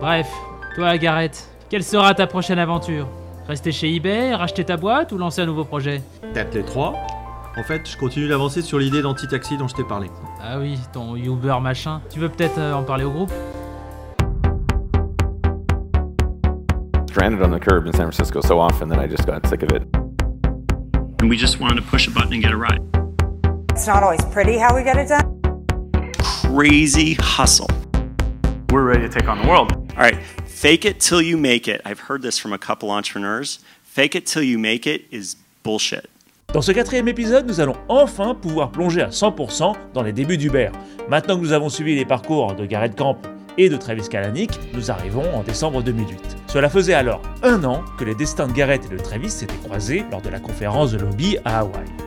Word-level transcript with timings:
Bref, 0.00 0.30
toi 0.74 0.98
Gareth, 0.98 1.48
quelle 1.70 1.82
sera 1.82 2.14
ta 2.14 2.26
prochaine 2.26 2.58
aventure? 2.58 3.08
Rester 3.48 3.72
chez 3.72 3.94
eBay, 3.94 4.34
racheter 4.34 4.64
ta 4.64 4.76
boîte 4.76 5.12
ou 5.12 5.18
lancer 5.18 5.40
un 5.40 5.46
nouveau 5.46 5.64
projet? 5.64 6.02
Peut-être 6.20 6.54
les 6.54 6.64
trois. 6.64 6.94
En 7.56 7.62
fait, 7.62 7.88
je 7.88 7.96
continue 7.96 8.28
d'avancer 8.28 8.60
sur 8.60 8.78
l'idée 8.78 9.00
d'anti-taxi 9.00 9.56
dont 9.56 9.66
je 9.66 9.74
t'ai 9.74 9.84
parlé. 9.84 10.10
Ah 10.42 10.58
oui, 10.58 10.78
ton 10.92 11.16
Uber 11.16 11.56
machin. 11.62 12.02
Tu 12.10 12.18
veux 12.18 12.28
peut-être 12.28 12.58
euh, 12.58 12.74
en 12.74 12.82
parler 12.82 13.04
au 13.04 13.10
groupe? 13.10 13.32
Stranded 17.08 17.40
on 17.40 17.56
the 17.56 17.60
curb 17.60 17.86
in 17.86 17.92
San 17.92 18.10
Francisco 18.10 18.42
so 18.42 18.60
often 18.60 18.90
that 18.90 19.02
I 19.02 19.08
just 19.08 19.24
got 19.24 19.46
sick 19.46 19.62
of 19.62 19.70
it. 19.72 19.82
And 21.22 21.30
we 21.30 21.38
just 21.38 21.58
wanted 21.58 21.76
to 21.76 21.82
push 21.82 22.06
a 22.06 22.10
button 22.10 22.34
and 22.34 22.42
get 22.42 22.52
a 22.52 22.56
ride. 22.56 22.80
It's 23.70 23.86
not 23.86 24.02
always 24.02 24.22
pretty 24.26 24.58
how 24.58 24.76
we 24.76 24.82
get 24.82 24.98
it 24.98 25.08
done. 25.08 25.40
Crazy 26.18 27.14
hustle. 27.14 27.70
We're 28.70 28.84
ready 28.84 29.08
to 29.08 29.08
take 29.08 29.28
on 29.28 29.40
the 29.40 29.48
world. 29.48 29.85
Fake 30.46 30.84
it 30.84 30.98
till 31.00 31.22
you 31.22 31.36
make 31.36 31.68
it. 31.68 31.80
I've 31.84 32.00
heard 32.08 32.22
this 32.22 32.38
from 32.38 32.52
a 32.52 32.58
couple 32.58 32.90
entrepreneurs. 32.90 33.60
Fake 33.84 34.14
it 34.14 34.26
till 34.26 34.42
you 34.42 34.58
make 34.58 34.86
it 34.86 35.06
is 35.10 35.36
bullshit. 35.62 36.08
Dans 36.52 36.62
ce 36.62 36.72
quatrième 36.72 37.08
épisode, 37.08 37.46
nous 37.46 37.60
allons 37.60 37.76
enfin 37.88 38.34
pouvoir 38.34 38.70
plonger 38.70 39.02
à 39.02 39.08
100% 39.10 39.74
dans 39.94 40.02
les 40.02 40.12
débuts 40.12 40.38
d'Uber. 40.38 40.70
Maintenant 41.08 41.36
que 41.36 41.42
nous 41.42 41.52
avons 41.52 41.68
suivi 41.68 41.94
les 41.94 42.04
parcours 42.04 42.54
de 42.54 42.64
Garrett 42.66 42.96
Camp 42.96 43.18
et 43.58 43.68
de 43.68 43.76
Travis 43.76 44.08
Kalanick, 44.08 44.58
nous 44.74 44.90
arrivons 44.90 45.34
en 45.34 45.42
décembre 45.42 45.82
2008. 45.82 46.36
Cela 46.46 46.70
faisait 46.70 46.94
alors 46.94 47.22
un 47.42 47.64
an 47.64 47.82
que 47.98 48.04
les 48.04 48.14
destins 48.14 48.46
de 48.46 48.52
Garrett 48.52 48.84
et 48.84 48.94
de 48.94 48.98
Travis 48.98 49.30
s'étaient 49.30 49.56
croisés 49.56 50.04
lors 50.10 50.22
de 50.22 50.28
la 50.28 50.40
conférence 50.40 50.92
de 50.92 50.98
lobby 50.98 51.36
à 51.44 51.60
Hawaï. 51.60 52.05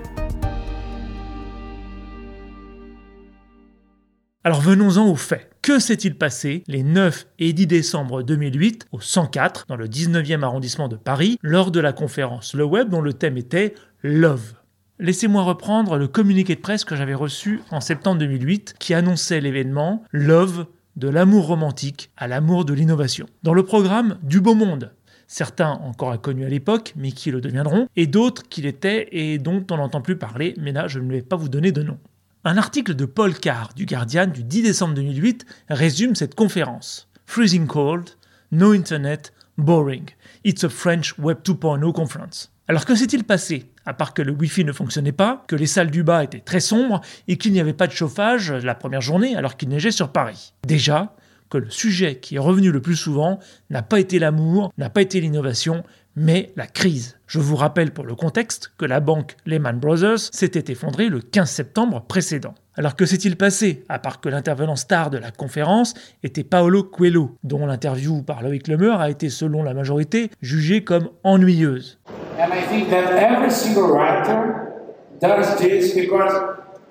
Alors 4.45 4.61
venons-en 4.61 5.05
aux 5.05 5.17
faits. 5.17 5.52
Que 5.61 5.79
s'est-il 5.79 6.16
passé 6.16 6.63
les 6.67 6.81
9 6.81 7.27
et 7.39 7.52
10 7.52 7.67
décembre 7.67 8.23
2008 8.23 8.88
au 8.93 9.02
104 9.02 9.65
dans 9.67 9.75
le 9.75 9.89
19e 9.89 10.43
arrondissement 10.43 10.88
de 10.88 10.95
Paris 10.95 11.37
lors 11.41 11.71
de 11.71 11.81
la 11.81 11.91
conférence 11.91 12.54
Le 12.54 12.63
Web 12.63 12.87
dont 12.87 13.01
le 13.01 13.12
thème 13.12 13.35
était 13.35 13.76
Love? 14.01 14.54
Laissez-moi 14.98 15.43
reprendre 15.43 15.98
le 15.98 16.07
communiqué 16.07 16.55
de 16.55 16.62
presse 16.62 16.85
que 16.85 16.96
j'avais 16.96 17.15
reçu 17.15 17.59
en 17.70 17.81
septembre 17.81 18.20
2008 18.20 18.76
qui 18.79 18.93
annonçait 18.93 19.41
l'événement 19.41 20.05
Love 20.13 20.68
de 20.96 21.09
l'amour 21.09 21.48
romantique 21.48 22.09
à 22.15 22.29
l'amour 22.29 22.63
de 22.63 22.74
l'innovation. 22.74 23.26
Dans 23.43 23.53
le 23.53 23.63
programme 23.63 24.20
Du 24.24 24.40
Beau 24.40 24.55
Monde, 24.55 24.93
certains 25.27 25.71
encore 25.84 26.13
inconnus 26.13 26.46
à 26.46 26.49
l'époque, 26.49 26.93
mais 26.96 27.12
qui 27.12 27.29
le 27.29 27.41
deviendront, 27.41 27.90
et 27.98 28.07
d'autres 28.07 28.48
qui 28.48 28.62
l'étaient 28.62 29.09
et 29.12 29.37
dont 29.37 29.65
on 29.70 29.76
n'entend 29.76 29.99
plus 29.99 30.15
parler, 30.18 30.53
mais 30.57 30.71
là 30.71 30.87
je 30.87 30.99
ne 30.99 31.12
vais 31.12 31.21
pas 31.21 31.35
vous 31.35 31.49
donner 31.49 31.74
de 31.74 31.84
nom. 31.84 31.98
Un 32.45 32.55
article 32.55 32.93
de 32.93 33.04
Paul 33.04 33.37
Carr 33.37 33.73
du 33.76 33.85
Guardian 33.85 34.27
du 34.27 34.45
10 34.45 34.62
décembre 34.63 34.93
2008 34.93 35.45
résume 35.70 36.15
cette 36.15 36.35
conférence. 36.35 37.09
Freezing 37.26 37.68
cold, 37.68 38.12
no 38.54 38.71
internet, 38.71 39.34
boring. 39.57 40.05
It's 40.46 40.63
a 40.63 40.70
French 40.70 41.20
Web 41.20 41.40
2.0 41.43 41.91
conference. 41.91 42.54
Alors 42.70 42.85
que 42.85 42.96
s'est-il 42.96 43.26
passé? 43.26 43.70
À 43.85 43.93
part 43.93 44.13
que 44.13 44.21
le 44.21 44.31
Wi-Fi 44.31 44.63
ne 44.63 44.71
fonctionnait 44.71 45.12
pas, 45.12 45.43
que 45.49 45.57
les 45.57 45.68
salles 45.68 45.91
du 45.91 46.01
bas 46.01 46.23
étaient 46.23 46.40
très 46.40 46.62
sombres 46.62 47.01
et 47.27 47.37
qu'il 47.37 47.51
n'y 47.51 47.59
avait 47.59 47.73
pas 47.73 47.87
de 47.87 47.91
chauffage 47.91 48.53
la 48.53 48.74
première 48.74 49.01
journée 49.01 49.35
alors 49.35 49.57
qu'il 49.57 49.68
neigeait 49.68 49.91
sur 49.91 50.13
Paris. 50.13 50.53
Déjà, 50.65 51.18
que 51.49 51.57
le 51.57 51.70
sujet 51.70 52.20
qui 52.20 52.35
est 52.35 52.40
revenu 52.40 52.71
le 52.71 52.81
plus 52.81 52.96
souvent 52.96 53.40
n'a 53.70 53.81
pas 53.81 53.99
été 53.99 54.18
l'amour, 54.18 54.71
n'a 54.77 54.90
pas 54.90 55.01
été 55.01 55.20
l'innovation, 55.20 55.84
mais 56.20 56.51
la 56.57 56.67
crise. 56.67 57.17
Je 57.27 57.39
vous 57.39 57.55
rappelle 57.55 57.91
pour 57.91 58.05
le 58.05 58.13
contexte 58.13 58.73
que 58.77 58.85
la 58.85 58.99
banque 58.99 59.37
Lehman 59.45 59.79
Brothers 59.79 60.20
s'était 60.20 60.71
effondrée 60.71 61.07
le 61.07 61.21
15 61.21 61.49
septembre 61.49 62.03
précédent. 62.07 62.55
Alors 62.75 62.98
que 62.98 63.05
s'est-il 63.05 63.37
passé, 63.37 63.85
à 63.87 63.99
part 63.99 64.19
que 64.19 64.28
l'intervenant 64.28 64.75
star 64.75 65.09
de 65.12 65.17
la 65.17 65.31
conférence 65.31 65.94
était 66.22 66.44
Paolo 66.44 66.84
Coelho, 66.84 67.38
dont 67.44 67.66
l'interview 67.66 68.22
par 68.22 68.44
Loïc 68.44 68.67
Lemeur 68.67 69.00
a 69.00 69.09
été, 69.09 69.29
selon 69.29 69.63
la 69.63 69.73
majorité, 69.73 70.29
jugée 70.41 70.84
comme 70.84 71.09
ennuyeuse? 71.23 72.00
And 72.38 72.51
I 72.53 72.67
think 72.69 72.90
that 72.90 73.16
every 73.16 73.50
single 73.50 73.91
writer 73.94 74.73
does 75.22 75.58
this 75.58 75.96
because 75.96 76.34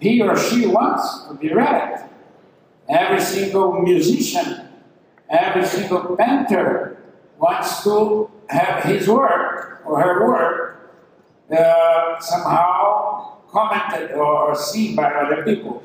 he 0.00 0.22
or 0.22 0.36
she 0.36 0.66
wants 0.66 1.28
to 1.28 1.34
be 1.34 1.52
read. 1.52 2.00
Every 2.88 3.20
single 3.20 3.82
musician, 3.82 4.62
every 5.28 5.66
single 5.66 6.16
painter 6.16 6.96
wants 7.38 7.82
to 7.84 8.30
have 8.48 8.84
his 8.84 9.08
work 9.08 9.82
or 9.84 10.00
her 10.00 10.26
work 10.26 10.92
uh, 11.56 12.20
somehow 12.20 13.38
commented 13.48 14.12
or 14.12 14.54
seen 14.54 14.96
by 14.96 15.10
other 15.12 15.42
people. 15.44 15.82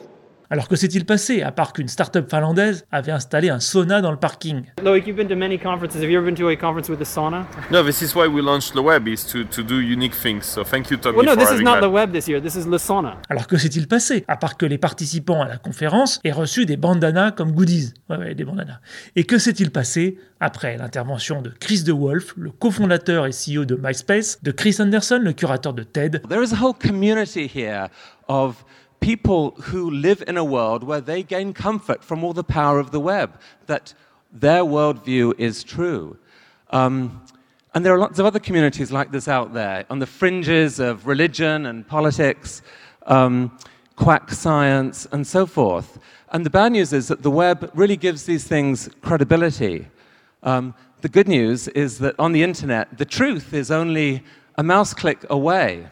Alors 0.50 0.68
que 0.68 0.76
s'est-il 0.76 1.06
passé, 1.06 1.42
à 1.42 1.52
part 1.52 1.74
qu'une 1.74 1.88
start-up 1.88 2.30
finlandaise 2.30 2.86
avait 2.92 3.12
installé 3.12 3.50
un 3.50 3.60
sauna 3.60 4.02
dans 4.02 4.12
le 4.12 4.18
parking? 4.18 4.64
Loïc, 4.84 5.08
you've 5.08 5.16
been 5.16 5.28
to 5.28 5.36
many 5.36 5.58
conferences. 5.58 5.96
Have 6.02 6.12
you 6.12 6.18
ever 6.20 6.26
been 6.26 6.36
to 6.36 6.50
a 6.50 6.56
conference 6.56 6.90
with 6.90 7.02
a 7.02 7.06
sauna? 7.06 7.46
No, 7.72 7.84
this 7.84 8.02
is 8.02 8.14
why 8.14 8.28
we 8.28 8.42
launched 8.42 8.74
the 8.74 8.82
web, 8.84 9.08
is 9.08 9.26
to, 9.32 9.46
to 9.46 9.64
do 9.64 9.80
unique 9.80 10.14
things. 10.14 10.44
So 10.44 10.64
thank 10.64 10.92
you, 10.92 10.98
Tommy, 10.98 11.18
Well, 11.18 11.26
no, 11.26 11.32
for 11.34 11.40
this 11.40 11.52
is 11.52 11.62
not 11.62 11.76
that. 11.76 11.82
the 11.82 11.90
web 11.90 12.12
this 12.12 12.28
year. 12.28 12.40
This 12.42 12.56
is 12.56 12.68
le 12.68 12.78
sauna. 12.78 13.18
Alors 13.30 13.48
que 13.48 13.58
s'est-il 13.58 13.88
passé, 13.88 14.26
à 14.28 14.36
part 14.38 14.58
que 14.58 14.66
les 14.68 14.78
participants 14.78 15.42
à 15.42 15.48
la 15.48 15.58
conférence 15.58 16.20
aient 16.24 16.32
reçu 16.32 16.66
des 16.66 16.78
bandanas 16.78 17.32
comme 17.32 17.52
goodies? 17.54 17.94
Ouais, 18.10 18.18
ouais, 18.18 18.36
des 18.36 18.44
bandanas. 18.44 18.80
Et 19.16 19.24
que 19.24 19.40
s'est-il 19.40 19.72
passé 19.72 20.18
après 20.40 20.78
l'intervention 20.78 21.42
de 21.42 21.50
Chris 21.60 21.84
DeWolf, 21.84 22.34
le 22.38 22.52
cofondateur 22.52 23.26
et 23.26 23.32
CEO 23.32 23.66
de 23.66 23.80
MySpace, 23.82 24.40
de 24.44 24.52
Chris 24.52 24.76
Anderson, 24.80 25.20
le 25.24 25.34
curateur 25.34 25.74
de 25.74 25.84
TED, 25.84 26.22
There 26.30 26.44
is 26.44 26.54
a 26.54 26.58
whole 26.62 26.74
community 26.76 27.48
here 27.52 27.88
of 28.28 28.64
people 29.04 29.52
who 29.64 29.92
live 29.92 30.24
in 30.30 30.38
a 30.38 30.44
world 30.46 30.82
where 30.82 31.02
they 31.02 31.22
gain 31.22 31.54
comfort 31.54 32.02
from 32.02 32.24
all 32.24 32.32
the 32.32 32.44
power 32.44 32.80
of 32.80 32.92
the 32.92 33.02
web, 33.02 33.38
that 33.66 33.94
their 34.32 34.64
worldview 34.64 35.34
is 35.38 35.62
true. 35.62 36.18
Um, 36.70 37.22
and 37.74 37.86
there 37.86 37.94
are 37.94 38.00
lots 38.00 38.18
of 38.18 38.26
other 38.26 38.40
communities 38.40 38.94
like 38.94 39.12
this 39.12 39.28
out 39.28 39.54
there, 39.54 39.86
on 39.90 40.00
the 40.00 40.06
fringes 40.06 40.80
of 40.80 41.06
religion 41.06 41.66
and 41.66 41.86
politics, 41.86 42.62
um, 43.08 43.52
quack 43.98 44.32
science, 44.32 45.06
and 45.12 45.28
so 45.28 45.46
forth. 45.46 46.00
And 46.32 46.46
the 46.46 46.50
bad 46.50 46.72
news 46.72 46.94
is 46.94 47.10
that 47.10 47.24
the 47.24 47.32
web 47.32 47.70
really 47.74 47.98
gives 47.98 48.24
these 48.24 48.46
things 48.46 48.90
credibility. 49.02 49.86
Um, 50.44 50.74
the 51.02 51.10
good 51.10 51.28
news 51.28 51.68
is 51.68 52.00
that 52.00 52.16
on 52.18 52.32
the 52.32 52.42
internet, 52.42 52.98
the 52.98 53.06
truth 53.06 53.54
is 53.54 53.70
only 53.70 54.24
a 54.56 54.64
mouse 54.64 54.94
click 54.94 55.26
away. 55.30 55.90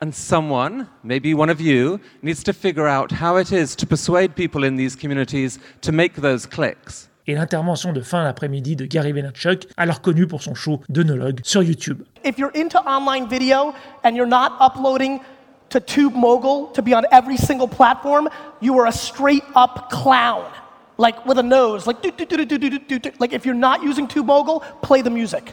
And 0.00 0.14
someone, 0.14 0.88
maybe 1.02 1.34
one 1.34 1.50
of 1.50 1.60
you, 1.60 2.00
needs 2.22 2.44
to 2.44 2.52
figure 2.52 2.86
out 2.86 3.10
how 3.10 3.36
it 3.36 3.50
is 3.50 3.74
to 3.76 3.86
persuade 3.86 4.36
people 4.36 4.62
in 4.62 4.76
these 4.76 4.94
communities 4.94 5.58
to 5.80 5.90
make 5.90 6.14
those 6.14 6.46
clicks. 6.46 7.08
et 7.28 7.34
l'intervention 7.34 7.92
de 7.92 8.00
fin 8.00 8.24
d'après-midi 8.24 8.74
de 8.74 8.86
Gary 8.86 9.12
Vaynerchuk, 9.12 9.66
alors 9.76 10.00
connu 10.00 10.26
pour 10.26 10.42
son 10.42 10.54
show 10.54 10.80
d'œnologue 10.88 11.40
sur 11.42 11.62
YouTube. 11.62 12.02
If 12.24 12.38
you're 12.38 12.52
into 12.54 12.78
online 12.86 13.28
video 13.28 13.74
and 14.02 14.12
you're 14.16 14.26
not 14.26 14.52
uploading 14.60 15.20
to 15.68 15.78
TubeMogul 15.78 16.72
to 16.72 16.80
be 16.82 16.94
on 16.94 17.04
every 17.12 17.36
single 17.36 17.68
platform, 17.68 18.28
you 18.62 18.78
are 18.78 18.86
a 18.86 18.92
straight 18.92 19.44
up 19.54 19.90
clown. 19.90 20.46
Like 20.96 21.24
with 21.26 21.38
a 21.38 21.42
nose, 21.42 21.86
like 21.86 22.00
do, 22.00 22.10
do, 22.10 22.24
do, 22.24 22.46
do, 22.46 22.58
do, 22.58 22.70
do, 22.70 22.78
do, 22.78 22.98
do. 22.98 23.10
like 23.20 23.34
if 23.34 23.44
you're 23.44 23.54
not 23.54 23.82
using 23.82 24.08
TubeMogul, 24.08 24.62
play 24.80 25.02
the 25.02 25.10
music. 25.10 25.52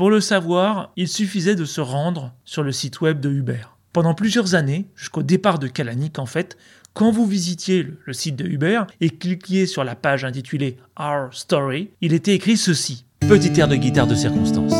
Pour 0.00 0.10
le 0.10 0.22
savoir, 0.22 0.92
il 0.96 1.08
suffisait 1.08 1.56
de 1.56 1.66
se 1.66 1.82
rendre 1.82 2.32
sur 2.46 2.62
le 2.62 2.72
site 2.72 3.02
web 3.02 3.20
de 3.20 3.28
Uber. 3.28 3.60
Pendant 3.92 4.14
plusieurs 4.14 4.54
années, 4.54 4.86
jusqu'au 4.96 5.22
départ 5.22 5.58
de 5.58 5.68
Kalanick 5.68 6.18
en 6.18 6.24
fait, 6.24 6.56
quand 6.94 7.10
vous 7.10 7.26
visitiez 7.26 7.86
le, 8.06 8.12
site 8.14 8.34
de 8.34 8.46
Uber 8.46 8.84
et 9.02 9.10
cliquiez 9.10 9.66
sur 9.66 9.84
la 9.84 9.96
page 9.96 10.24
intitulée 10.24 10.78
Our 10.98 11.34
Story, 11.34 11.90
il 12.00 12.14
était 12.14 12.32
écrit 12.32 12.56
ceci. 12.56 13.04
Petit 13.28 13.60
air 13.60 13.68
de 13.68 13.76
guitare 13.76 14.06
de 14.06 14.14
circonstance. 14.14 14.72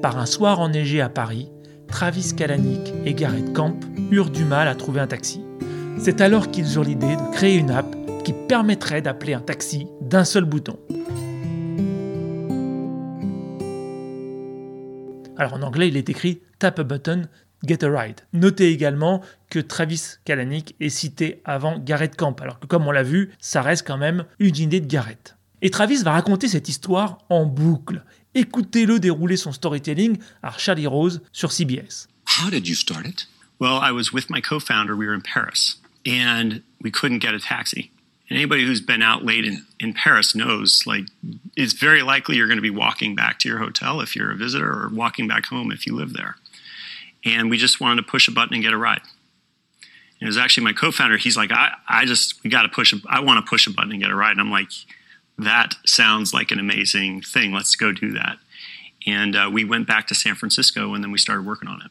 Par 0.00 0.16
un 0.16 0.26
soir 0.26 0.60
enneigé 0.60 1.00
à 1.00 1.08
Paris, 1.08 1.48
Travis 1.88 2.36
Kalanick 2.36 2.92
et 3.04 3.14
Garrett 3.14 3.52
Camp 3.52 3.80
eurent 4.12 4.30
du 4.30 4.44
mal 4.44 4.68
à 4.68 4.76
trouver 4.76 5.00
un 5.00 5.08
taxi. 5.08 5.40
C'est 5.98 6.20
alors 6.20 6.52
qu'ils 6.52 6.76
eurent 6.76 6.84
l'idée 6.84 7.16
de 7.16 7.34
créer 7.34 7.56
une 7.56 7.72
app 7.72 7.96
qui 8.22 8.32
permettrait 8.32 9.02
d'appeler 9.02 9.34
un 9.34 9.40
taxi 9.40 9.88
d'un 10.00 10.24
seul 10.24 10.44
bouton. 10.44 10.78
Alors 15.40 15.54
en 15.54 15.62
anglais, 15.62 15.88
il 15.88 15.96
est 15.96 16.10
écrit 16.10 16.42
Tap 16.58 16.78
a 16.80 16.84
button, 16.84 17.22
get 17.66 17.82
a 17.82 17.88
ride. 17.88 18.20
Notez 18.34 18.72
également 18.72 19.22
que 19.48 19.58
Travis 19.58 20.02
Kalanick 20.26 20.76
est 20.80 20.90
cité 20.90 21.40
avant 21.46 21.78
Garrett 21.78 22.14
Camp, 22.14 22.38
alors 22.42 22.60
que 22.60 22.66
comme 22.66 22.86
on 22.86 22.90
l'a 22.90 23.02
vu, 23.02 23.30
ça 23.38 23.62
reste 23.62 23.86
quand 23.86 23.96
même 23.96 24.26
une 24.38 24.58
idée 24.58 24.80
de 24.80 24.86
Garrett. 24.86 25.38
Et 25.62 25.70
Travis 25.70 26.02
va 26.02 26.12
raconter 26.12 26.46
cette 26.46 26.68
histoire 26.68 27.16
en 27.30 27.46
boucle. 27.46 28.04
Écoutez-le 28.34 29.00
dérouler 29.00 29.38
son 29.38 29.52
storytelling 29.52 30.18
à 30.42 30.52
Charlie 30.58 30.86
Rose 30.86 31.22
sur 31.32 31.52
CBS. 31.52 32.06
How 32.38 32.50
did 32.50 32.68
you 32.68 32.74
start 32.74 33.06
it? 33.06 33.26
Well, 33.60 33.80
I 33.82 33.92
was 33.92 34.12
with 34.12 34.28
my 34.28 34.42
co 34.42 34.60
founder. 34.60 34.94
We 34.94 35.06
were 35.06 35.16
in 35.16 35.22
Paris 35.22 35.80
and 36.06 36.60
we 36.84 36.90
couldn't 36.92 37.22
get 37.22 37.32
a 37.32 37.40
taxi. 37.40 37.90
And 38.30 38.38
anybody 38.38 38.64
who's 38.64 38.80
been 38.80 39.02
out 39.02 39.24
late 39.24 39.44
in, 39.44 39.66
in 39.80 39.92
Paris 39.92 40.36
knows 40.36 40.84
like 40.86 41.04
it's 41.56 41.72
very 41.72 42.02
likely 42.02 42.36
you're 42.36 42.46
going 42.46 42.58
to 42.58 42.62
be 42.62 42.70
walking 42.70 43.16
back 43.16 43.40
to 43.40 43.48
your 43.48 43.58
hotel 43.58 44.00
if 44.00 44.14
you're 44.14 44.30
a 44.30 44.36
visitor 44.36 44.70
or 44.70 44.88
walking 44.92 45.26
back 45.26 45.46
home 45.46 45.72
if 45.72 45.84
you 45.84 45.96
live 45.96 46.12
there. 46.12 46.36
And 47.24 47.50
we 47.50 47.58
just 47.58 47.80
wanted 47.80 48.02
to 48.02 48.08
push 48.08 48.28
a 48.28 48.30
button 48.30 48.54
and 48.54 48.62
get 48.62 48.72
a 48.72 48.78
ride. 48.78 49.02
And 50.20 50.22
it 50.22 50.26
was 50.26 50.38
actually 50.38 50.64
my 50.64 50.72
co 50.72 50.92
founder. 50.92 51.16
He's 51.16 51.36
like, 51.36 51.50
I, 51.50 51.72
I 51.88 52.04
just, 52.04 52.42
we 52.44 52.50
got 52.50 52.62
to 52.62 52.68
push, 52.68 52.92
a, 52.92 52.98
I 53.08 53.20
want 53.20 53.44
to 53.44 53.50
push 53.50 53.66
a 53.66 53.70
button 53.70 53.90
and 53.90 54.00
get 54.00 54.10
a 54.10 54.14
ride. 54.14 54.32
And 54.32 54.40
I'm 54.40 54.50
like, 54.50 54.70
that 55.36 55.74
sounds 55.84 56.32
like 56.32 56.50
an 56.50 56.60
amazing 56.60 57.22
thing. 57.22 57.52
Let's 57.52 57.74
go 57.74 57.90
do 57.90 58.12
that. 58.12 58.38
And 59.06 59.34
uh, 59.34 59.50
we 59.52 59.64
went 59.64 59.86
back 59.86 60.06
to 60.08 60.14
San 60.14 60.34
Francisco 60.36 60.94
and 60.94 61.02
then 61.02 61.10
we 61.10 61.18
started 61.18 61.46
working 61.46 61.68
on 61.68 61.82
it. 61.82 61.90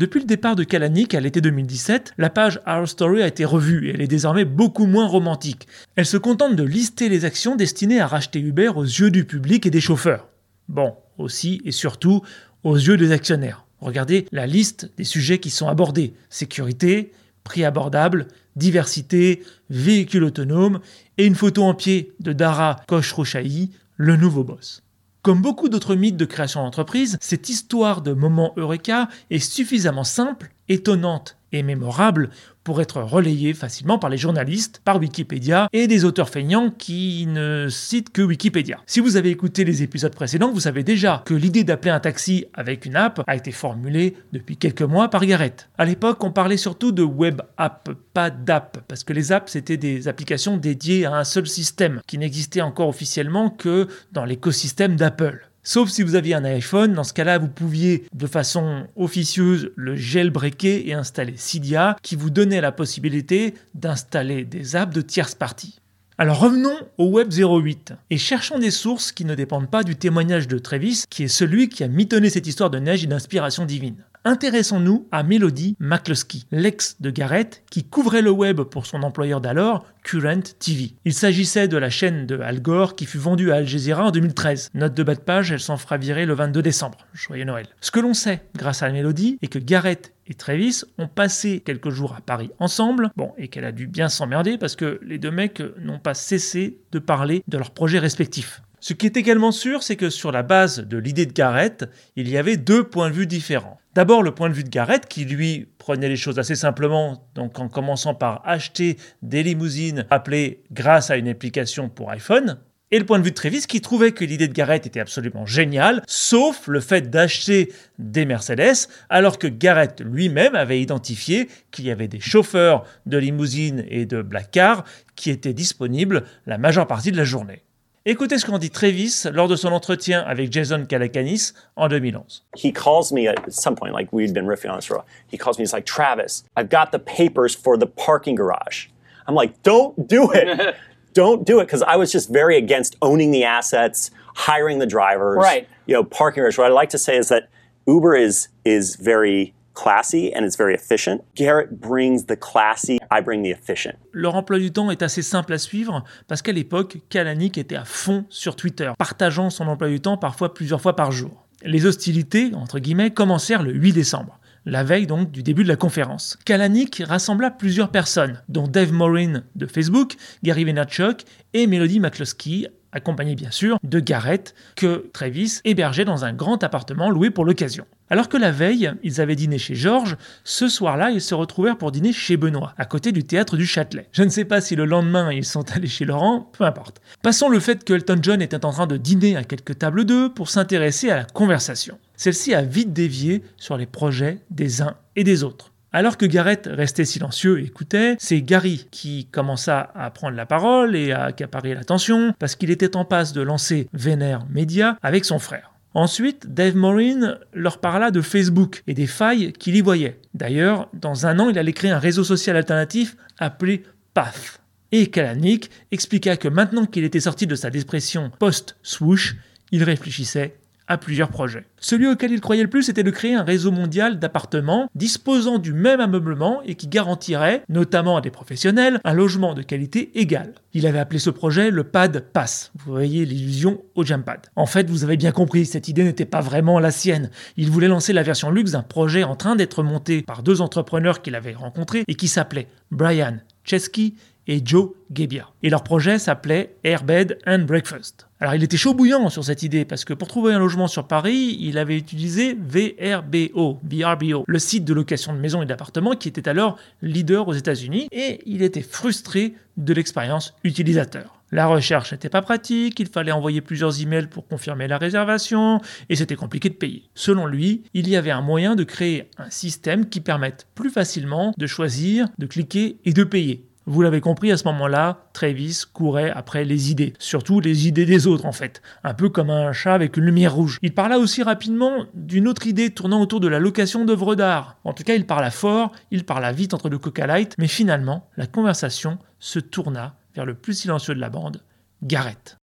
Depuis 0.00 0.20
le 0.20 0.26
départ 0.26 0.56
de 0.56 0.64
Kalanick 0.64 1.12
à 1.14 1.20
l'été 1.20 1.42
2017, 1.42 2.14
la 2.16 2.30
page 2.30 2.58
Our 2.66 2.88
Story 2.88 3.20
a 3.20 3.26
été 3.26 3.44
revue 3.44 3.86
et 3.86 3.90
elle 3.90 4.00
est 4.00 4.06
désormais 4.06 4.46
beaucoup 4.46 4.86
moins 4.86 5.06
romantique. 5.06 5.68
Elle 5.94 6.06
se 6.06 6.16
contente 6.16 6.56
de 6.56 6.62
lister 6.62 7.10
les 7.10 7.26
actions 7.26 7.54
destinées 7.54 8.00
à 8.00 8.06
racheter 8.06 8.40
Uber 8.40 8.68
aux 8.68 8.84
yeux 8.84 9.10
du 9.10 9.26
public 9.26 9.66
et 9.66 9.70
des 9.70 9.82
chauffeurs. 9.82 10.26
Bon, 10.70 10.94
aussi 11.18 11.60
et 11.66 11.70
surtout 11.70 12.22
aux 12.64 12.76
yeux 12.76 12.96
des 12.96 13.12
actionnaires. 13.12 13.66
Regardez 13.78 14.24
la 14.32 14.46
liste 14.46 14.90
des 14.96 15.04
sujets 15.04 15.38
qui 15.38 15.50
sont 15.50 15.68
abordés. 15.68 16.14
Sécurité, 16.30 17.12
prix 17.44 17.66
abordable, 17.66 18.28
diversité, 18.56 19.42
véhicule 19.68 20.24
autonome 20.24 20.80
et 21.18 21.26
une 21.26 21.34
photo 21.34 21.62
en 21.62 21.74
pied 21.74 22.14
de 22.20 22.32
Dara 22.32 22.80
Khosrowshahi, 22.88 23.68
le 23.98 24.16
nouveau 24.16 24.44
boss. 24.44 24.82
Comme 25.22 25.42
beaucoup 25.42 25.68
d'autres 25.68 25.96
mythes 25.96 26.16
de 26.16 26.24
création 26.24 26.62
d'entreprise, 26.62 27.18
cette 27.20 27.50
histoire 27.50 28.00
de 28.00 28.12
moment 28.12 28.54
Eureka 28.56 29.08
est 29.30 29.38
suffisamment 29.38 30.04
simple, 30.04 30.50
étonnante 30.68 31.39
et 31.52 31.62
mémorable 31.62 32.30
pour 32.64 32.80
être 32.80 33.00
relayée 33.00 33.54
facilement 33.54 33.98
par 33.98 34.10
les 34.10 34.18
journalistes, 34.18 34.80
par 34.84 34.98
Wikipédia 34.98 35.68
et 35.72 35.86
des 35.86 36.04
auteurs 36.04 36.28
feignants 36.28 36.70
qui 36.70 37.26
ne 37.26 37.68
citent 37.70 38.12
que 38.12 38.22
Wikipédia. 38.22 38.80
Si 38.86 39.00
vous 39.00 39.16
avez 39.16 39.30
écouté 39.30 39.64
les 39.64 39.82
épisodes 39.82 40.14
précédents, 40.14 40.52
vous 40.52 40.60
savez 40.60 40.84
déjà 40.84 41.22
que 41.24 41.34
l'idée 41.34 41.64
d'appeler 41.64 41.90
un 41.90 42.00
taxi 42.00 42.46
avec 42.54 42.84
une 42.84 42.96
app 42.96 43.22
a 43.26 43.36
été 43.36 43.50
formulée 43.50 44.16
depuis 44.32 44.56
quelques 44.56 44.82
mois 44.82 45.08
par 45.08 45.24
Garrett. 45.24 45.68
À 45.78 45.84
l'époque, 45.84 46.22
on 46.22 46.32
parlait 46.32 46.56
surtout 46.56 46.92
de 46.92 47.02
web 47.02 47.40
app, 47.56 47.90
pas 48.12 48.30
d'app, 48.30 48.78
parce 48.86 49.04
que 49.04 49.12
les 49.12 49.32
apps 49.32 49.52
c'était 49.52 49.76
des 49.76 50.08
applications 50.08 50.56
dédiées 50.56 51.06
à 51.06 51.16
un 51.16 51.24
seul 51.24 51.46
système 51.46 52.00
qui 52.06 52.18
n'existait 52.18 52.60
encore 52.60 52.88
officiellement 52.88 53.50
que 53.50 53.88
dans 54.12 54.24
l'écosystème 54.24 54.96
d'Apple. 54.96 55.49
Sauf 55.62 55.90
si 55.90 56.02
vous 56.02 56.14
aviez 56.14 56.34
un 56.34 56.44
iPhone, 56.44 56.94
dans 56.94 57.04
ce 57.04 57.12
cas-là, 57.12 57.38
vous 57.38 57.48
pouviez 57.48 58.06
de 58.14 58.26
façon 58.26 58.86
officieuse 58.96 59.72
le 59.76 59.94
jailbreaker 59.94 60.82
et 60.86 60.94
installer 60.94 61.34
Cydia, 61.36 61.96
qui 62.02 62.16
vous 62.16 62.30
donnait 62.30 62.60
la 62.60 62.72
possibilité 62.72 63.54
d'installer 63.74 64.44
des 64.44 64.76
apps 64.76 64.94
de 64.94 65.02
tierce 65.02 65.34
partie. 65.34 65.79
Alors 66.20 66.38
revenons 66.38 66.76
au 66.98 67.06
Web 67.06 67.32
08 67.32 67.94
et 68.10 68.18
cherchons 68.18 68.58
des 68.58 68.70
sources 68.70 69.10
qui 69.10 69.24
ne 69.24 69.34
dépendent 69.34 69.70
pas 69.70 69.82
du 69.82 69.96
témoignage 69.96 70.48
de 70.48 70.58
Travis, 70.58 71.04
qui 71.08 71.22
est 71.22 71.28
celui 71.28 71.70
qui 71.70 71.82
a 71.82 71.88
mitonné 71.88 72.28
cette 72.28 72.46
histoire 72.46 72.68
de 72.68 72.78
neige 72.78 73.02
et 73.02 73.06
d'inspiration 73.06 73.64
divine. 73.64 74.04
Intéressons-nous 74.26 75.08
à 75.12 75.22
Melody 75.22 75.76
McCluskey, 75.80 76.40
l'ex 76.52 76.96
de 77.00 77.08
Garrett, 77.08 77.62
qui 77.70 77.84
couvrait 77.84 78.20
le 78.20 78.30
web 78.30 78.60
pour 78.60 78.84
son 78.84 79.02
employeur 79.02 79.40
d'alors, 79.40 79.86
Current 80.02 80.42
TV. 80.58 80.92
Il 81.06 81.14
s'agissait 81.14 81.68
de 81.68 81.78
la 81.78 81.88
chaîne 81.88 82.26
de 82.26 82.38
Al 82.38 82.60
Gore 82.60 82.96
qui 82.96 83.06
fut 83.06 83.16
vendue 83.16 83.50
à 83.50 83.56
Al 83.56 83.66
Jazeera 83.66 84.04
en 84.04 84.10
2013. 84.10 84.72
Note 84.74 84.92
de 84.92 85.02
bas 85.02 85.14
de 85.14 85.20
page, 85.20 85.52
elle 85.52 85.60
s'en 85.60 85.78
fera 85.78 85.96
virer 85.96 86.26
le 86.26 86.34
22 86.34 86.60
décembre. 86.60 86.98
Joyeux 87.14 87.46
Noël. 87.46 87.66
Ce 87.80 87.90
que 87.90 88.00
l'on 88.00 88.12
sait, 88.12 88.42
grâce 88.58 88.82
à 88.82 88.90
Melody, 88.90 89.38
est 89.40 89.48
que 89.48 89.58
Garrett 89.58 90.12
et 90.30 90.34
Travis 90.34 90.82
ont 90.96 91.08
passé 91.08 91.60
quelques 91.60 91.90
jours 91.90 92.14
à 92.16 92.20
Paris 92.20 92.50
ensemble, 92.60 93.10
bon, 93.16 93.32
et 93.36 93.48
qu'elle 93.48 93.64
a 93.64 93.72
dû 93.72 93.86
bien 93.86 94.08
s'emmerder 94.08 94.56
parce 94.56 94.76
que 94.76 95.00
les 95.02 95.18
deux 95.18 95.32
mecs 95.32 95.62
n'ont 95.78 95.98
pas 95.98 96.14
cessé 96.14 96.78
de 96.92 96.98
parler 97.00 97.42
de 97.48 97.58
leurs 97.58 97.72
projets 97.72 97.98
respectifs. 97.98 98.62
Ce 98.78 98.94
qui 98.94 99.04
est 99.06 99.18
également 99.18 99.52
sûr, 99.52 99.82
c'est 99.82 99.96
que 99.96 100.08
sur 100.08 100.32
la 100.32 100.42
base 100.42 100.86
de 100.86 100.96
l'idée 100.96 101.26
de 101.26 101.32
Garrett, 101.32 101.84
il 102.16 102.30
y 102.30 102.38
avait 102.38 102.56
deux 102.56 102.84
points 102.84 103.10
de 103.10 103.14
vue 103.14 103.26
différents. 103.26 103.78
D'abord 103.94 104.22
le 104.22 104.32
point 104.32 104.48
de 104.48 104.54
vue 104.54 104.64
de 104.64 104.70
Garrett 104.70 105.06
qui 105.06 105.24
lui 105.24 105.66
prenait 105.78 106.08
les 106.08 106.16
choses 106.16 106.38
assez 106.38 106.54
simplement, 106.54 107.28
donc 107.34 107.58
en 107.58 107.68
commençant 107.68 108.14
par 108.14 108.40
acheter 108.46 108.96
des 109.20 109.42
limousines 109.42 110.06
appelées 110.10 110.62
grâce 110.70 111.10
à 111.10 111.16
une 111.16 111.28
application 111.28 111.88
pour 111.88 112.10
iPhone, 112.10 112.58
et 112.90 112.98
le 112.98 113.06
point 113.06 113.18
de 113.18 113.24
vue 113.24 113.30
de 113.30 113.36
Travis 113.36 113.66
qui 113.66 113.80
trouvait 113.80 114.12
que 114.12 114.24
l'idée 114.24 114.48
de 114.48 114.52
Garrett 114.52 114.86
était 114.86 115.00
absolument 115.00 115.46
géniale, 115.46 116.02
sauf 116.06 116.66
le 116.66 116.80
fait 116.80 117.10
d'acheter 117.10 117.72
des 117.98 118.24
Mercedes, 118.24 118.88
alors 119.08 119.38
que 119.38 119.46
Garrett 119.46 120.00
lui-même 120.00 120.54
avait 120.54 120.80
identifié 120.80 121.48
qu'il 121.70 121.84
y 121.86 121.90
avait 121.90 122.08
des 122.08 122.20
chauffeurs 122.20 122.84
de 123.06 123.18
limousines 123.18 123.84
et 123.88 124.06
de 124.06 124.22
black 124.22 124.50
cars 124.50 124.84
qui 125.14 125.30
étaient 125.30 125.54
disponibles 125.54 126.24
la 126.46 126.58
majeure 126.58 126.86
partie 126.86 127.12
de 127.12 127.16
la 127.16 127.24
journée. 127.24 127.62
Écoutez 128.06 128.38
ce 128.38 128.46
qu'en 128.46 128.58
dit 128.58 128.70
Travis 128.70 129.24
lors 129.30 129.46
de 129.46 129.56
son 129.56 129.68
entretien 129.72 130.22
avec 130.22 130.50
Jason 130.50 130.86
Calacanis 130.86 131.52
en 131.76 131.86
2011. 131.86 132.46
He 132.56 132.72
calls 132.72 133.12
me 133.12 133.28
at 133.28 133.34
some 133.50 133.76
point, 133.76 133.92
like 133.92 134.10
we'd 134.10 134.32
been 134.32 134.46
riffing 134.46 134.70
on 134.70 134.76
this 134.76 134.86
for 134.86 134.94
a 134.94 135.00
while. 135.00 135.06
He 135.30 135.36
calls 135.36 135.58
me, 135.58 135.64
he's 135.64 135.74
like, 135.74 135.84
Travis, 135.84 136.44
I've 136.56 136.70
got 136.70 136.92
the 136.92 136.98
papers 136.98 137.54
for 137.54 137.76
the 137.78 137.86
parking 137.86 138.36
garage. 138.36 138.86
I'm 139.28 139.34
like, 139.34 139.62
don't 139.62 140.08
do 140.08 140.30
it. 140.32 140.74
don't 141.12 141.46
do 141.46 141.60
it. 141.60 141.66
Because 141.66 141.82
I 141.82 141.96
was 141.96 142.12
just 142.12 142.30
very 142.30 142.56
against 142.56 142.96
owning 143.02 143.30
the 143.30 143.44
assets, 143.44 144.10
hiring 144.34 144.78
the 144.78 144.86
drivers. 144.86 145.38
Right. 145.38 145.68
You 145.86 145.94
know, 145.94 146.04
parking 146.04 146.42
garage. 146.42 146.58
What 146.58 146.66
I 146.66 146.74
like 146.74 146.90
to 146.90 146.98
say 146.98 147.16
is 147.16 147.28
that 147.28 147.48
Uber 147.86 148.14
is 148.14 148.48
is 148.64 148.96
very 148.96 149.54
classy 149.74 150.32
and 150.32 150.44
it's 150.44 150.56
very 150.56 150.74
efficient. 150.74 151.22
Garrett 151.34 151.80
brings 151.80 152.26
the 152.26 152.36
classy, 152.36 152.98
I 153.10 153.20
bring 153.20 153.42
the 153.42 153.50
efficient. 153.50 153.96
Leur 154.12 154.34
emploi 154.34 154.58
du 154.58 154.70
temps 154.72 154.90
est 154.90 155.02
assez 155.02 155.22
simple 155.22 155.52
à 155.52 155.58
suivre 155.58 156.04
parce 156.28 156.42
qu'à 156.42 156.52
l'époque, 156.52 156.98
Kalanick 157.08 157.56
était 157.56 157.76
à 157.76 157.84
fond 157.84 158.24
sur 158.28 158.56
Twitter, 158.56 158.92
partageant 158.98 159.48
son 159.50 159.68
emploi 159.68 159.88
du 159.88 160.00
temps 160.00 160.16
parfois 160.16 160.52
plusieurs 160.52 160.80
fois 160.80 160.96
par 160.96 161.12
jour. 161.12 161.46
Les 161.62 161.86
hostilités, 161.86 162.52
entre 162.54 162.78
guillemets, 162.78 163.10
commencèrent 163.10 163.62
le 163.62 163.72
8 163.72 163.92
décembre 163.92 164.39
la 164.66 164.84
veille 164.84 165.06
donc 165.06 165.30
du 165.30 165.42
début 165.42 165.62
de 165.62 165.68
la 165.68 165.76
conférence. 165.76 166.38
Kalanick 166.44 167.02
rassembla 167.06 167.50
plusieurs 167.50 167.90
personnes, 167.90 168.42
dont 168.48 168.68
Dave 168.68 168.92
Morin 168.92 169.42
de 169.56 169.66
Facebook, 169.66 170.16
Gary 170.42 170.64
Vaynerchuk 170.64 171.24
et 171.54 171.66
Melody 171.66 172.00
McCluskey, 172.00 172.68
accompagné 172.92 173.34
bien 173.34 173.50
sûr 173.50 173.78
de 173.82 174.00
Garrett, 174.00 174.54
que 174.76 175.08
Travis 175.12 175.60
hébergeait 175.64 176.04
dans 176.04 176.24
un 176.24 176.32
grand 176.32 176.62
appartement 176.64 177.10
loué 177.10 177.30
pour 177.30 177.44
l'occasion. 177.44 177.86
Alors 178.08 178.28
que 178.28 178.36
la 178.36 178.50
veille, 178.50 178.90
ils 179.04 179.20
avaient 179.20 179.36
dîné 179.36 179.58
chez 179.58 179.76
Georges, 179.76 180.16
ce 180.42 180.68
soir-là, 180.68 181.10
ils 181.10 181.20
se 181.20 181.34
retrouvèrent 181.34 181.78
pour 181.78 181.92
dîner 181.92 182.12
chez 182.12 182.36
Benoît, 182.36 182.74
à 182.76 182.84
côté 182.84 183.12
du 183.12 183.22
théâtre 183.22 183.56
du 183.56 183.66
Châtelet. 183.66 184.08
Je 184.10 184.24
ne 184.24 184.28
sais 184.28 184.44
pas 184.44 184.60
si 184.60 184.74
le 184.74 184.84
lendemain 184.84 185.32
ils 185.32 185.44
sont 185.44 185.70
allés 185.74 185.86
chez 185.86 186.04
Laurent, 186.04 186.50
peu 186.52 186.64
importe. 186.64 187.00
Passons 187.22 187.48
le 187.48 187.60
fait 187.60 187.84
que 187.84 187.94
Elton 187.94 188.18
John 188.20 188.42
était 188.42 188.64
en 188.64 188.72
train 188.72 188.88
de 188.88 188.96
dîner 188.96 189.36
à 189.36 189.44
quelques 189.44 189.78
tables 189.78 190.04
d'eux 190.04 190.32
pour 190.32 190.50
s'intéresser 190.50 191.10
à 191.10 191.16
la 191.16 191.24
conversation. 191.24 191.98
Celle-ci 192.20 192.52
a 192.52 192.60
vite 192.60 192.92
dévié 192.92 193.42
sur 193.56 193.78
les 193.78 193.86
projets 193.86 194.40
des 194.50 194.82
uns 194.82 194.94
et 195.16 195.24
des 195.24 195.42
autres. 195.42 195.72
Alors 195.90 196.18
que 196.18 196.26
Garrett 196.26 196.68
restait 196.70 197.06
silencieux 197.06 197.58
et 197.58 197.64
écoutait, 197.64 198.16
c'est 198.18 198.42
Gary 198.42 198.88
qui 198.90 199.24
commença 199.32 199.90
à 199.94 200.10
prendre 200.10 200.36
la 200.36 200.44
parole 200.44 200.94
et 200.96 201.12
à 201.12 201.24
accaparer 201.24 201.74
l'attention 201.74 202.34
parce 202.38 202.56
qu'il 202.56 202.70
était 202.70 202.94
en 202.94 203.06
passe 203.06 203.32
de 203.32 203.40
lancer 203.40 203.88
Vénère 203.94 204.44
Media 204.50 204.98
avec 205.00 205.24
son 205.24 205.38
frère. 205.38 205.72
Ensuite, 205.94 206.52
Dave 206.52 206.76
Morin 206.76 207.38
leur 207.54 207.78
parla 207.78 208.10
de 208.10 208.20
Facebook 208.20 208.82
et 208.86 208.92
des 208.92 209.06
failles 209.06 209.54
qu'il 209.54 209.74
y 209.74 209.80
voyait. 209.80 210.20
D'ailleurs, 210.34 210.90
dans 210.92 211.24
un 211.24 211.38
an, 211.38 211.48
il 211.48 211.58
allait 211.58 211.72
créer 211.72 211.90
un 211.90 211.98
réseau 211.98 212.22
social 212.22 212.54
alternatif 212.54 213.16
appelé 213.38 213.82
Path. 214.12 214.60
Et 214.92 215.06
Kalanick 215.06 215.70
expliqua 215.90 216.36
que 216.36 216.48
maintenant 216.48 216.84
qu'il 216.84 217.04
était 217.04 217.18
sorti 217.18 217.46
de 217.46 217.54
sa 217.54 217.70
dépression 217.70 218.30
post-swoosh, 218.38 219.36
il 219.72 219.84
réfléchissait 219.84 220.59
à 220.90 220.98
plusieurs 220.98 221.28
projets. 221.28 221.64
Celui 221.78 222.08
auquel 222.08 222.32
il 222.32 222.40
croyait 222.40 222.64
le 222.64 222.68
plus 222.68 222.88
était 222.88 223.04
de 223.04 223.10
créer 223.12 223.34
un 223.34 223.44
réseau 223.44 223.70
mondial 223.70 224.18
d'appartements 224.18 224.90
disposant 224.96 225.58
du 225.58 225.72
même 225.72 226.00
ameublement 226.00 226.62
et 226.66 226.74
qui 226.74 226.88
garantirait, 226.88 227.62
notamment 227.68 228.16
à 228.16 228.20
des 228.20 228.32
professionnels, 228.32 229.00
un 229.04 229.14
logement 229.14 229.54
de 229.54 229.62
qualité 229.62 230.10
égale. 230.18 230.52
Il 230.74 230.88
avait 230.88 230.98
appelé 230.98 231.20
ce 231.20 231.30
projet 231.30 231.70
le 231.70 231.84
Pad 231.84 232.24
Pass. 232.32 232.72
Vous 232.76 232.90
voyez 232.92 233.24
l'illusion 233.24 233.80
au 233.94 234.04
Jampad. 234.04 234.40
En 234.56 234.66
fait, 234.66 234.90
vous 234.90 235.04
avez 235.04 235.16
bien 235.16 235.30
compris, 235.30 235.64
cette 235.64 235.86
idée 235.86 236.02
n'était 236.02 236.24
pas 236.24 236.40
vraiment 236.40 236.80
la 236.80 236.90
sienne. 236.90 237.30
Il 237.56 237.70
voulait 237.70 237.86
lancer 237.86 238.12
la 238.12 238.24
version 238.24 238.50
luxe 238.50 238.72
d'un 238.72 238.82
projet 238.82 239.22
en 239.22 239.36
train 239.36 239.54
d'être 239.54 239.84
monté 239.84 240.22
par 240.22 240.42
deux 240.42 240.60
entrepreneurs 240.60 241.22
qu'il 241.22 241.36
avait 241.36 241.54
rencontrés 241.54 242.02
et 242.08 242.14
qui 242.16 242.26
s'appelaient 242.26 242.66
Brian 242.90 243.36
Chesky 243.62 244.16
et 244.46 244.60
Joe 244.64 244.90
Gebbia. 245.12 245.48
Et 245.62 245.70
leur 245.70 245.82
projet 245.82 246.18
s'appelait 246.18 246.74
Airbed 246.84 247.38
and 247.46 247.60
Breakfast. 247.60 248.26
Alors 248.40 248.54
il 248.54 248.62
était 248.62 248.76
chaud 248.76 248.94
bouillant 248.94 249.28
sur 249.28 249.44
cette 249.44 249.62
idée 249.62 249.84
parce 249.84 250.04
que 250.04 250.14
pour 250.14 250.28
trouver 250.28 250.54
un 250.54 250.58
logement 250.58 250.88
sur 250.88 251.06
Paris, 251.06 251.56
il 251.60 251.78
avait 251.78 251.96
utilisé 251.96 252.54
VRBO, 252.54 253.80
VRBO, 253.82 254.44
le 254.46 254.58
site 254.58 254.84
de 254.84 254.94
location 254.94 255.34
de 255.34 255.38
maisons 255.38 255.62
et 255.62 255.66
d'appartements 255.66 256.16
qui 256.16 256.28
était 256.28 256.48
alors 256.48 256.78
leader 257.02 257.48
aux 257.48 257.52
États-Unis 257.52 258.08
et 258.12 258.40
il 258.46 258.62
était 258.62 258.82
frustré 258.82 259.54
de 259.76 259.92
l'expérience 259.92 260.54
utilisateur. 260.64 261.40
La 261.52 261.66
recherche 261.66 262.12
n'était 262.12 262.28
pas 262.28 262.42
pratique, 262.42 263.00
il 263.00 263.08
fallait 263.08 263.32
envoyer 263.32 263.60
plusieurs 263.60 264.00
emails 264.00 264.28
pour 264.28 264.46
confirmer 264.46 264.86
la 264.86 264.98
réservation, 264.98 265.80
et 266.08 266.14
c'était 266.14 266.36
compliqué 266.36 266.68
de 266.68 266.74
payer. 266.74 267.10
Selon 267.14 267.46
lui, 267.46 267.82
il 267.92 268.08
y 268.08 268.14
avait 268.14 268.30
un 268.30 268.40
moyen 268.40 268.76
de 268.76 268.84
créer 268.84 269.28
un 269.36 269.50
système 269.50 270.08
qui 270.08 270.20
permette 270.20 270.68
plus 270.76 270.90
facilement 270.90 271.52
de 271.58 271.66
choisir, 271.66 272.28
de 272.38 272.46
cliquer 272.46 272.98
et 273.04 273.12
de 273.12 273.24
payer. 273.24 273.66
Vous 273.90 274.02
l'avez 274.02 274.20
compris, 274.20 274.52
à 274.52 274.56
ce 274.56 274.62
moment-là, 274.68 275.24
Travis 275.32 275.82
courait 275.92 276.30
après 276.30 276.64
les 276.64 276.92
idées, 276.92 277.12
surtout 277.18 277.58
les 277.58 277.88
idées 277.88 278.06
des 278.06 278.28
autres 278.28 278.46
en 278.46 278.52
fait, 278.52 278.82
un 279.02 279.14
peu 279.14 279.30
comme 279.30 279.50
un 279.50 279.72
chat 279.72 279.94
avec 279.94 280.16
une 280.16 280.26
lumière 280.26 280.54
rouge. 280.54 280.78
Il 280.80 280.94
parla 280.94 281.18
aussi 281.18 281.42
rapidement 281.42 282.04
d'une 282.14 282.46
autre 282.46 282.68
idée 282.68 282.90
tournant 282.90 283.20
autour 283.20 283.40
de 283.40 283.48
la 283.48 283.58
location 283.58 284.04
d'œuvres 284.04 284.36
d'art. 284.36 284.76
En 284.84 284.92
tout 284.92 285.02
cas, 285.02 285.16
il 285.16 285.26
parla 285.26 285.50
fort, 285.50 285.90
il 286.12 286.24
parla 286.24 286.52
vite 286.52 286.72
entre 286.72 286.88
le 286.88 286.98
Coca 286.98 287.26
Light, 287.26 287.56
mais 287.58 287.66
finalement, 287.66 288.28
la 288.36 288.46
conversation 288.46 289.18
se 289.40 289.58
tourna 289.58 290.14
vers 290.36 290.46
le 290.46 290.54
plus 290.54 290.74
silencieux 290.74 291.16
de 291.16 291.20
la 291.20 291.28
bande, 291.28 291.60
Garrett. 292.04 292.58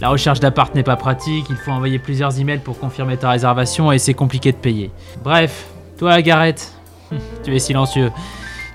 La 0.00 0.10
recherche 0.10 0.38
d'appart 0.38 0.72
n'est 0.76 0.84
pas 0.84 0.96
pratique, 0.96 1.46
il 1.50 1.56
faut 1.56 1.72
envoyer 1.72 1.98
plusieurs 1.98 2.38
emails 2.38 2.60
pour 2.60 2.78
confirmer 2.78 3.16
ta 3.16 3.30
réservation 3.30 3.90
et 3.90 3.98
c'est 3.98 4.14
compliqué 4.14 4.52
de 4.52 4.58
payer. 4.58 4.92
Bref, 5.24 5.66
toi, 5.98 6.22
Gareth, 6.22 6.72
tu 7.42 7.52
es 7.52 7.58
silencieux. 7.58 8.12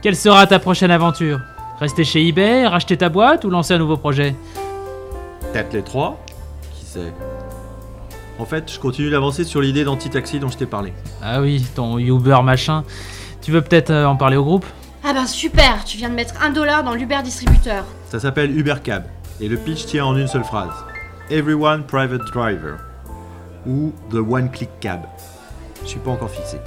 Quelle 0.06 0.16
sera 0.16 0.46
ta 0.46 0.60
prochaine 0.60 0.92
aventure? 0.92 1.40
Rester 1.80 2.04
chez 2.04 2.28
eBay, 2.28 2.68
racheter 2.68 2.96
ta 2.96 3.10
boîte 3.10 3.44
ou 3.44 3.50
lancer 3.50 3.74
un 3.74 3.80
nouveau 3.80 3.98
projet? 3.98 4.36
Peut-être 5.52 5.74
les 5.74 5.82
trois 5.82 6.24
Qui 6.76 6.86
sait? 6.86 7.12
En 8.38 8.46
fait, 8.46 8.72
je 8.72 8.80
continue 8.80 9.10
d'avancer 9.10 9.44
sur 9.44 9.62
l'idée 9.62 9.84
d'anti-taxi 9.84 10.40
dont 10.40 10.50
je 10.50 10.58
t'ai 10.58 10.68
parlé. 10.68 10.94
Ah 11.24 11.42
oui, 11.42 11.66
ton 11.74 11.98
Uber 11.98 12.38
machin. 12.44 12.84
Tu 13.42 13.50
veux 13.50 13.64
peut-être 13.64 13.90
euh, 13.90 14.06
en 14.06 14.16
parler 14.16 14.38
au 14.38 14.44
groupe? 14.44 14.68
Ah 15.04 15.12
ben 15.12 15.26
super, 15.26 15.84
tu 15.86 15.98
viens 15.98 16.10
de 16.10 16.14
mettre 16.14 16.36
un 16.40 16.52
dollar 16.52 16.84
dans 16.84 16.94
l'Uber 16.94 17.24
distributeur. 17.24 17.84
Ça 18.08 18.20
s'appelle 18.20 18.56
Uber 18.56 18.76
Cab 18.84 19.06
et 19.42 19.48
le 19.48 19.58
pitch 19.58 19.88
tient 19.88 20.06
en 20.06 20.16
une 20.16 20.28
seule 20.28 20.44
phrase. 20.44 20.70
Everyone 21.32 21.82
Private 21.84 22.32
Driver 22.32 22.78
ou 23.66 23.92
The 24.12 24.18
One 24.18 24.52
Click 24.52 24.70
Cab. 24.80 25.02
Je 25.82 25.88
suis 25.88 26.00
pas 26.00 26.12
encore 26.12 26.30
fixé. 26.30 26.60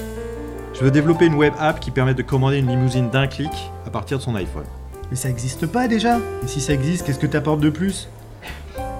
Je 0.79 0.85
veux 0.85 0.93
développer 0.93 1.27
une 1.27 1.35
web 1.35 1.55
app 1.59 1.81
qui 1.81 1.91
permet 1.91 2.15
de 2.15 2.23
commander 2.23 2.59
une 2.59 2.69
limousine 2.69 3.11
d'un 3.11 3.27
clic 3.27 3.51
à 3.85 3.91
partir 3.91 4.19
de 4.19 4.23
son 4.23 4.37
iPhone. 4.37 4.65
Mais 5.11 5.17
ça 5.17 5.29
existe 5.29 5.67
pas 5.67 5.89
déjà 5.89 6.19
Et 6.45 6.47
si 6.47 6.61
ça 6.61 6.73
existe, 6.73 7.05
qu'est-ce 7.05 7.19
que 7.19 7.27
t'apportes 7.27 7.59
de 7.59 7.71
plus? 7.71 8.09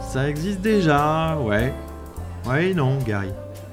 Ça 0.01 0.29
existe 0.29 0.61
déjà, 0.61 1.39
ouais. 1.41 1.73
Ouais, 2.49 2.75
non, 2.75 2.99
Gary. 3.07 3.29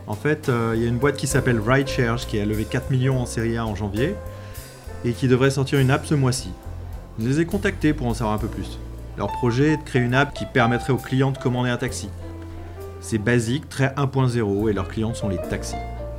En 0.05 0.13
fait, 0.13 0.49
euh, 0.49 0.73
il 0.75 0.83
y 0.83 0.85
a 0.85 0.87
une 0.87 0.99
boîte 0.99 1.17
qui 1.17 1.25
s'appelle 1.25 1.59
Rideshare 1.59 2.17
qui 2.17 2.39
a 2.39 2.45
levé 2.45 2.65
4 2.65 2.91
millions 2.91 3.19
en 3.19 3.25
série 3.25 3.57
A 3.57 3.65
en 3.65 3.73
janvier 3.73 4.13
et 5.03 5.13
qui 5.13 5.27
devrait 5.27 5.49
sortir 5.49 5.79
une 5.79 5.89
app 5.89 6.05
ce 6.05 6.13
mois-ci. 6.13 6.51
Je 7.17 7.27
les 7.27 7.39
ai 7.39 7.45
contactés 7.45 7.95
pour 7.95 8.05
en 8.05 8.13
savoir 8.13 8.35
un 8.35 8.39
peu 8.39 8.47
plus. 8.47 8.77
Leur 9.17 9.31
projet 9.31 9.73
est 9.73 9.77
de 9.77 9.83
créer 9.83 10.03
une 10.03 10.13
app 10.13 10.31
qui 10.31 10.45
permettrait 10.45 10.93
aux 10.93 10.97
clients 10.97 11.31
de 11.31 11.39
commander 11.39 11.71
un 11.71 11.77
taxi. 11.77 12.09
C'est 13.01 13.17
basique, 13.17 13.67
très 13.67 13.87
1.0 13.95 14.69
et 14.69 14.73
leurs 14.73 14.89
clients 14.89 15.15
sont 15.15 15.29
les 15.29 15.37
taxis. 15.49 15.75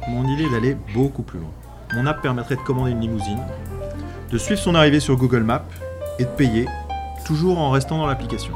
Mon 0.08 0.26
idée 0.26 0.46
est 0.46 0.50
d'aller 0.50 0.76
beaucoup 0.92 1.22
plus 1.22 1.38
loin. 1.38 1.50
Mon 1.94 2.06
app 2.06 2.20
permettrait 2.20 2.56
de 2.56 2.60
commander 2.60 2.90
une 2.90 3.00
limousine, 3.00 3.40
de 4.30 4.38
suivre 4.38 4.60
son 4.60 4.74
arrivée 4.74 5.00
sur 5.00 5.16
Google 5.16 5.42
Maps 5.42 5.64
et 6.18 6.24
de 6.24 6.30
payer, 6.30 6.66
toujours 7.24 7.58
en 7.58 7.70
restant 7.70 7.98
dans 7.98 8.06
l'application. 8.06 8.54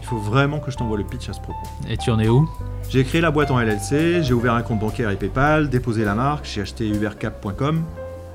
Il 0.00 0.06
faut 0.06 0.18
vraiment 0.18 0.60
que 0.60 0.70
je 0.70 0.76
t'envoie 0.76 0.98
le 0.98 1.04
pitch 1.04 1.28
à 1.28 1.32
ce 1.32 1.40
propos. 1.40 1.58
Et 1.88 1.96
tu 1.96 2.10
en 2.10 2.20
es 2.20 2.28
où? 2.28 2.48
J'ai 2.88 3.02
créé 3.02 3.20
la 3.20 3.30
boîte 3.30 3.50
en 3.50 3.58
LLC, 3.58 4.22
j'ai 4.22 4.32
ouvert 4.32 4.54
un 4.54 4.62
compte 4.62 4.78
bancaire 4.78 5.10
et 5.10 5.16
PayPal, 5.16 5.68
déposé 5.68 6.04
la 6.04 6.14
marque, 6.14 6.44
j'ai 6.44 6.60
acheté 6.60 6.86
ubercap.com. 6.88 7.82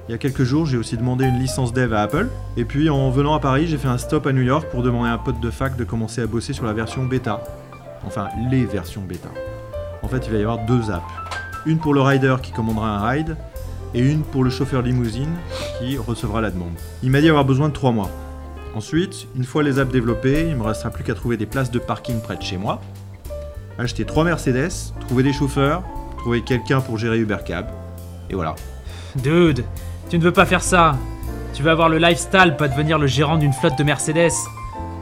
Il 0.10 0.12
y 0.12 0.16
a 0.16 0.18
quelques 0.18 0.44
jours, 0.44 0.66
j'ai 0.66 0.76
aussi 0.78 0.98
demandé 0.98 1.26
une 1.26 1.40
licence 1.40 1.72
dev 1.72 1.94
à 1.94 2.02
Apple. 2.02 2.28
Et 2.58 2.66
puis 2.66 2.90
en 2.90 3.10
venant 3.12 3.34
à 3.34 3.40
Paris, 3.40 3.68
j'ai 3.68 3.78
fait 3.78 3.88
un 3.88 3.98
stop 3.98 4.28
à 4.28 4.34
New 4.34 4.42
York 4.42 4.68
pour 4.70 4.84
demander 4.84 5.10
à 5.10 5.14
un 5.14 5.18
pote 5.18 5.40
de 5.40 5.50
fac 5.50 5.78
de 5.78 5.86
commencer 5.86 6.22
à 6.22 6.28
bosser 6.28 6.52
sur 6.52 6.66
la 6.66 6.74
version 6.74 7.06
bêta. 7.06 7.42
Enfin, 8.06 8.28
les 8.50 8.66
versions 8.66 9.02
bêta. 9.02 9.30
En 10.02 10.10
fait, 10.10 10.26
il 10.26 10.34
va 10.34 10.40
y 10.40 10.42
avoir 10.42 10.66
deux 10.66 10.92
apps. 10.92 11.06
Une 11.66 11.78
pour 11.78 11.94
le 11.94 12.02
rider 12.02 12.36
qui 12.42 12.52
commandera 12.52 12.90
un 12.90 13.08
ride, 13.08 13.38
et 13.94 14.00
une 14.00 14.22
pour 14.22 14.44
le 14.44 14.50
chauffeur 14.50 14.82
limousine 14.82 15.34
qui 15.80 15.98
recevra 15.98 16.42
la 16.42 16.52
demande. 16.52 16.74
Il 17.04 17.12
m'a 17.12 17.22
dit 17.22 17.30
avoir 17.30 17.46
besoin 17.46 17.70
de 17.70 17.74
trois 17.74 17.92
mois. 17.92 18.10
Ensuite, 18.76 19.28
une 19.36 19.44
fois 19.44 19.64
les 19.64 19.80
apps 19.80 19.92
développées, 19.92 20.48
il 20.50 20.56
me 20.56 20.64
restera 20.64 20.90
plus 20.90 21.04
qu'à 21.04 21.14
trouver 21.14 21.38
des 21.38 21.46
places 21.46 21.72
de 21.72 21.80
parking 21.80 22.22
près 22.22 22.38
de 22.38 22.42
chez 22.42 22.58
moi, 22.58 22.82
acheter 23.78 24.06
trois 24.06 24.24
Mercedes, 24.24 24.94
trouver 25.02 25.24
des 25.24 25.34
chauffeurs, 25.34 25.84
trouver 26.18 26.42
quelqu'un 26.42 26.80
pour 26.80 26.98
gérer 26.98 27.20
UberCab, 27.20 27.68
et 28.30 28.36
voilà. 28.36 28.56
Dude, 29.16 29.66
tu 30.10 30.18
ne 30.18 30.24
veux 30.24 30.32
pas 30.32 30.46
faire 30.46 30.64
ça. 30.64 30.96
Tu 31.54 31.64
veux 31.64 31.72
avoir 31.72 31.90
le 31.90 31.98
lifestyle, 31.98 32.56
pas 32.58 32.70
devenir 32.70 32.98
le 32.98 33.08
gérant 33.08 33.38
d'une 33.38 33.52
flotte 33.52 33.78
de 33.78 33.84
Mercedes. 33.84 34.32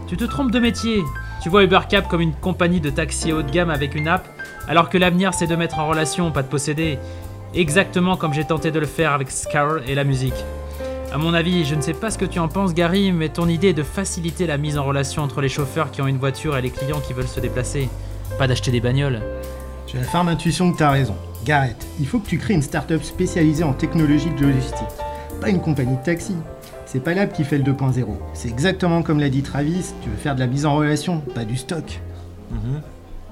Tu 0.08 0.18
te 0.18 0.24
trompes 0.24 0.52
de 0.52 0.60
métier. 0.60 1.04
Tu 1.44 1.50
vois 1.50 1.64
UberCab 1.64 2.08
comme 2.08 2.22
une 2.22 2.34
compagnie 2.34 2.82
de 2.82 2.90
taxi 2.90 3.32
haut 3.32 3.44
de 3.44 3.52
gamme 3.52 3.70
avec 3.70 3.94
une 3.94 4.08
app, 4.08 4.28
alors 4.68 4.90
que 4.90 4.98
l'avenir 4.98 5.34
c'est 5.36 5.46
de 5.46 5.56
mettre 5.56 5.78
en 5.78 5.88
relation, 5.88 6.32
pas 6.32 6.42
de 6.42 6.48
posséder. 6.48 6.98
Exactement 7.56 8.16
comme 8.16 8.34
j'ai 8.34 8.46
tenté 8.46 8.72
de 8.72 8.80
le 8.80 8.86
faire 8.86 9.12
avec 9.12 9.32
Scar 9.32 9.80
et 9.88 9.96
la 9.96 10.04
musique. 10.04 10.46
À 11.12 11.18
mon 11.18 11.34
avis, 11.34 11.66
je 11.66 11.74
ne 11.74 11.82
sais 11.82 11.94
pas 11.94 12.12
ce 12.12 12.20
que 12.20 12.26
tu 12.26 12.38
en 12.38 12.48
penses 12.48 12.76
Gary, 12.76 13.12
mais 13.12 13.30
ton 13.30 13.48
idée 13.48 13.70
est 13.70 13.74
de 13.74 13.82
faciliter 13.82 14.46
la 14.46 14.58
mise 14.58 14.78
en 14.78 14.84
relation 14.84 15.24
entre 15.24 15.42
les 15.42 15.50
chauffeurs 15.50 15.90
qui 15.90 16.04
ont 16.04 16.08
une 16.08 16.20
voiture 16.20 16.56
et 16.56 16.62
les 16.62 16.70
clients 16.70 17.00
qui 17.00 17.14
veulent 17.14 17.28
se 17.28 17.40
déplacer. 17.40 17.90
Pas 18.38 18.48
d'acheter 18.48 18.70
des 18.70 18.80
bagnoles. 18.80 19.22
J'ai 19.88 19.98
la 19.98 20.04
ferme 20.04 20.28
intuition 20.28 20.72
que 20.72 20.78
t'as 20.78 20.92
raison. 20.92 21.16
Gareth, 21.46 21.88
il 22.00 22.06
faut 22.06 22.20
que 22.20 22.28
tu 22.28 22.38
crées 22.38 22.54
une 22.54 22.62
start-up 22.62 23.02
spécialisée 23.02 23.64
en 23.64 23.74
technologie 23.74 24.30
de 24.30 24.46
logistique, 24.46 24.88
pas 25.42 25.50
une 25.50 25.62
compagnie 25.62 25.98
de 25.98 26.04
taxi. 26.04 26.36
C'est 26.86 27.04
pas 27.04 27.16
l'app 27.16 27.34
qui 27.34 27.44
fait 27.44 27.58
le 27.58 27.64
2.0. 27.64 28.06
C'est 28.36 28.50
exactement 28.50 29.02
comme 29.02 29.20
l'a 29.20 29.30
dit 29.30 29.42
Travis, 29.42 29.94
tu 30.04 30.10
veux 30.10 30.18
faire 30.18 30.36
de 30.36 30.40
la 30.40 30.48
mise 30.48 30.68
en 30.68 30.76
relation, 30.76 31.22
pas 31.34 31.46
du 31.46 31.58
stock. 31.58 32.00
Mhm. 32.52 32.82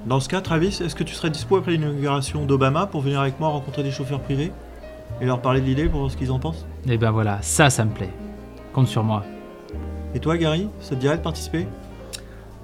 Dans 0.06 0.20
ce 0.20 0.30
cas, 0.30 0.42
Travis, 0.42 0.80
est-ce 0.82 0.96
que 0.96 1.04
tu 1.04 1.14
serais 1.14 1.30
dispo 1.30 1.58
après 1.58 1.72
l'inauguration 1.72 2.46
d'Obama 2.46 2.86
pour 2.86 3.02
venir 3.02 3.20
avec 3.20 3.40
moi 3.40 3.50
rencontrer 3.50 3.84
des 3.84 3.92
chauffeurs 3.92 4.22
privés 4.22 4.52
et 5.20 5.26
leur 5.26 5.42
parler 5.42 5.60
de 5.60 5.66
l'idée 5.66 5.90
pour 5.90 6.00
voir 6.00 6.12
ce 6.12 6.18
qu'ils 6.18 6.32
en 6.32 6.40
pensent? 6.40 6.66
Eh 6.88 6.98
ben 6.98 7.12
voilà, 7.12 7.40
ça, 7.42 7.70
ça 7.70 7.84
me 7.84 7.92
plaît. 7.92 8.12
Compte 8.74 8.88
sur 8.88 9.04
moi. 9.04 9.24
Et 10.16 10.20
toi, 10.20 10.38
Gary, 10.38 10.70
ça 10.80 10.96
te 10.96 11.02
dirait 11.02 11.18
de 11.18 11.24
participer? 11.24 11.68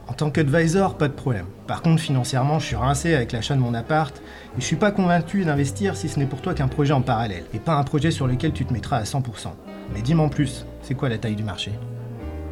En 0.07 0.13
tant 0.13 0.29
qu'advisor, 0.29 0.97
pas 0.97 1.07
de 1.07 1.13
problème. 1.13 1.45
Par 1.67 1.81
contre, 1.81 2.01
financièrement, 2.01 2.59
je 2.59 2.67
suis 2.67 2.75
rincé 2.75 3.13
avec 3.13 3.31
l'achat 3.31 3.55
de 3.55 3.59
mon 3.59 3.73
appart 3.73 4.15
et 4.57 4.61
je 4.61 4.65
suis 4.65 4.75
pas 4.75 4.91
convaincu 4.91 5.43
d'investir 5.43 5.95
si 5.97 6.07
ce 6.07 6.19
n'est 6.19 6.25
pour 6.25 6.41
toi 6.41 6.53
qu'un 6.53 6.67
projet 6.67 6.93
en 6.93 7.01
parallèle 7.01 7.45
et 7.53 7.59
pas 7.59 7.75
un 7.75 7.83
projet 7.83 8.11
sur 8.11 8.27
lequel 8.27 8.53
tu 8.53 8.65
te 8.65 8.71
mettras 8.73 8.97
à 8.97 9.03
100%. 9.03 9.21
Mais 9.93 10.01
dis-moi 10.01 10.25
en 10.25 10.29
plus, 10.29 10.65
c'est 10.81 10.93
quoi 10.93 11.09
la 11.09 11.17
taille 11.17 11.35
du 11.35 11.43
marché? 11.43 11.71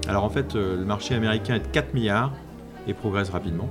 Alors 0.07 0.23
en 0.23 0.29
fait, 0.29 0.55
euh, 0.55 0.77
le 0.77 0.85
marché 0.85 1.13
américain 1.13 1.55
est 1.55 1.59
de 1.59 1.67
4 1.67 1.93
milliards 1.93 2.31
et 2.87 2.93
progresse 2.93 3.29
rapidement. 3.29 3.67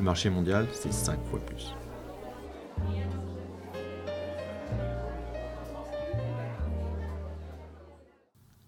Le 0.00 0.06
marché 0.06 0.30
mondial, 0.30 0.66
c'est 0.72 0.94
5 0.94 1.18
fois 1.26 1.40
plus. 1.44 1.74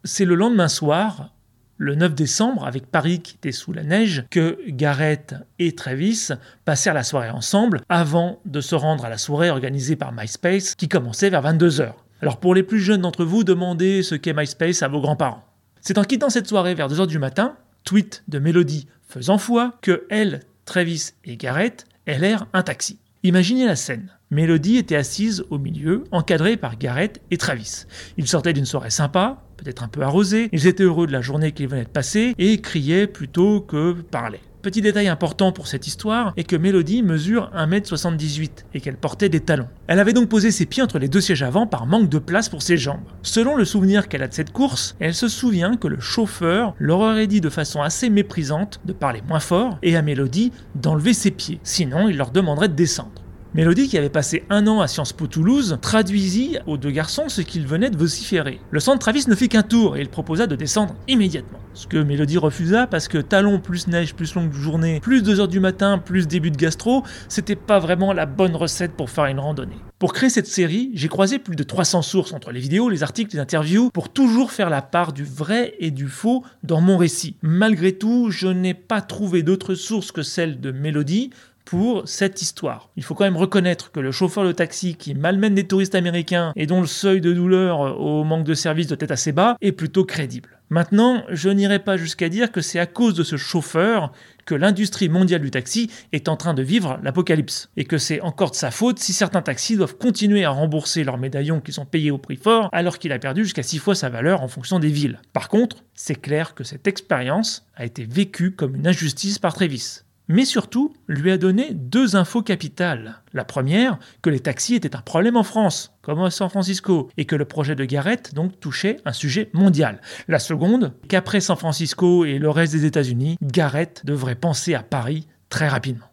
C'est 0.05 0.27
le 0.27 0.35
lendemain 0.35 0.69
soir, 0.69 1.35
le 1.79 1.95
9 1.95 2.15
décembre, 2.15 2.67
avec 2.67 2.85
Paris 2.85 3.21
qui 3.21 3.37
était 3.37 3.51
sous 3.51 3.73
la 3.73 3.83
neige, 3.83 4.27
que 4.31 4.59
Gareth 4.69 5.35
et 5.59 5.75
Travis 5.75 6.29
passèrent 6.67 6.93
la 6.93 7.03
soirée 7.03 7.31
ensemble 7.31 7.81
avant 7.89 8.39
de 8.45 8.61
se 8.61 8.75
rendre 8.75 9.07
à 9.07 9.09
la 9.09 9.17
soirée 9.17 9.49
organisée 9.49 9.97
par 9.97 10.13
MySpace 10.13 10.75
qui 10.75 10.91
commençait 10.91 11.31
vers 11.31 11.43
22h. 11.43 11.95
Alors 12.21 12.41
pour 12.41 12.55
les 12.55 12.63
plus 12.63 12.81
jeunes 12.81 13.01
d'entre 13.01 13.25
vous, 13.25 13.43
demandez 13.43 14.03
ce 14.03 14.17
qu'est 14.17 14.35
MySpace 14.35 14.83
à 14.83 14.89
vos 14.89 15.01
grands-parents. 15.01 15.47
C'est 15.81 15.97
en 15.97 16.05
quittant 16.05 16.29
cette 16.29 16.47
soirée 16.47 16.75
vers 16.75 16.89
2h 16.89 17.07
du 17.07 17.19
matin, 17.19 17.57
tweet 17.85 18.23
de 18.29 18.39
Mélodie 18.39 18.87
faisant 19.09 19.39
foi, 19.39 19.79
que 19.81 20.07
elle, 20.11 20.41
Travis 20.73 21.13
et 21.27 21.37
Gareth 21.37 21.85
errent 22.07 22.47
un 22.55 22.63
taxi. 22.63 22.99
Imaginez 23.25 23.67
la 23.67 23.77
scène. 23.77 24.09
Mélodie 24.31 24.79
était 24.79 24.97
assise 24.97 25.45
au 25.51 25.59
milieu, 25.59 26.05
encadrée 26.13 26.57
par 26.57 26.79
Gareth 26.79 27.21
et 27.31 27.37
Travis. 27.37 27.85
Ils 28.17 28.27
sortaient 28.27 28.55
d'une 28.55 28.65
soirée 28.65 28.89
sympa, 28.89 29.43
peut-être 29.59 29.83
un 29.83 29.89
peu 29.89 30.01
arrosée, 30.01 30.49
ils 30.51 30.67
étaient 30.67 30.85
heureux 30.85 31.07
de 31.07 31.13
la 31.13 31.21
journée 31.21 31.53
qu'ils 31.53 31.69
venaient 31.69 31.85
de 31.85 31.91
passer 31.91 32.33
et 32.39 32.59
criaient 32.63 33.07
plutôt 33.07 33.61
que 33.61 33.93
parlaient. 33.93 34.41
Petit 34.63 34.81
détail 34.81 35.09
important 35.09 35.51
pour 35.51 35.67
cette 35.67 35.89
histoire 35.89 36.33
est 36.37 36.45
que 36.45 36.55
Mélodie 36.55 37.03
mesure 37.03 37.51
1m78 37.53 38.65
et 38.75 38.81
qu'elle 38.81 38.97
portait 38.97 39.29
des 39.29 39.41
talons. 39.41 39.67
Elle 39.89 39.99
avait 39.99 40.13
donc 40.13 40.29
posé 40.29 40.53
ses 40.53 40.67
pieds 40.67 40.85
entre 40.85 41.01
les 41.01 41.09
deux 41.09 41.21
sièges 41.21 41.43
avant 41.43 41.67
par 41.67 41.85
manque 41.85 42.09
de 42.09 42.21
place 42.21 42.49
pour 42.49 42.63
ses 42.63 42.77
jambes. 42.77 43.01
Selon 43.23 43.57
le 43.57 43.65
souvenir 43.65 44.07
qu'elle 44.07 44.23
a 44.23 44.29
de 44.29 44.33
cette 44.33 44.53
course, 44.53 44.95
elle 45.01 45.15
se 45.15 45.27
souvient 45.27 45.77
que 45.77 45.89
le 45.89 45.99
chauffeur 45.99 46.77
leur 46.79 47.01
aurait 47.01 47.27
dit 47.27 47.41
de 47.41 47.51
façon 47.51 47.83
assez 47.83 48.09
méprisante 48.09 48.81
de 48.85 48.93
parler 48.93 49.21
moins 49.27 49.41
fort 49.41 49.79
et 49.83 49.97
à 49.97 50.03
Mélodie 50.03 50.53
d'enlever 50.77 51.13
ses 51.13 51.33
pieds, 51.33 51.59
sinon 51.65 52.09
il 52.09 52.17
leur 52.17 52.31
demanderait 52.31 52.69
de 52.69 52.75
descendre. 52.75 53.22
Mélodie, 53.55 53.87
qui 53.87 53.99
avait 53.99 54.09
passé 54.09 54.45
un 54.49 54.67
an 54.67 54.81
à 54.81 54.89
Sciences 54.89 55.13
Po 55.13 55.27
Toulouse, 55.27 55.77
traduisit 55.83 56.57
aux 56.67 56.79
deux 56.79 56.91
garçons 56.91 57.29
ce 57.29 57.43
qu'ils 57.43 57.67
venaient 57.67 57.91
de 57.91 57.99
vociférer. 57.99 58.61
Le 58.71 58.81
sang 58.81 58.95
de 58.95 58.99
Travis 58.99 59.27
ne 59.29 59.35
fit 59.35 59.51
qu'un 59.51 59.63
tour 59.63 59.99
et 59.99 60.01
il 60.01 60.09
proposa 60.09 60.47
de 60.47 60.57
descendre 60.57 60.95
immédiatement. 61.07 61.59
Ce 61.75 61.87
que 61.87 61.99
Mélodie 61.99 62.39
refusa 62.39 62.87
parce 62.87 63.09
que 63.09 63.19
talons 63.19 63.59
plus 63.59 63.89
neige 63.89 64.15
plus 64.15 64.35
longue 64.35 64.55
journée, 64.55 65.01
plus 65.01 65.23
2 65.23 65.41
heures 65.41 65.49
du 65.49 65.61
matin, 65.61 65.99
plus 65.99 66.27
début 66.27 66.51
de 66.51 66.57
gastro, 66.57 67.03
c'était 67.29 67.55
pas 67.55 67.79
vraiment 67.79 68.15
la 68.15 68.25
bonne 68.25 68.57
recette 68.57 68.93
pour 68.93 69.11
faire 69.11 69.27
une 69.27 69.39
randonnée. 69.39 69.77
Pour 69.99 70.15
créer 70.15 70.31
cette 70.31 70.49
série, 70.49 70.91
j'ai 70.95 71.09
croisé 71.09 71.39
plus 71.39 71.55
de 71.55 71.63
300 71.63 72.03
sources 72.03 72.33
entre 72.33 72.53
les 72.53 72.59
vidéos, 72.59 72.89
les 72.89 73.03
articles, 73.03 73.37
les 73.37 73.41
interviews, 73.41 73.91
pour 73.91 74.09
toujours 74.09 74.51
faire 74.51 74.69
la 74.69 74.83
part 74.83 75.13
du 75.13 75.25
vrai 75.25 75.75
et 75.79 75.91
du 75.91 76.09
faux 76.09 76.43
dans 76.65 76.81
mon 76.81 76.97
récit. 76.97 77.37
Malgré 77.43 77.93
tout, 77.93 78.31
je 78.31 78.49
n'ai 78.49 78.75
pas 78.75 79.01
trouvé 79.01 79.43
d'autres 79.43 79.75
sources 79.75 80.11
que 80.11 80.23
celle 80.23 80.61
de 80.61 80.73
Mélodie, 80.73 81.31
pour 81.73 82.07
cette 82.07 82.43
histoire. 82.43 82.91
Il 82.97 83.03
faut 83.03 83.15
quand 83.15 83.25
même 83.25 83.39
reconnaître 83.39 83.93
que 83.93 83.99
le 83.99 84.13
chauffeur 84.13 84.45
de 84.45 84.53
taxi 84.53 84.95
qui 84.95 85.15
malmène 85.15 85.55
des 85.55 85.67
touristes 85.67 85.95
américains 85.95 86.53
et 86.55 86.67
dont 86.67 86.83
le 86.83 86.87
seuil 86.87 87.23
de 87.23 87.33
douleur 87.33 87.99
au 87.99 88.25
manque 88.25 88.45
de 88.45 88.53
service 88.53 88.89
doit 88.89 88.99
être 89.01 89.11
assez 89.11 89.33
bas 89.33 89.57
est 89.63 89.73
plutôt 89.73 90.05
crédible. 90.05 90.61
Maintenant, 90.69 91.25
je 91.31 91.49
n'irai 91.49 91.79
pas 91.79 91.97
jusqu'à 91.97 92.29
dire 92.29 92.53
que 92.53 92.61
c'est 92.61 92.79
à 92.79 92.85
cause 92.85 93.15
de 93.15 93.23
ce 93.23 93.39
chauffeur 93.39 94.13
que 94.45 94.55
l'industrie 94.55 95.09
mondiale 95.09 95.41
du 95.41 95.51
taxi 95.51 95.91
est 96.13 96.29
en 96.29 96.37
train 96.37 96.53
de 96.53 96.63
vivre 96.63 97.01
l'apocalypse, 97.03 97.71
et 97.79 97.87
que 97.87 97.97
c'est 97.97 98.21
encore 98.21 98.51
de 98.51 98.57
sa 98.57 98.71
faute 98.71 98.99
si 98.99 99.15
certains 99.15 99.41
taxis 99.41 99.79
doivent 99.79 99.97
continuer 99.97 100.45
à 100.45 100.51
rembourser 100.51 101.05
leurs 101.05 101.17
médaillons 101.17 101.63
qui 101.63 101.73
sont 101.73 101.87
payés 101.87 102.11
au 102.11 102.19
prix 102.19 102.37
fort 102.37 102.69
alors 102.73 102.99
qu'il 102.99 103.13
a 103.13 103.19
perdu 103.19 103.45
jusqu'à 103.45 103.63
6 103.63 103.79
fois 103.79 103.95
sa 103.95 104.11
valeur 104.11 104.43
en 104.43 104.49
fonction 104.49 104.79
des 104.79 104.91
villes. 104.91 105.23
Par 105.33 105.49
contre, 105.49 105.85
c'est 105.95 106.21
clair 106.21 106.55
que 106.55 106.65
cette 106.65 106.87
expérience 106.87 107.67
a 107.77 107.87
été 107.87 108.05
vécue 108.05 108.51
comme 108.51 108.77
une 108.77 108.87
injustice 108.87 109.39
par 109.39 109.55
Travis. 109.55 110.03
Mais 110.33 110.47
surtout 110.47 110.95
lui 111.09 111.31
a 111.31 111.37
donné 111.37 111.75
deux 111.75 112.17
infos 112.17 112.43
capitales. 112.43 113.21
La 113.35 113.45
première, 113.45 113.99
que 114.23 114.31
les 114.31 114.41
taxis 114.41 114.75
étaient 114.75 114.97
un 114.97 115.03
problème 115.03 115.37
en 115.37 115.43
France, 115.43 115.95
comme 116.01 116.23
à 116.23 116.31
San 116.31 116.49
Francisco, 116.49 117.11
et 117.19 117.27
que 117.27 117.37
le 117.37 117.45
projet 117.45 117.75
de 117.75 117.85
Garrett 117.85 118.35
donc 118.35 118.59
touchait 118.59 118.97
un 119.05 119.13
sujet 119.13 119.51
mondial. 119.53 120.01
La 120.29 120.39
seconde, 120.39 120.95
qu'après 121.09 121.41
San 121.41 121.57
Francisco 121.57 122.25
et 122.25 122.39
le 122.39 122.49
reste 122.49 122.73
des 122.73 122.87
États-Unis, 122.87 123.37
Garrett 123.43 124.01
devrait 124.07 124.35
penser 124.35 124.75
à 124.75 124.83
Paris 124.83 125.29
très 125.51 125.69
rapidement. 125.69 126.07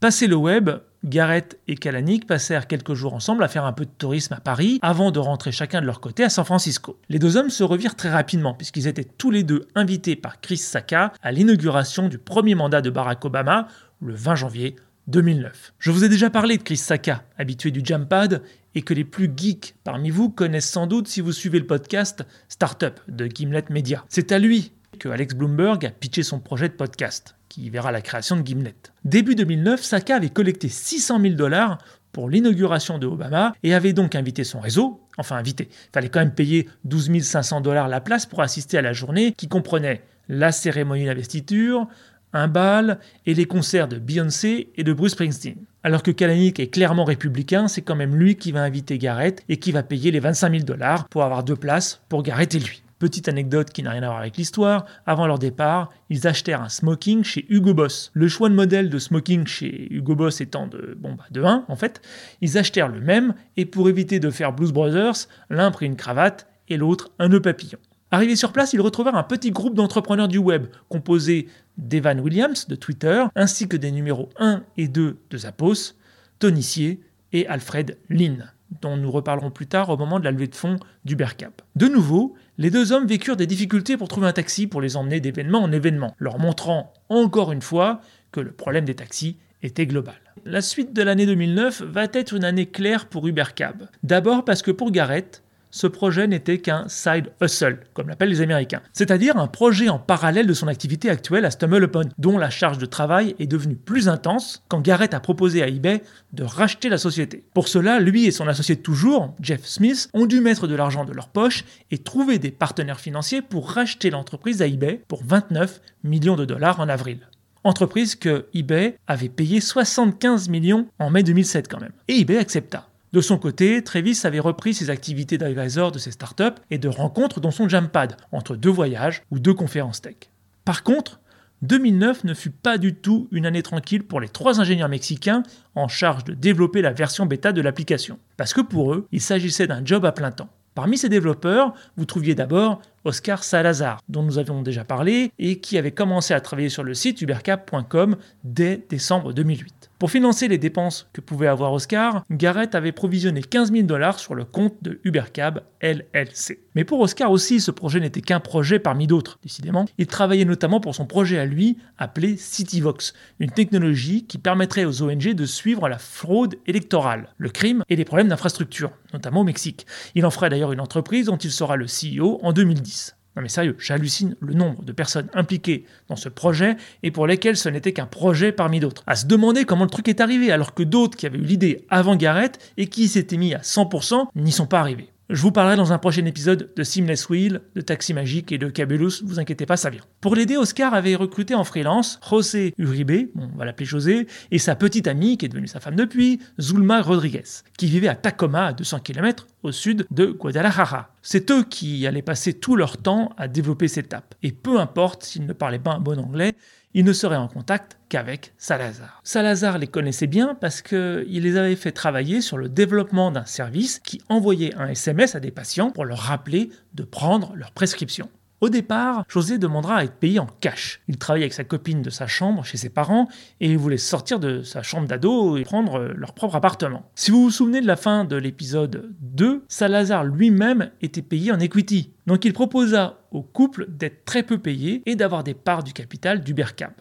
Passé 0.00 0.26
le 0.26 0.36
web, 0.36 0.70
Garrett 1.04 1.58
et 1.68 1.74
Kalanick 1.74 2.26
passèrent 2.26 2.66
quelques 2.66 2.94
jours 2.94 3.14
ensemble 3.14 3.42
à 3.42 3.48
faire 3.48 3.64
un 3.64 3.72
peu 3.72 3.84
de 3.84 3.90
tourisme 3.96 4.34
à 4.34 4.40
Paris 4.40 4.78
avant 4.82 5.10
de 5.10 5.18
rentrer 5.18 5.52
chacun 5.52 5.80
de 5.80 5.86
leur 5.86 6.00
côté 6.00 6.24
à 6.24 6.30
San 6.30 6.44
Francisco. 6.44 6.98
Les 7.08 7.18
deux 7.18 7.36
hommes 7.36 7.50
se 7.50 7.64
revirent 7.64 7.96
très 7.96 8.10
rapidement 8.10 8.54
puisqu'ils 8.54 8.86
étaient 8.86 9.04
tous 9.04 9.30
les 9.30 9.42
deux 9.42 9.66
invités 9.74 10.16
par 10.16 10.40
Chris 10.40 10.58
Saka 10.58 11.12
à 11.22 11.32
l'inauguration 11.32 12.08
du 12.08 12.18
premier 12.18 12.54
mandat 12.54 12.82
de 12.82 12.90
Barack 12.90 13.24
Obama 13.24 13.68
le 14.00 14.14
20 14.14 14.34
janvier 14.36 14.76
2009. 15.08 15.74
Je 15.78 15.90
vous 15.90 16.04
ai 16.04 16.08
déjà 16.08 16.30
parlé 16.30 16.56
de 16.56 16.62
Chris 16.62 16.76
Saka, 16.76 17.24
habitué 17.36 17.70
du 17.70 17.82
Jampad, 17.84 18.42
et 18.74 18.82
que 18.82 18.94
les 18.94 19.04
plus 19.04 19.30
geeks 19.34 19.74
parmi 19.84 20.10
vous 20.10 20.30
connaissent 20.30 20.70
sans 20.70 20.86
doute 20.86 21.08
si 21.08 21.20
vous 21.20 21.32
suivez 21.32 21.58
le 21.58 21.66
podcast 21.66 22.24
Startup 22.48 22.98
de 23.08 23.26
Gimlet 23.26 23.64
Media. 23.70 24.04
C'est 24.08 24.32
à 24.32 24.38
lui 24.38 24.72
Alex 25.10 25.34
Bloomberg 25.34 25.84
a 25.86 25.90
pitché 25.90 26.22
son 26.22 26.40
projet 26.40 26.68
de 26.68 26.74
podcast 26.74 27.34
qui 27.48 27.68
verra 27.70 27.92
la 27.92 28.00
création 28.00 28.36
de 28.36 28.46
Gimlet. 28.46 28.74
Début 29.04 29.34
2009, 29.34 29.82
Saka 29.82 30.16
avait 30.16 30.30
collecté 30.30 30.68
600 30.68 31.20
000 31.20 31.34
dollars 31.34 31.78
pour 32.12 32.28
l'inauguration 32.28 32.98
de 32.98 33.06
Obama 33.06 33.54
et 33.62 33.74
avait 33.74 33.92
donc 33.92 34.14
invité 34.14 34.44
son 34.44 34.60
réseau, 34.60 35.00
enfin 35.18 35.36
invité, 35.36 35.68
il 35.70 35.92
fallait 35.92 36.08
quand 36.08 36.20
même 36.20 36.34
payer 36.34 36.68
12 36.84 37.22
500 37.22 37.62
dollars 37.62 37.88
la 37.88 38.00
place 38.00 38.26
pour 38.26 38.42
assister 38.42 38.78
à 38.78 38.82
la 38.82 38.92
journée 38.92 39.32
qui 39.32 39.48
comprenait 39.48 40.02
la 40.28 40.52
cérémonie 40.52 41.06
d'investiture, 41.06 41.88
un 42.32 42.48
bal 42.48 42.98
et 43.26 43.34
les 43.34 43.44
concerts 43.44 43.88
de 43.88 43.98
Beyoncé 43.98 44.70
et 44.76 44.84
de 44.84 44.92
Bruce 44.92 45.12
Springsteen. 45.12 45.56
Alors 45.82 46.02
que 46.02 46.10
Kalanick 46.10 46.60
est 46.60 46.68
clairement 46.68 47.04
républicain, 47.04 47.68
c'est 47.68 47.82
quand 47.82 47.96
même 47.96 48.14
lui 48.14 48.36
qui 48.36 48.52
va 48.52 48.62
inviter 48.62 48.98
Garrett 48.98 49.42
et 49.48 49.56
qui 49.58 49.72
va 49.72 49.82
payer 49.82 50.10
les 50.10 50.20
25 50.20 50.50
000 50.52 50.64
dollars 50.64 51.08
pour 51.08 51.24
avoir 51.24 51.42
deux 51.42 51.56
places 51.56 52.00
pour 52.08 52.22
Garrett 52.22 52.54
et 52.54 52.60
lui. 52.60 52.81
Petite 53.02 53.28
anecdote 53.28 53.70
qui 53.70 53.82
n'a 53.82 53.90
rien 53.90 54.04
à 54.04 54.06
voir 54.06 54.20
avec 54.20 54.36
l'histoire, 54.36 54.86
avant 55.06 55.26
leur 55.26 55.40
départ, 55.40 55.90
ils 56.08 56.28
achetèrent 56.28 56.62
un 56.62 56.68
smoking 56.68 57.24
chez 57.24 57.44
Hugo 57.48 57.74
Boss. 57.74 58.12
Le 58.14 58.28
choix 58.28 58.48
de 58.48 58.54
modèle 58.54 58.90
de 58.90 58.98
smoking 59.00 59.44
chez 59.44 59.92
Hugo 59.92 60.14
Boss 60.14 60.40
étant 60.40 60.68
de, 60.68 60.96
bon, 60.96 61.14
bah 61.14 61.24
de 61.32 61.42
1 61.42 61.64
en 61.66 61.74
fait, 61.74 62.00
ils 62.42 62.58
achetèrent 62.58 62.86
le 62.86 63.00
même 63.00 63.34
et 63.56 63.66
pour 63.66 63.88
éviter 63.88 64.20
de 64.20 64.30
faire 64.30 64.52
Blues 64.52 64.70
Brothers, 64.70 65.26
l'un 65.50 65.72
prit 65.72 65.86
une 65.86 65.96
cravate 65.96 66.46
et 66.68 66.76
l'autre 66.76 67.10
un 67.18 67.26
nœud 67.26 67.42
papillon. 67.42 67.80
Arrivés 68.12 68.36
sur 68.36 68.52
place, 68.52 68.72
ils 68.72 68.80
retrouvèrent 68.80 69.16
un 69.16 69.24
petit 69.24 69.50
groupe 69.50 69.74
d'entrepreneurs 69.74 70.28
du 70.28 70.38
web 70.38 70.66
composé 70.88 71.48
d'Evan 71.78 72.20
Williams 72.20 72.68
de 72.68 72.76
Twitter 72.76 73.24
ainsi 73.34 73.66
que 73.66 73.76
des 73.76 73.90
numéros 73.90 74.28
1 74.38 74.62
et 74.76 74.86
2 74.86 75.16
de 75.28 75.36
Zappos, 75.38 75.96
Tony 76.38 76.62
Sier 76.62 77.00
et 77.32 77.48
Alfred 77.48 77.98
Lynn 78.08 78.52
dont 78.80 78.96
nous 78.96 79.10
reparlerons 79.10 79.50
plus 79.50 79.66
tard 79.66 79.90
au 79.90 79.96
moment 79.96 80.18
de 80.18 80.24
la 80.24 80.30
levée 80.30 80.48
de 80.48 80.54
fonds 80.54 80.76
d'Ubercap. 81.04 81.62
De 81.76 81.88
nouveau, 81.88 82.34
les 82.58 82.70
deux 82.70 82.92
hommes 82.92 83.06
vécurent 83.06 83.36
des 83.36 83.46
difficultés 83.46 83.96
pour 83.96 84.08
trouver 84.08 84.26
un 84.26 84.32
taxi 84.32 84.66
pour 84.66 84.80
les 84.80 84.96
emmener 84.96 85.20
d'événement 85.20 85.62
en 85.62 85.72
événement, 85.72 86.14
leur 86.18 86.38
montrant 86.38 86.92
encore 87.08 87.52
une 87.52 87.62
fois 87.62 88.00
que 88.30 88.40
le 88.40 88.52
problème 88.52 88.84
des 88.84 88.94
taxis 88.94 89.36
était 89.62 89.86
global. 89.86 90.14
La 90.44 90.60
suite 90.60 90.92
de 90.92 91.02
l'année 91.02 91.26
2009 91.26 91.82
va 91.82 92.06
être 92.12 92.34
une 92.34 92.44
année 92.44 92.66
claire 92.66 93.06
pour 93.06 93.26
Ubercab. 93.26 93.88
D'abord 94.02 94.44
parce 94.44 94.62
que 94.62 94.70
pour 94.70 94.90
Garrett, 94.90 95.42
ce 95.72 95.88
projet 95.88 96.28
n'était 96.28 96.58
qu'un 96.58 96.84
side 96.86 97.32
hustle, 97.40 97.80
comme 97.94 98.08
l'appellent 98.08 98.28
les 98.28 98.42
Américains, 98.42 98.82
c'est-à-dire 98.92 99.36
un 99.36 99.48
projet 99.48 99.88
en 99.88 99.98
parallèle 99.98 100.46
de 100.46 100.52
son 100.52 100.68
activité 100.68 101.10
actuelle 101.10 101.44
à 101.44 101.50
StumbleUpon, 101.50 102.10
dont 102.18 102.38
la 102.38 102.50
charge 102.50 102.78
de 102.78 102.86
travail 102.86 103.34
est 103.40 103.46
devenue 103.46 103.74
plus 103.74 104.08
intense 104.08 104.62
quand 104.68 104.80
Garrett 104.80 105.14
a 105.14 105.20
proposé 105.20 105.62
à 105.62 105.68
eBay 105.68 106.02
de 106.32 106.44
racheter 106.44 106.88
la 106.88 106.98
société. 106.98 107.44
Pour 107.54 107.66
cela, 107.66 107.98
lui 107.98 108.26
et 108.26 108.30
son 108.30 108.46
associé 108.46 108.76
toujours, 108.76 109.34
Jeff 109.40 109.64
Smith, 109.64 110.08
ont 110.12 110.26
dû 110.26 110.40
mettre 110.40 110.68
de 110.68 110.74
l'argent 110.74 111.04
de 111.04 111.12
leur 111.12 111.28
poche 111.28 111.64
et 111.90 111.98
trouver 111.98 112.38
des 112.38 112.50
partenaires 112.50 113.00
financiers 113.00 113.42
pour 113.42 113.70
racheter 113.70 114.10
l'entreprise 114.10 114.62
à 114.62 114.66
eBay 114.66 115.02
pour 115.08 115.24
29 115.24 115.80
millions 116.04 116.36
de 116.36 116.44
dollars 116.44 116.78
en 116.78 116.88
avril 116.88 117.18
entreprise 117.64 118.16
que 118.16 118.46
eBay 118.54 118.96
avait 119.06 119.28
payé 119.28 119.60
75 119.60 120.48
millions 120.48 120.88
en 120.98 121.10
mai 121.10 121.22
2007 121.22 121.68
quand 121.68 121.80
même. 121.80 121.92
Et 122.08 122.18
eBay 122.20 122.38
accepta. 122.38 122.88
De 123.12 123.20
son 123.20 123.36
côté, 123.36 123.84
Travis 123.84 124.18
avait 124.24 124.40
repris 124.40 124.72
ses 124.72 124.88
activités 124.88 125.36
d'advisor 125.36 125.92
de 125.92 125.98
ses 125.98 126.12
startups 126.12 126.60
et 126.70 126.78
de 126.78 126.88
rencontres 126.88 127.40
dans 127.40 127.50
son 127.50 127.68
Jampad, 127.68 128.16
entre 128.32 128.56
deux 128.56 128.70
voyages 128.70 129.22
ou 129.30 129.38
deux 129.38 129.52
conférences 129.52 130.00
tech. 130.00 130.16
Par 130.64 130.82
contre, 130.82 131.20
2009 131.60 132.24
ne 132.24 132.32
fut 132.32 132.50
pas 132.50 132.78
du 132.78 132.94
tout 132.94 133.28
une 133.30 133.44
année 133.44 133.62
tranquille 133.62 134.02
pour 134.02 134.20
les 134.20 134.30
trois 134.30 134.60
ingénieurs 134.60 134.88
mexicains 134.88 135.42
en 135.74 135.88
charge 135.88 136.24
de 136.24 136.32
développer 136.32 136.80
la 136.80 136.92
version 136.92 137.26
bêta 137.26 137.52
de 137.52 137.60
l'application. 137.60 138.18
Parce 138.38 138.54
que 138.54 138.62
pour 138.62 138.94
eux, 138.94 139.06
il 139.12 139.20
s'agissait 139.20 139.66
d'un 139.66 139.84
job 139.84 140.06
à 140.06 140.12
plein 140.12 140.32
temps. 140.32 140.48
Parmi 140.74 140.96
ces 140.96 141.10
développeurs, 141.10 141.74
vous 141.98 142.06
trouviez 142.06 142.34
d'abord 142.34 142.80
Oscar 143.04 143.44
Salazar, 143.44 144.00
dont 144.08 144.22
nous 144.22 144.38
avions 144.38 144.62
déjà 144.62 144.84
parlé 144.84 145.32
et 145.38 145.58
qui 145.58 145.78
avait 145.78 145.90
commencé 145.90 146.34
à 146.34 146.40
travailler 146.40 146.68
sur 146.68 146.84
le 146.84 146.94
site 146.94 147.20
ubercap.com 147.20 148.16
dès 148.44 148.84
décembre 148.88 149.32
2008. 149.32 149.90
Pour 150.02 150.10
financer 150.10 150.48
les 150.48 150.58
dépenses 150.58 151.08
que 151.12 151.20
pouvait 151.20 151.46
avoir 151.46 151.72
Oscar, 151.72 152.24
Garrett 152.28 152.74
avait 152.74 152.90
provisionné 152.90 153.40
15 153.40 153.70
000 153.70 153.84
dollars 153.84 154.18
sur 154.18 154.34
le 154.34 154.44
compte 154.44 154.74
de 154.82 154.98
Ubercab 155.04 155.62
LLC. 155.80 156.58
Mais 156.74 156.82
pour 156.82 156.98
Oscar 156.98 157.30
aussi, 157.30 157.60
ce 157.60 157.70
projet 157.70 158.00
n'était 158.00 158.20
qu'un 158.20 158.40
projet 158.40 158.80
parmi 158.80 159.06
d'autres, 159.06 159.38
décidément. 159.44 159.86
Il 159.98 160.08
travaillait 160.08 160.44
notamment 160.44 160.80
pour 160.80 160.96
son 160.96 161.06
projet 161.06 161.38
à 161.38 161.44
lui, 161.44 161.78
appelé 161.98 162.36
CityVox, 162.36 163.12
une 163.38 163.52
technologie 163.52 164.26
qui 164.26 164.38
permettrait 164.38 164.86
aux 164.86 165.02
ONG 165.04 165.34
de 165.34 165.46
suivre 165.46 165.88
la 165.88 165.98
fraude 165.98 166.56
électorale, 166.66 167.28
le 167.38 167.50
crime 167.50 167.84
et 167.88 167.94
les 167.94 168.04
problèmes 168.04 168.28
d'infrastructure, 168.28 168.90
notamment 169.12 169.42
au 169.42 169.44
Mexique. 169.44 169.86
Il 170.16 170.26
en 170.26 170.30
ferait 170.30 170.50
d'ailleurs 170.50 170.72
une 170.72 170.80
entreprise 170.80 171.26
dont 171.26 171.36
il 171.36 171.52
sera 171.52 171.76
le 171.76 171.86
CEO 171.86 172.40
en 172.42 172.52
2010. 172.52 172.91
Non 173.36 173.42
mais 173.42 173.48
sérieux, 173.48 173.76
j'hallucine 173.78 174.36
le 174.40 174.52
nombre 174.52 174.82
de 174.82 174.92
personnes 174.92 175.28
impliquées 175.32 175.86
dans 176.08 176.16
ce 176.16 176.28
projet 176.28 176.76
et 177.02 177.10
pour 177.10 177.26
lesquelles 177.26 177.56
ce 177.56 177.68
n'était 177.68 177.92
qu'un 177.92 178.06
projet 178.06 178.52
parmi 178.52 178.78
d'autres. 178.78 179.02
À 179.06 179.16
se 179.16 179.26
demander 179.26 179.64
comment 179.64 179.84
le 179.84 179.90
truc 179.90 180.08
est 180.08 180.20
arrivé 180.20 180.52
alors 180.52 180.74
que 180.74 180.82
d'autres 180.82 181.16
qui 181.16 181.26
avaient 181.26 181.38
eu 181.38 181.42
l'idée 181.42 181.86
avant 181.88 182.16
Garrett 182.16 182.58
et 182.76 182.88
qui 182.88 183.08
s'étaient 183.08 183.38
mis 183.38 183.54
à 183.54 183.60
100% 183.60 184.26
n'y 184.36 184.52
sont 184.52 184.66
pas 184.66 184.80
arrivés. 184.80 185.08
Je 185.32 185.40
vous 185.40 185.50
parlerai 185.50 185.76
dans 185.76 185.94
un 185.94 185.98
prochain 185.98 186.26
épisode 186.26 186.74
de 186.76 186.82
Seamless 186.82 187.30
Wheel, 187.30 187.62
de 187.74 187.80
Taxi 187.80 188.12
Magique 188.12 188.52
et 188.52 188.58
de 188.58 188.68
Cabulus, 188.68 189.22
vous 189.24 189.40
inquiétez 189.40 189.64
pas, 189.64 189.78
ça 189.78 189.88
vient. 189.88 190.02
Pour 190.20 190.36
l'aider, 190.36 190.58
Oscar 190.58 190.92
avait 190.92 191.14
recruté 191.14 191.54
en 191.54 191.64
freelance 191.64 192.20
José 192.28 192.74
Uribe, 192.76 193.30
on 193.34 193.56
va 193.56 193.64
l'appeler 193.64 193.86
José, 193.86 194.26
et 194.50 194.58
sa 194.58 194.76
petite 194.76 195.08
amie, 195.08 195.38
qui 195.38 195.46
est 195.46 195.48
devenue 195.48 195.68
sa 195.68 195.80
femme 195.80 195.96
depuis, 195.96 196.38
Zulma 196.60 197.00
Rodriguez, 197.00 197.44
qui 197.78 197.86
vivait 197.86 198.08
à 198.08 198.14
Tacoma, 198.14 198.66
à 198.66 198.72
200 198.74 199.00
km 199.00 199.46
au 199.62 199.72
sud 199.72 200.06
de 200.10 200.26
Guadalajara. 200.26 201.14
C'est 201.22 201.50
eux 201.50 201.64
qui 201.64 202.06
allaient 202.06 202.20
passer 202.20 202.52
tout 202.52 202.76
leur 202.76 202.98
temps 202.98 203.32
à 203.38 203.48
développer 203.48 203.88
cette 203.88 204.12
app. 204.12 204.34
Et 204.42 204.52
peu 204.52 204.80
importe 204.80 205.22
s'ils 205.22 205.46
ne 205.46 205.54
parlaient 205.54 205.78
pas 205.78 205.94
un 205.94 206.00
bon 206.00 206.18
anglais, 206.18 206.52
il 206.94 207.04
ne 207.04 207.12
serait 207.12 207.36
en 207.36 207.48
contact 207.48 207.98
qu'avec 208.08 208.52
Salazar. 208.58 209.20
Salazar 209.24 209.78
les 209.78 209.86
connaissait 209.86 210.26
bien 210.26 210.54
parce 210.54 210.82
qu'il 210.82 211.42
les 211.42 211.56
avait 211.56 211.76
fait 211.76 211.92
travailler 211.92 212.40
sur 212.40 212.58
le 212.58 212.68
développement 212.68 213.30
d'un 213.30 213.44
service 213.44 213.98
qui 213.98 214.20
envoyait 214.28 214.74
un 214.74 214.88
SMS 214.88 215.34
à 215.34 215.40
des 215.40 215.50
patients 215.50 215.90
pour 215.90 216.04
leur 216.04 216.18
rappeler 216.18 216.70
de 216.94 217.04
prendre 217.04 217.54
leur 217.54 217.72
prescription. 217.72 218.28
Au 218.62 218.68
départ, 218.68 219.24
José 219.28 219.58
demandera 219.58 219.96
à 219.96 220.04
être 220.04 220.20
payé 220.20 220.38
en 220.38 220.46
cash. 220.46 221.00
Il 221.08 221.18
travaille 221.18 221.42
avec 221.42 221.52
sa 221.52 221.64
copine 221.64 222.00
de 222.00 222.10
sa 222.10 222.28
chambre 222.28 222.64
chez 222.64 222.76
ses 222.76 222.90
parents 222.90 223.26
et 223.58 223.68
il 223.68 223.76
voulait 223.76 223.96
sortir 223.96 224.38
de 224.38 224.62
sa 224.62 224.84
chambre 224.84 225.08
d'ado 225.08 225.56
et 225.56 225.64
prendre 225.64 226.12
leur 226.14 226.32
propre 226.32 226.54
appartement. 226.54 227.10
Si 227.16 227.32
vous 227.32 227.42
vous 227.42 227.50
souvenez 227.50 227.80
de 227.80 227.88
la 227.88 227.96
fin 227.96 228.24
de 228.24 228.36
l'épisode 228.36 229.16
2, 229.18 229.64
Salazar 229.66 230.22
lui-même 230.22 230.92
était 231.00 231.22
payé 231.22 231.50
en 231.50 231.58
equity. 231.58 232.12
Donc 232.28 232.44
il 232.44 232.52
proposa 232.52 233.18
au 233.32 233.42
couple 233.42 233.86
d'être 233.88 234.24
très 234.24 234.44
peu 234.44 234.58
payé 234.58 235.02
et 235.06 235.16
d'avoir 235.16 235.42
des 235.42 235.54
parts 235.54 235.82
du 235.82 235.92
capital 235.92 236.44
d'Ubercab. 236.44 236.92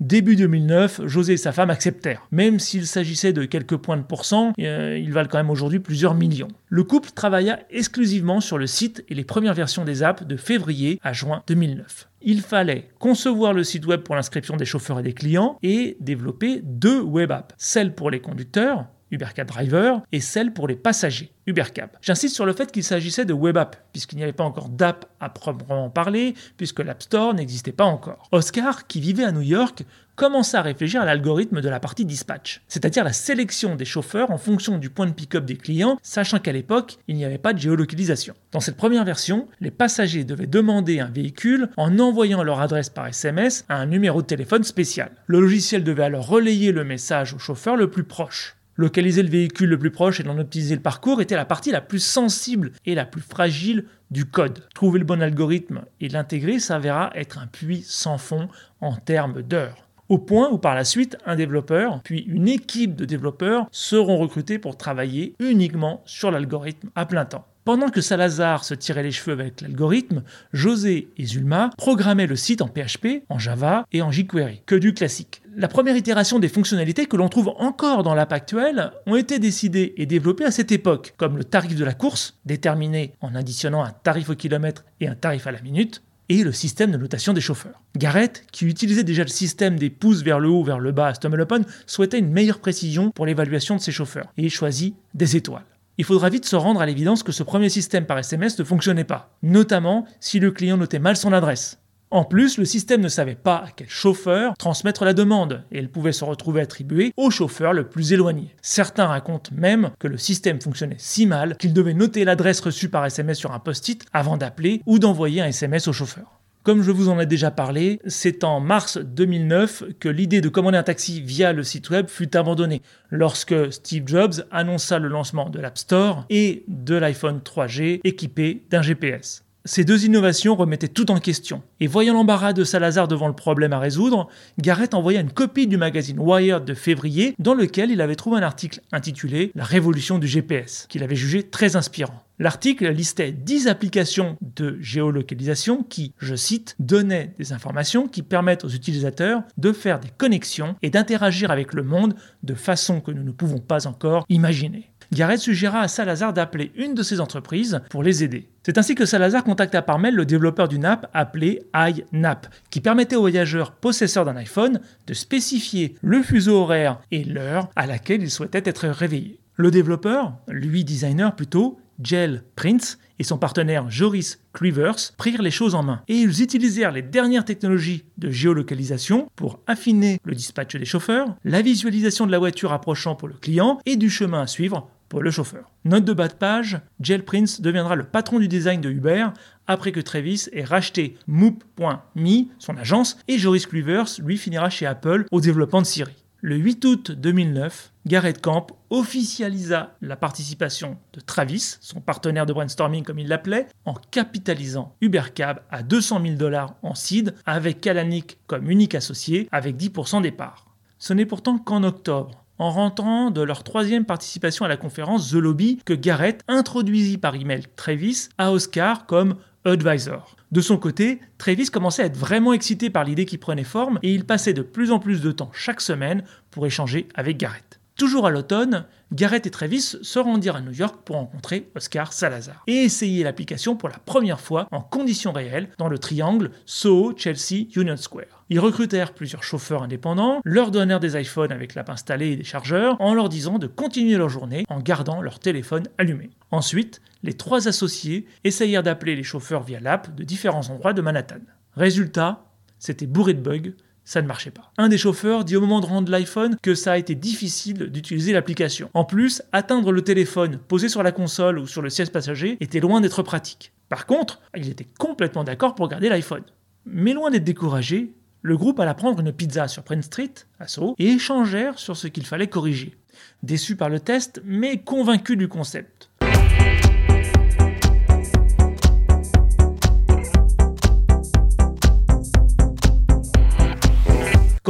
Début 0.00 0.34
2009, 0.34 1.02
José 1.04 1.34
et 1.34 1.36
sa 1.36 1.52
femme 1.52 1.68
acceptèrent. 1.68 2.26
Même 2.30 2.58
s'il 2.58 2.86
s'agissait 2.86 3.34
de 3.34 3.44
quelques 3.44 3.76
points 3.76 3.98
de 3.98 4.02
pourcent, 4.02 4.54
euh, 4.58 4.98
ils 4.98 5.12
valent 5.12 5.28
quand 5.30 5.36
même 5.36 5.50
aujourd'hui 5.50 5.78
plusieurs 5.78 6.14
millions. 6.14 6.48
Le 6.68 6.84
couple 6.84 7.10
travailla 7.10 7.60
exclusivement 7.68 8.40
sur 8.40 8.56
le 8.56 8.66
site 8.66 9.04
et 9.10 9.14
les 9.14 9.24
premières 9.24 9.52
versions 9.52 9.84
des 9.84 10.02
apps 10.02 10.22
de 10.22 10.36
février 10.38 10.98
à 11.02 11.12
juin 11.12 11.42
2009. 11.48 12.08
Il 12.22 12.40
fallait 12.40 12.88
concevoir 12.98 13.52
le 13.52 13.62
site 13.62 13.84
web 13.84 14.00
pour 14.00 14.14
l'inscription 14.14 14.56
des 14.56 14.64
chauffeurs 14.64 15.00
et 15.00 15.02
des 15.02 15.12
clients 15.12 15.58
et 15.62 15.98
développer 16.00 16.62
deux 16.64 17.02
web 17.02 17.30
apps. 17.30 17.54
Celle 17.58 17.94
pour 17.94 18.10
les 18.10 18.20
conducteurs, 18.20 18.86
UberCab 19.10 19.48
Driver, 19.48 20.02
et 20.12 20.20
celle 20.20 20.52
pour 20.52 20.68
les 20.68 20.76
passagers, 20.76 21.32
UberCab. 21.46 21.90
J'insiste 22.00 22.34
sur 22.34 22.46
le 22.46 22.52
fait 22.52 22.70
qu'il 22.70 22.84
s'agissait 22.84 23.24
de 23.24 23.32
web 23.32 23.56
app, 23.56 23.76
puisqu'il 23.92 24.16
n'y 24.16 24.22
avait 24.22 24.32
pas 24.32 24.44
encore 24.44 24.68
d'app 24.68 25.06
à 25.20 25.28
proprement 25.28 25.90
parler, 25.90 26.34
puisque 26.56 26.80
l'App 26.80 27.02
Store 27.02 27.34
n'existait 27.34 27.72
pas 27.72 27.84
encore. 27.84 28.28
Oscar, 28.32 28.86
qui 28.86 29.00
vivait 29.00 29.24
à 29.24 29.32
New 29.32 29.40
York, 29.40 29.84
commença 30.20 30.58
à 30.58 30.62
réfléchir 30.62 31.00
à 31.00 31.06
l'algorithme 31.06 31.62
de 31.62 31.68
la 31.70 31.80
partie 31.80 32.04
dispatch, 32.04 32.60
c'est-à-dire 32.68 33.04
la 33.04 33.14
sélection 33.14 33.74
des 33.74 33.86
chauffeurs 33.86 34.30
en 34.30 34.36
fonction 34.36 34.76
du 34.76 34.90
point 34.90 35.06
de 35.06 35.12
pick-up 35.12 35.46
des 35.46 35.56
clients, 35.56 35.98
sachant 36.02 36.38
qu'à 36.38 36.52
l'époque, 36.52 36.98
il 37.08 37.16
n'y 37.16 37.24
avait 37.24 37.38
pas 37.38 37.54
de 37.54 37.58
géolocalisation. 37.58 38.34
Dans 38.52 38.60
cette 38.60 38.76
première 38.76 39.06
version, 39.06 39.48
les 39.60 39.70
passagers 39.70 40.24
devaient 40.24 40.46
demander 40.46 41.00
un 41.00 41.08
véhicule 41.08 41.70
en 41.78 41.98
envoyant 41.98 42.42
leur 42.42 42.60
adresse 42.60 42.90
par 42.90 43.06
SMS 43.06 43.64
à 43.70 43.76
un 43.76 43.86
numéro 43.86 44.20
de 44.20 44.26
téléphone 44.26 44.62
spécial. 44.62 45.10
Le 45.26 45.40
logiciel 45.40 45.84
devait 45.84 46.04
alors 46.04 46.26
relayer 46.26 46.70
le 46.70 46.84
message 46.84 47.32
au 47.32 47.38
chauffeur 47.38 47.76
le 47.76 47.88
plus 47.88 48.04
proche. 48.04 48.56
Localiser 48.80 49.22
le 49.22 49.28
véhicule 49.28 49.68
le 49.68 49.78
plus 49.78 49.90
proche 49.90 50.20
et 50.20 50.26
en 50.26 50.38
optimiser 50.38 50.74
le 50.74 50.80
parcours 50.80 51.20
était 51.20 51.36
la 51.36 51.44
partie 51.44 51.70
la 51.70 51.82
plus 51.82 52.02
sensible 52.02 52.72
et 52.86 52.94
la 52.94 53.04
plus 53.04 53.20
fragile 53.20 53.84
du 54.10 54.24
code. 54.24 54.66
Trouver 54.74 55.00
le 55.00 55.04
bon 55.04 55.20
algorithme 55.20 55.82
et 56.00 56.08
l'intégrer 56.08 56.58
s'avéra 56.58 57.10
être 57.14 57.36
un 57.36 57.46
puits 57.46 57.84
sans 57.86 58.16
fond 58.16 58.48
en 58.80 58.96
termes 58.96 59.42
d'heures 59.42 59.86
au 60.08 60.16
point 60.18 60.50
où 60.50 60.56
par 60.56 60.74
la 60.74 60.84
suite 60.84 61.18
un 61.26 61.36
développeur, 61.36 62.00
puis 62.02 62.20
une 62.22 62.48
équipe 62.48 62.96
de 62.96 63.04
développeurs 63.04 63.68
seront 63.70 64.16
recrutés 64.16 64.58
pour 64.58 64.78
travailler 64.78 65.36
uniquement 65.38 66.02
sur 66.04 66.30
l'algorithme 66.30 66.88
à 66.96 67.04
plein 67.06 67.26
temps. 67.26 67.46
Pendant 67.64 67.90
que 67.90 68.00
Salazar 68.00 68.64
se 68.64 68.72
tirait 68.72 69.02
les 69.02 69.10
cheveux 69.12 69.38
avec 69.38 69.60
l'algorithme, 69.60 70.22
José 70.54 71.08
et 71.18 71.26
Zulma 71.26 71.70
programmaient 71.76 72.26
le 72.26 72.34
site 72.34 72.62
en 72.62 72.68
PHP, 72.68 73.24
en 73.28 73.38
Java 73.38 73.84
et 73.92 74.00
en 74.00 74.10
jQuery, 74.10 74.62
que 74.64 74.74
du 74.74 74.94
classique. 74.94 75.42
La 75.54 75.68
première 75.68 75.96
itération 75.96 76.38
des 76.38 76.48
fonctionnalités 76.48 77.04
que 77.04 77.18
l'on 77.18 77.28
trouve 77.28 77.52
encore 77.58 78.02
dans 78.02 78.14
l'app 78.14 78.32
actuelle 78.32 78.92
ont 79.06 79.14
été 79.14 79.38
décidées 79.38 79.92
et 79.98 80.06
développées 80.06 80.46
à 80.46 80.50
cette 80.50 80.72
époque, 80.72 81.12
comme 81.18 81.36
le 81.36 81.44
tarif 81.44 81.76
de 81.76 81.84
la 81.84 81.92
course, 81.92 82.38
déterminé 82.46 83.12
en 83.20 83.34
additionnant 83.34 83.84
un 83.84 83.90
tarif 83.90 84.30
au 84.30 84.34
kilomètre 84.34 84.86
et 85.00 85.08
un 85.08 85.14
tarif 85.14 85.46
à 85.46 85.52
la 85.52 85.60
minute, 85.60 86.02
et 86.30 86.44
le 86.44 86.52
système 86.52 86.92
de 86.92 86.96
notation 86.96 87.34
des 87.34 87.40
chauffeurs. 87.42 87.82
Garrett, 87.96 88.46
qui 88.52 88.64
utilisait 88.64 89.04
déjà 89.04 89.22
le 89.22 89.28
système 89.28 89.78
des 89.78 89.90
pouces 89.90 90.22
vers 90.22 90.40
le 90.40 90.48
haut, 90.48 90.62
vers 90.62 90.78
le 90.78 90.92
bas 90.92 91.08
à 91.08 91.14
Stumbleupon, 91.14 91.64
souhaitait 91.86 92.20
une 92.20 92.30
meilleure 92.30 92.60
précision 92.60 93.10
pour 93.10 93.26
l'évaluation 93.26 93.76
de 93.76 93.80
ses 93.80 93.92
chauffeurs, 93.92 94.32
et 94.38 94.48
choisit 94.48 94.94
des 95.12 95.36
étoiles. 95.36 95.64
Il 96.00 96.04
faudra 96.04 96.30
vite 96.30 96.46
se 96.46 96.56
rendre 96.56 96.80
à 96.80 96.86
l'évidence 96.86 97.22
que 97.22 97.30
ce 97.30 97.42
premier 97.42 97.68
système 97.68 98.06
par 98.06 98.18
SMS 98.18 98.58
ne 98.58 98.64
fonctionnait 98.64 99.04
pas, 99.04 99.36
notamment 99.42 100.06
si 100.18 100.40
le 100.40 100.50
client 100.50 100.78
notait 100.78 100.98
mal 100.98 101.14
son 101.14 101.30
adresse. 101.34 101.78
En 102.10 102.24
plus, 102.24 102.56
le 102.56 102.64
système 102.64 103.02
ne 103.02 103.10
savait 103.10 103.34
pas 103.34 103.56
à 103.56 103.68
quel 103.76 103.90
chauffeur 103.90 104.54
transmettre 104.56 105.04
la 105.04 105.12
demande, 105.12 105.62
et 105.70 105.78
elle 105.78 105.90
pouvait 105.90 106.12
se 106.12 106.24
retrouver 106.24 106.62
attribuée 106.62 107.12
au 107.18 107.28
chauffeur 107.28 107.74
le 107.74 107.86
plus 107.86 108.14
éloigné. 108.14 108.54
Certains 108.62 109.08
racontent 109.08 109.54
même 109.54 109.90
que 109.98 110.08
le 110.08 110.16
système 110.16 110.62
fonctionnait 110.62 110.96
si 110.96 111.26
mal 111.26 111.58
qu'il 111.58 111.74
devait 111.74 111.92
noter 111.92 112.24
l'adresse 112.24 112.60
reçue 112.60 112.88
par 112.88 113.04
SMS 113.04 113.36
sur 113.36 113.52
un 113.52 113.58
post-it 113.58 114.02
avant 114.14 114.38
d'appeler 114.38 114.80
ou 114.86 114.98
d'envoyer 114.98 115.42
un 115.42 115.48
SMS 115.48 115.86
au 115.86 115.92
chauffeur. 115.92 116.39
Comme 116.62 116.82
je 116.82 116.90
vous 116.90 117.08
en 117.08 117.18
ai 117.18 117.24
déjà 117.24 117.50
parlé, 117.50 118.00
c'est 118.06 118.44
en 118.44 118.60
mars 118.60 118.98
2009 118.98 119.84
que 119.98 120.10
l'idée 120.10 120.42
de 120.42 120.50
commander 120.50 120.76
un 120.76 120.82
taxi 120.82 121.22
via 121.22 121.54
le 121.54 121.64
site 121.64 121.88
web 121.88 122.08
fut 122.08 122.36
abandonnée, 122.36 122.82
lorsque 123.08 123.72
Steve 123.72 124.02
Jobs 124.06 124.44
annonça 124.50 124.98
le 124.98 125.08
lancement 125.08 125.48
de 125.48 125.58
l'App 125.58 125.78
Store 125.78 126.26
et 126.28 126.64
de 126.68 126.96
l'iPhone 126.96 127.40
3G 127.42 128.00
équipé 128.04 128.62
d'un 128.68 128.82
GPS. 128.82 129.42
Ces 129.64 129.84
deux 129.84 130.04
innovations 130.04 130.54
remettaient 130.54 130.88
tout 130.88 131.10
en 131.10 131.18
question, 131.18 131.62
et 131.80 131.86
voyant 131.86 132.12
l'embarras 132.12 132.52
de 132.52 132.64
Salazar 132.64 133.08
devant 133.08 133.28
le 133.28 133.34
problème 133.34 133.72
à 133.72 133.78
résoudre, 133.78 134.28
Garrett 134.58 134.92
envoya 134.92 135.20
une 135.20 135.32
copie 135.32 135.66
du 135.66 135.78
magazine 135.78 136.18
Wired 136.18 136.66
de 136.66 136.74
février 136.74 137.34
dans 137.38 137.54
lequel 137.54 137.90
il 137.90 138.02
avait 138.02 138.16
trouvé 138.16 138.38
un 138.38 138.42
article 138.42 138.80
intitulé 138.92 139.50
La 139.54 139.64
révolution 139.64 140.18
du 140.18 140.26
GPS, 140.26 140.86
qu'il 140.90 141.02
avait 141.02 141.16
jugé 141.16 141.42
très 141.42 141.76
inspirant. 141.76 142.22
L'article 142.40 142.88
listait 142.88 143.32
10 143.32 143.68
applications 143.68 144.38
de 144.40 144.78
géolocalisation 144.80 145.82
qui, 145.82 146.14
je 146.16 146.34
cite, 146.34 146.74
donnaient 146.78 147.34
des 147.38 147.52
informations 147.52 148.08
qui 148.08 148.22
permettent 148.22 148.64
aux 148.64 148.70
utilisateurs 148.70 149.42
de 149.58 149.72
faire 149.72 150.00
des 150.00 150.08
connexions 150.08 150.74
et 150.80 150.88
d'interagir 150.88 151.50
avec 151.50 151.74
le 151.74 151.82
monde 151.82 152.14
de 152.42 152.54
façon 152.54 153.02
que 153.02 153.10
nous 153.10 153.24
ne 153.24 153.30
pouvons 153.30 153.58
pas 153.58 153.86
encore 153.86 154.24
imaginer. 154.30 154.90
Garrett 155.12 155.38
suggéra 155.38 155.80
à 155.80 155.88
Salazar 155.88 156.32
d'appeler 156.32 156.72
une 156.76 156.94
de 156.94 157.02
ces 157.02 157.20
entreprises 157.20 157.82
pour 157.90 158.02
les 158.02 158.24
aider. 158.24 158.48
C'est 158.62 158.78
ainsi 158.78 158.94
que 158.94 159.04
Salazar 159.04 159.44
contacta 159.44 159.82
par 159.82 159.98
mail 159.98 160.14
le 160.14 160.24
développeur 160.24 160.68
d'une 160.68 160.86
app 160.86 161.10
appelée 161.12 161.60
iNap, 161.74 162.46
qui 162.70 162.80
permettait 162.80 163.16
aux 163.16 163.20
voyageurs 163.20 163.72
possesseurs 163.72 164.24
d'un 164.24 164.36
iPhone 164.36 164.80
de 165.06 165.12
spécifier 165.12 165.94
le 166.00 166.22
fuseau 166.22 166.62
horaire 166.62 167.00
et 167.10 167.22
l'heure 167.22 167.68
à 167.76 167.86
laquelle 167.86 168.22
ils 168.22 168.30
souhaitaient 168.30 168.62
être 168.64 168.88
réveillés. 168.88 169.40
Le 169.56 169.70
développeur, 169.70 170.38
lui 170.48 170.84
designer 170.84 171.36
plutôt, 171.36 171.78
Gel 172.02 172.44
Prince 172.56 172.98
et 173.18 173.24
son 173.24 173.38
partenaire 173.38 173.90
Joris 173.90 174.40
Cleavers 174.52 175.12
prirent 175.16 175.42
les 175.42 175.50
choses 175.50 175.74
en 175.74 175.82
main 175.82 176.02
et 176.08 176.16
ils 176.16 176.42
utilisèrent 176.42 176.92
les 176.92 177.02
dernières 177.02 177.44
technologies 177.44 178.04
de 178.18 178.30
géolocalisation 178.30 179.28
pour 179.36 179.60
affiner 179.66 180.18
le 180.24 180.34
dispatch 180.34 180.76
des 180.76 180.84
chauffeurs, 180.84 181.36
la 181.44 181.62
visualisation 181.62 182.26
de 182.26 182.32
la 182.32 182.38
voiture 182.38 182.72
approchant 182.72 183.14
pour 183.14 183.28
le 183.28 183.34
client 183.34 183.78
et 183.86 183.96
du 183.96 184.10
chemin 184.10 184.42
à 184.42 184.46
suivre 184.46 184.88
pour 185.10 185.22
le 185.22 185.30
chauffeur. 185.30 185.70
Note 185.84 186.04
de 186.04 186.12
bas 186.12 186.28
de 186.28 186.34
page, 186.34 186.80
Jel 187.00 187.24
Prince 187.24 187.60
deviendra 187.60 187.96
le 187.96 188.04
patron 188.04 188.38
du 188.38 188.48
design 188.48 188.80
de 188.80 188.90
Uber 188.90 189.26
après 189.66 189.92
que 189.92 190.00
Travis 190.00 190.46
ait 190.52 190.64
racheté 190.64 191.16
Moop.me, 191.26 192.44
son 192.58 192.76
agence, 192.76 193.18
et 193.28 193.38
Joris 193.38 193.66
Cleavers 193.66 194.20
lui 194.24 194.38
finira 194.38 194.70
chez 194.70 194.86
Apple 194.86 195.26
au 195.30 195.40
développement 195.40 195.82
de 195.82 195.86
Siri. 195.86 196.14
Le 196.42 196.56
8 196.56 196.84
août 196.86 197.10
2009, 197.10 197.92
Garrett 198.06 198.40
Camp 198.40 198.68
officialisa 198.88 199.94
la 200.00 200.16
participation 200.16 200.96
de 201.12 201.20
Travis, 201.20 201.76
son 201.82 202.00
partenaire 202.00 202.46
de 202.46 202.54
brainstorming 202.54 203.04
comme 203.04 203.18
il 203.18 203.28
l'appelait, 203.28 203.66
en 203.84 203.92
capitalisant 203.92 204.96
UberCab 205.02 205.60
à 205.70 205.82
200 205.82 206.22
000 206.22 206.34
dollars 206.36 206.76
en 206.82 206.94
seed 206.94 207.34
avec 207.44 207.82
Kalanick 207.82 208.38
comme 208.46 208.70
unique 208.70 208.94
associé 208.94 209.50
avec 209.52 209.76
10% 209.76 210.22
des 210.22 210.30
parts. 210.30 210.66
Ce 210.98 211.12
n'est 211.12 211.26
pourtant 211.26 211.58
qu'en 211.58 211.82
octobre, 211.82 212.42
en 212.58 212.70
rentrant 212.70 213.30
de 213.30 213.42
leur 213.42 213.62
troisième 213.62 214.06
participation 214.06 214.64
à 214.64 214.68
la 214.68 214.78
conférence 214.78 215.30
The 215.30 215.34
Lobby 215.34 215.78
que 215.84 215.94
Garrett 215.94 216.42
introduisit 216.48 217.18
par 217.18 217.34
email 217.34 217.64
Travis 217.76 218.28
à 218.38 218.52
Oscar 218.52 219.04
comme 219.04 219.36
De 219.64 220.60
son 220.60 220.78
côté, 220.78 221.20
Travis 221.36 221.66
commençait 221.66 222.02
à 222.02 222.06
être 222.06 222.16
vraiment 222.16 222.52
excité 222.54 222.88
par 222.88 223.04
l'idée 223.04 223.26
qui 223.26 223.36
prenait 223.36 223.64
forme 223.64 223.98
et 224.02 224.12
il 224.12 224.24
passait 224.24 224.54
de 224.54 224.62
plus 224.62 224.90
en 224.90 224.98
plus 224.98 225.20
de 225.20 225.32
temps 225.32 225.50
chaque 225.52 225.82
semaine 225.82 226.24
pour 226.50 226.66
échanger 226.66 227.08
avec 227.14 227.36
Garrett. 227.36 227.78
Toujours 228.00 228.26
à 228.26 228.30
l'automne, 228.30 228.86
Garrett 229.12 229.46
et 229.46 229.50
Travis 229.50 229.98
se 230.00 230.18
rendirent 230.18 230.56
à 230.56 230.62
New 230.62 230.72
York 230.72 231.00
pour 231.04 231.16
rencontrer 231.16 231.70
Oscar 231.74 232.14
Salazar 232.14 232.62
et 232.66 232.84
essayer 232.84 233.22
l'application 233.22 233.76
pour 233.76 233.90
la 233.90 233.98
première 233.98 234.40
fois 234.40 234.66
en 234.70 234.80
conditions 234.80 235.32
réelles 235.32 235.68
dans 235.76 235.88
le 235.88 235.98
triangle 235.98 236.52
Soho-Chelsea-Union 236.64 237.98
Square. 237.98 238.44
Ils 238.48 238.60
recrutèrent 238.60 239.12
plusieurs 239.12 239.42
chauffeurs 239.42 239.82
indépendants, 239.82 240.40
leur 240.44 240.70
donnèrent 240.70 241.00
des 241.00 241.20
iPhones 241.20 241.52
avec 241.52 241.74
l'app 241.74 241.90
installée 241.90 242.28
et 242.28 242.36
des 242.36 242.44
chargeurs 242.44 242.98
en 243.00 243.12
leur 243.12 243.28
disant 243.28 243.58
de 243.58 243.66
continuer 243.66 244.16
leur 244.16 244.30
journée 244.30 244.64
en 244.70 244.80
gardant 244.80 245.20
leur 245.20 245.38
téléphone 245.38 245.86
allumé. 245.98 246.30
Ensuite, 246.50 247.02
les 247.22 247.34
trois 247.34 247.68
associés 247.68 248.26
essayèrent 248.44 248.82
d'appeler 248.82 249.16
les 249.16 249.22
chauffeurs 249.22 249.62
via 249.62 249.80
l'app 249.80 250.14
de 250.14 250.24
différents 250.24 250.68
endroits 250.70 250.92
de 250.92 251.02
Manhattan. 251.02 251.40
Résultat, 251.76 252.44
c'était 252.78 253.06
bourré 253.06 253.34
de 253.34 253.40
bugs 253.40 253.72
ça 254.10 254.22
ne 254.22 254.26
marchait 254.26 254.50
pas. 254.50 254.72
Un 254.76 254.88
des 254.88 254.98
chauffeurs 254.98 255.44
dit 255.44 255.56
au 255.56 255.60
moment 255.60 255.80
de 255.80 255.86
rendre 255.86 256.10
l'iPhone 256.10 256.56
que 256.62 256.74
ça 256.74 256.92
a 256.92 256.96
été 256.96 257.14
difficile 257.14 257.90
d'utiliser 257.90 258.32
l'application. 258.32 258.90
En 258.92 259.04
plus, 259.04 259.40
atteindre 259.52 259.92
le 259.92 260.02
téléphone 260.02 260.58
posé 260.58 260.88
sur 260.88 261.04
la 261.04 261.12
console 261.12 261.60
ou 261.60 261.68
sur 261.68 261.80
le 261.80 261.90
siège 261.90 262.10
passager 262.10 262.56
était 262.60 262.80
loin 262.80 263.00
d'être 263.00 263.22
pratique. 263.22 263.72
Par 263.88 264.06
contre, 264.06 264.40
il 264.56 264.68
était 264.68 264.88
complètement 264.98 265.44
d'accord 265.44 265.76
pour 265.76 265.88
garder 265.88 266.08
l'iPhone. 266.08 266.42
Mais 266.86 267.12
loin 267.12 267.30
d'être 267.30 267.44
découragé, 267.44 268.12
le 268.42 268.56
groupe 268.56 268.80
alla 268.80 268.94
prendre 268.94 269.20
une 269.20 269.32
pizza 269.32 269.68
sur 269.68 269.84
Prince 269.84 270.06
Street, 270.06 270.34
à 270.58 270.66
Soho, 270.66 270.96
et 270.98 271.06
échangèrent 271.06 271.78
sur 271.78 271.96
ce 271.96 272.08
qu'il 272.08 272.26
fallait 272.26 272.48
corriger. 272.48 272.96
Déçus 273.44 273.76
par 273.76 273.90
le 273.90 274.00
test, 274.00 274.42
mais 274.44 274.78
convaincus 274.78 275.38
du 275.38 275.46
concept. 275.46 276.09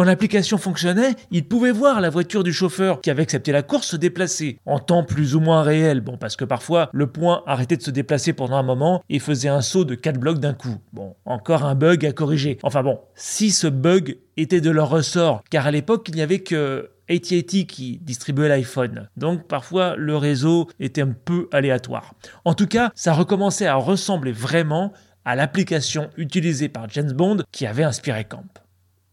Quand 0.00 0.06
l'application 0.06 0.56
fonctionnait, 0.56 1.14
il 1.30 1.46
pouvait 1.46 1.72
voir 1.72 2.00
la 2.00 2.08
voiture 2.08 2.42
du 2.42 2.54
chauffeur 2.54 3.02
qui 3.02 3.10
avait 3.10 3.20
accepté 3.20 3.52
la 3.52 3.60
course 3.60 3.88
se 3.88 3.96
déplacer, 3.96 4.58
en 4.64 4.78
temps 4.78 5.04
plus 5.04 5.34
ou 5.34 5.40
moins 5.40 5.62
réel, 5.62 6.00
bon 6.00 6.16
parce 6.16 6.36
que 6.36 6.46
parfois 6.46 6.88
le 6.94 7.06
point 7.06 7.42
arrêtait 7.46 7.76
de 7.76 7.82
se 7.82 7.90
déplacer 7.90 8.32
pendant 8.32 8.56
un 8.56 8.62
moment 8.62 9.04
et 9.10 9.18
faisait 9.18 9.50
un 9.50 9.60
saut 9.60 9.84
de 9.84 9.94
4 9.94 10.18
blocs 10.18 10.38
d'un 10.38 10.54
coup. 10.54 10.78
Bon, 10.94 11.16
encore 11.26 11.64
un 11.64 11.74
bug 11.74 12.06
à 12.06 12.12
corriger. 12.12 12.56
Enfin 12.62 12.82
bon, 12.82 12.98
si 13.14 13.50
ce 13.50 13.66
bug 13.66 14.16
était 14.38 14.62
de 14.62 14.70
leur 14.70 14.88
ressort, 14.88 15.42
car 15.50 15.66
à 15.66 15.70
l'époque 15.70 16.08
il 16.08 16.14
n'y 16.14 16.22
avait 16.22 16.38
que 16.38 16.92
AT&T 17.10 17.66
qui 17.66 17.98
distribuait 18.00 18.48
l'iPhone. 18.48 19.10
Donc 19.18 19.48
parfois 19.48 19.96
le 19.96 20.16
réseau 20.16 20.70
était 20.80 21.02
un 21.02 21.12
peu 21.12 21.46
aléatoire. 21.52 22.14
En 22.46 22.54
tout 22.54 22.66
cas, 22.66 22.90
ça 22.94 23.12
recommençait 23.12 23.66
à 23.66 23.74
ressembler 23.74 24.32
vraiment 24.32 24.94
à 25.26 25.36
l'application 25.36 26.08
utilisée 26.16 26.70
par 26.70 26.88
James 26.88 27.12
Bond 27.12 27.42
qui 27.52 27.66
avait 27.66 27.84
inspiré 27.84 28.24
Camp. 28.24 28.46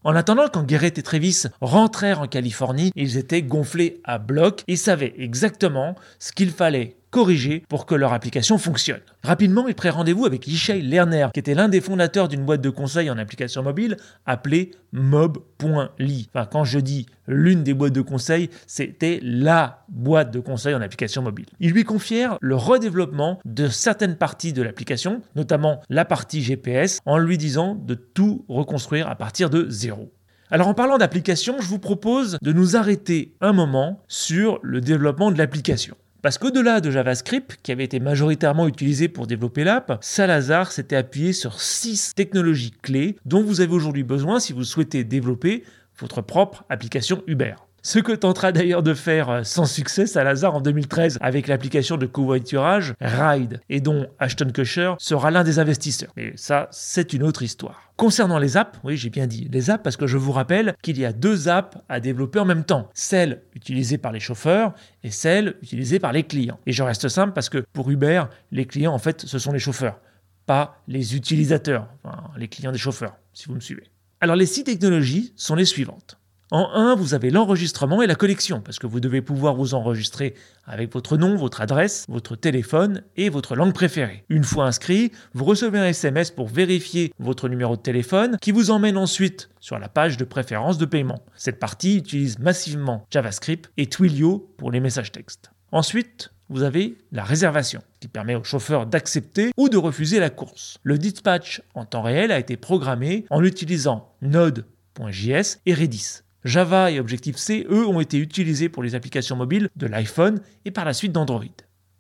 En 0.04 0.16
attendant, 0.16 0.48
quand 0.48 0.66
Garrett 0.66 0.98
et 0.98 1.04
Travis 1.04 1.44
rentrèrent 1.62 2.22
en 2.22 2.28
Californie, 2.28 2.92
ils 2.96 3.18
étaient 3.18 3.42
gonflés 3.42 4.00
à 4.04 4.18
bloc. 4.20 4.64
Et 4.68 4.76
savaient 4.76 5.14
exactement 5.18 5.96
ce 6.20 6.32
qu'il 6.32 6.52
fallait 6.52 6.97
corriger 7.10 7.64
pour 7.70 7.86
que 7.86 7.96
leur 7.96 8.14
application 8.14 8.58
fonctionne. 8.58 9.02
Rapidement, 9.24 9.68
ils 9.68 9.76
prennent 9.76 9.94
rendez-vous 9.94 10.26
avec 10.26 10.48
Yishai 10.48 10.82
Lerner, 10.82 11.28
qui 11.34 11.40
était 11.40 11.54
l'un 11.54 11.70
des 11.70 11.82
fondateurs 11.82 12.28
d'une 12.28 12.46
boîte 12.46 12.62
de 12.62 12.70
conseil 12.70 13.10
en 13.10 13.18
application 13.18 13.64
mobile 13.64 13.98
appelée 14.26 14.72
mob.ly. 14.92 16.30
Enfin, 16.34 16.48
quand 16.50 16.64
je 16.64 16.80
dis 16.80 17.06
l'une 17.28 17.64
des 17.64 17.74
boîtes 17.74 17.94
de 17.94 18.02
conseil, 18.02 18.50
c'était 18.68 19.20
la 19.22 19.86
boîte 19.90 20.32
de 20.32 20.40
conseil 20.40 20.76
en 20.76 20.82
application 20.82 21.22
mobile. 21.22 21.48
Ils 21.60 21.72
lui 21.72 21.84
confièrent 21.84 22.38
le 22.42 22.56
redéveloppement 22.56 23.40
de 23.46 23.68
certaines 23.68 24.16
parties 24.16 24.54
de 24.54 24.62
l'application, 24.62 25.22
notamment 25.36 25.82
la 25.90 26.06
partie 26.06 26.42
GPS, 26.42 27.00
en 27.06 27.18
lui 27.18 27.38
disant 27.38 27.76
de 27.76 27.96
tout 27.96 28.46
reconstruire 28.48 29.10
à 29.10 29.16
partir 29.16 29.50
de 29.50 29.70
zéro. 29.70 30.12
Alors 30.50 30.70
en 30.70 30.74
parlant 30.74 30.98
d'application, 30.98 31.58
je 31.60 31.68
vous 31.68 31.80
propose 31.80 32.38
de 32.42 32.54
nous 32.54 32.78
arrêter 32.78 33.36
un 33.42 33.52
moment 33.52 34.02
sur 34.08 34.60
le 34.64 34.80
développement 34.80 35.30
de 35.30 35.38
l'application. 35.38 35.98
Parce 36.22 36.38
qu'au-delà 36.38 36.82
de 36.82 36.90
JavaScript, 36.90 37.60
qui 37.62 37.72
avait 37.72 37.84
été 37.84 38.00
majoritairement 38.00 38.68
utilisé 38.68 39.08
pour 39.08 39.28
développer 39.28 39.64
l'app, 39.64 40.00
Salazar 40.02 40.72
s'était 40.72 40.96
appuyé 40.96 41.32
sur 41.32 41.62
six 41.62 42.16
technologies 42.16 42.74
clés 42.82 43.18
dont 43.26 43.44
vous 43.44 43.62
avez 43.62 43.74
aujourd'hui 43.74 44.04
besoin 44.04 44.40
si 44.40 44.52
vous 44.52 44.64
souhaitez 44.64 45.04
développer 45.04 45.64
votre 46.00 46.22
propre 46.22 46.64
application 46.70 47.24
Uber. 47.28 47.56
Ce 47.84 48.00
que 48.00 48.12
tentera 48.12 48.52
d'ailleurs 48.52 48.84
de 48.84 48.94
faire 48.94 49.30
euh, 49.30 49.44
sans 49.44 49.66
succès 49.66 50.08
Salazar 50.08 50.56
en 50.56 50.62
2013 50.62 51.20
avec 51.22 51.48
l'application 51.48 51.96
de 51.98 52.06
covoiturage 52.06 52.94
Ride 53.00 53.62
et 53.70 53.80
dont 53.80 54.08
Ashton 54.20 54.50
Kutcher 54.54 54.94
sera 55.00 55.32
l'un 55.32 55.44
des 55.44 55.60
investisseurs. 55.60 56.12
Mais 56.18 56.34
ça, 56.36 56.68
c'est 56.72 57.14
une 57.14 57.24
autre 57.24 57.44
histoire. 57.44 57.94
Concernant 57.96 58.40
les 58.40 58.58
apps, 58.58 58.78
oui 58.84 58.98
j'ai 58.98 59.10
bien 59.10 59.26
dit 59.28 59.48
les 59.52 59.70
apps 59.70 59.84
parce 59.84 59.96
que 59.96 60.08
je 60.08 60.18
vous 60.18 60.32
rappelle 60.32 60.76
qu'il 60.82 61.00
y 61.00 61.06
a 61.06 61.14
deux 61.14 61.48
apps 61.48 61.78
à 61.88 62.00
développer 62.00 62.40
en 62.40 62.46
même 62.46 62.64
temps. 62.64 62.90
Celle 62.94 63.42
utilisée 63.56 63.98
par 63.98 64.12
les 64.12 64.20
chauffeurs 64.20 64.74
et 65.04 65.12
celle 65.12 65.56
utilisée 65.62 66.00
par 66.00 66.12
les 66.12 66.24
clients. 66.24 66.60
Et 66.66 66.74
je 66.74 66.84
reste 66.84 67.08
simple 67.08 67.34
parce 67.34 67.50
que 67.50 67.64
pour 67.74 67.90
Uber, 67.90 68.26
les 68.52 68.66
clients 68.66 68.94
en 68.94 69.00
fait 69.00 69.22
ce 69.22 69.40
sont 69.40 69.52
les 69.52 69.60
chauffeurs, 69.60 70.00
pas 70.46 70.82
les 70.88 71.16
utilisateurs, 71.16 71.88
enfin, 72.04 72.32
les 72.38 72.48
clients 72.48 72.72
des 72.72 72.78
chauffeurs, 72.78 73.16
si 73.34 73.46
vous 73.46 73.56
me 73.56 73.60
suivez. 73.62 73.90
Alors 74.20 74.36
les 74.36 74.46
six 74.46 74.64
technologies 74.64 75.32
sont 75.36 75.56
les 75.56 75.66
suivantes. 75.66 76.18
En 76.50 76.70
1, 76.74 76.96
vous 76.96 77.14
avez 77.14 77.30
l'enregistrement 77.30 78.02
et 78.02 78.08
la 78.08 78.16
collection, 78.16 78.62
parce 78.62 78.80
que 78.80 78.88
vous 78.88 79.02
devez 79.02 79.22
pouvoir 79.22 79.56
vous 79.56 79.74
enregistrer 79.74 80.34
avec 80.66 80.94
votre 80.94 81.18
nom, 81.18 81.36
votre 81.36 81.60
adresse, 81.60 82.06
votre 82.08 82.38
téléphone 82.38 83.04
et 83.18 83.28
votre 83.28 83.58
langue 83.58 83.74
préférée. 83.74 84.24
Une 84.30 84.46
fois 84.46 84.66
inscrit, 84.66 85.12
vous 85.34 85.44
recevez 85.44 85.78
un 85.78 85.88
SMS 85.88 86.32
pour 86.32 86.48
vérifier 86.48 87.12
votre 87.20 87.50
numéro 87.50 87.76
de 87.76 87.82
téléphone 87.82 88.38
qui 88.42 88.54
vous 88.54 88.72
emmène 88.72 88.96
ensuite 88.96 89.50
sur 89.60 89.78
la 89.78 89.90
page 89.90 90.16
de 90.16 90.24
préférence 90.24 90.78
de 90.78 90.86
paiement. 90.86 91.22
Cette 91.36 91.60
partie 91.60 91.98
utilise 91.98 92.40
massivement 92.40 93.06
JavaScript 93.12 93.70
et 93.76 93.88
Twilio 93.88 94.50
pour 94.56 94.72
les 94.72 94.80
messages 94.80 95.12
textes. 95.12 95.52
Ensuite, 95.74 96.32
vous 96.48 96.64
avez 96.64 96.98
la 97.12 97.26
réservation, 97.26 97.82
qui 98.00 98.08
permet 98.08 98.36
au 98.36 98.46
chauffeur 98.46 98.86
d'accepter 98.86 99.52
ou 99.58 99.68
de 99.68 99.76
refuser 99.76 100.22
la 100.22 100.30
course. 100.30 100.78
Le 100.84 100.98
dispatch 100.98 101.62
en 101.74 101.84
temps 101.84 102.04
réel 102.04 102.32
a 102.32 102.40
été 102.40 102.56
programmé 102.56 103.26
en 103.30 103.44
utilisant 103.44 104.14
Node.js 104.22 105.58
et 105.66 105.74
Redis. 105.74 106.22
Java 106.44 106.92
et 106.92 107.00
Objective-C, 107.00 107.68
eux, 107.70 107.88
ont 107.88 108.00
été 108.00 108.18
utilisés 108.18 108.70
pour 108.70 108.84
les 108.84 108.96
applications 108.96 109.36
mobiles 109.36 109.70
de 109.76 109.88
l'iPhone 109.88 110.42
et 110.66 110.72
par 110.72 110.86
la 110.86 110.94
suite 110.94 111.12
d'Android. 111.12 111.44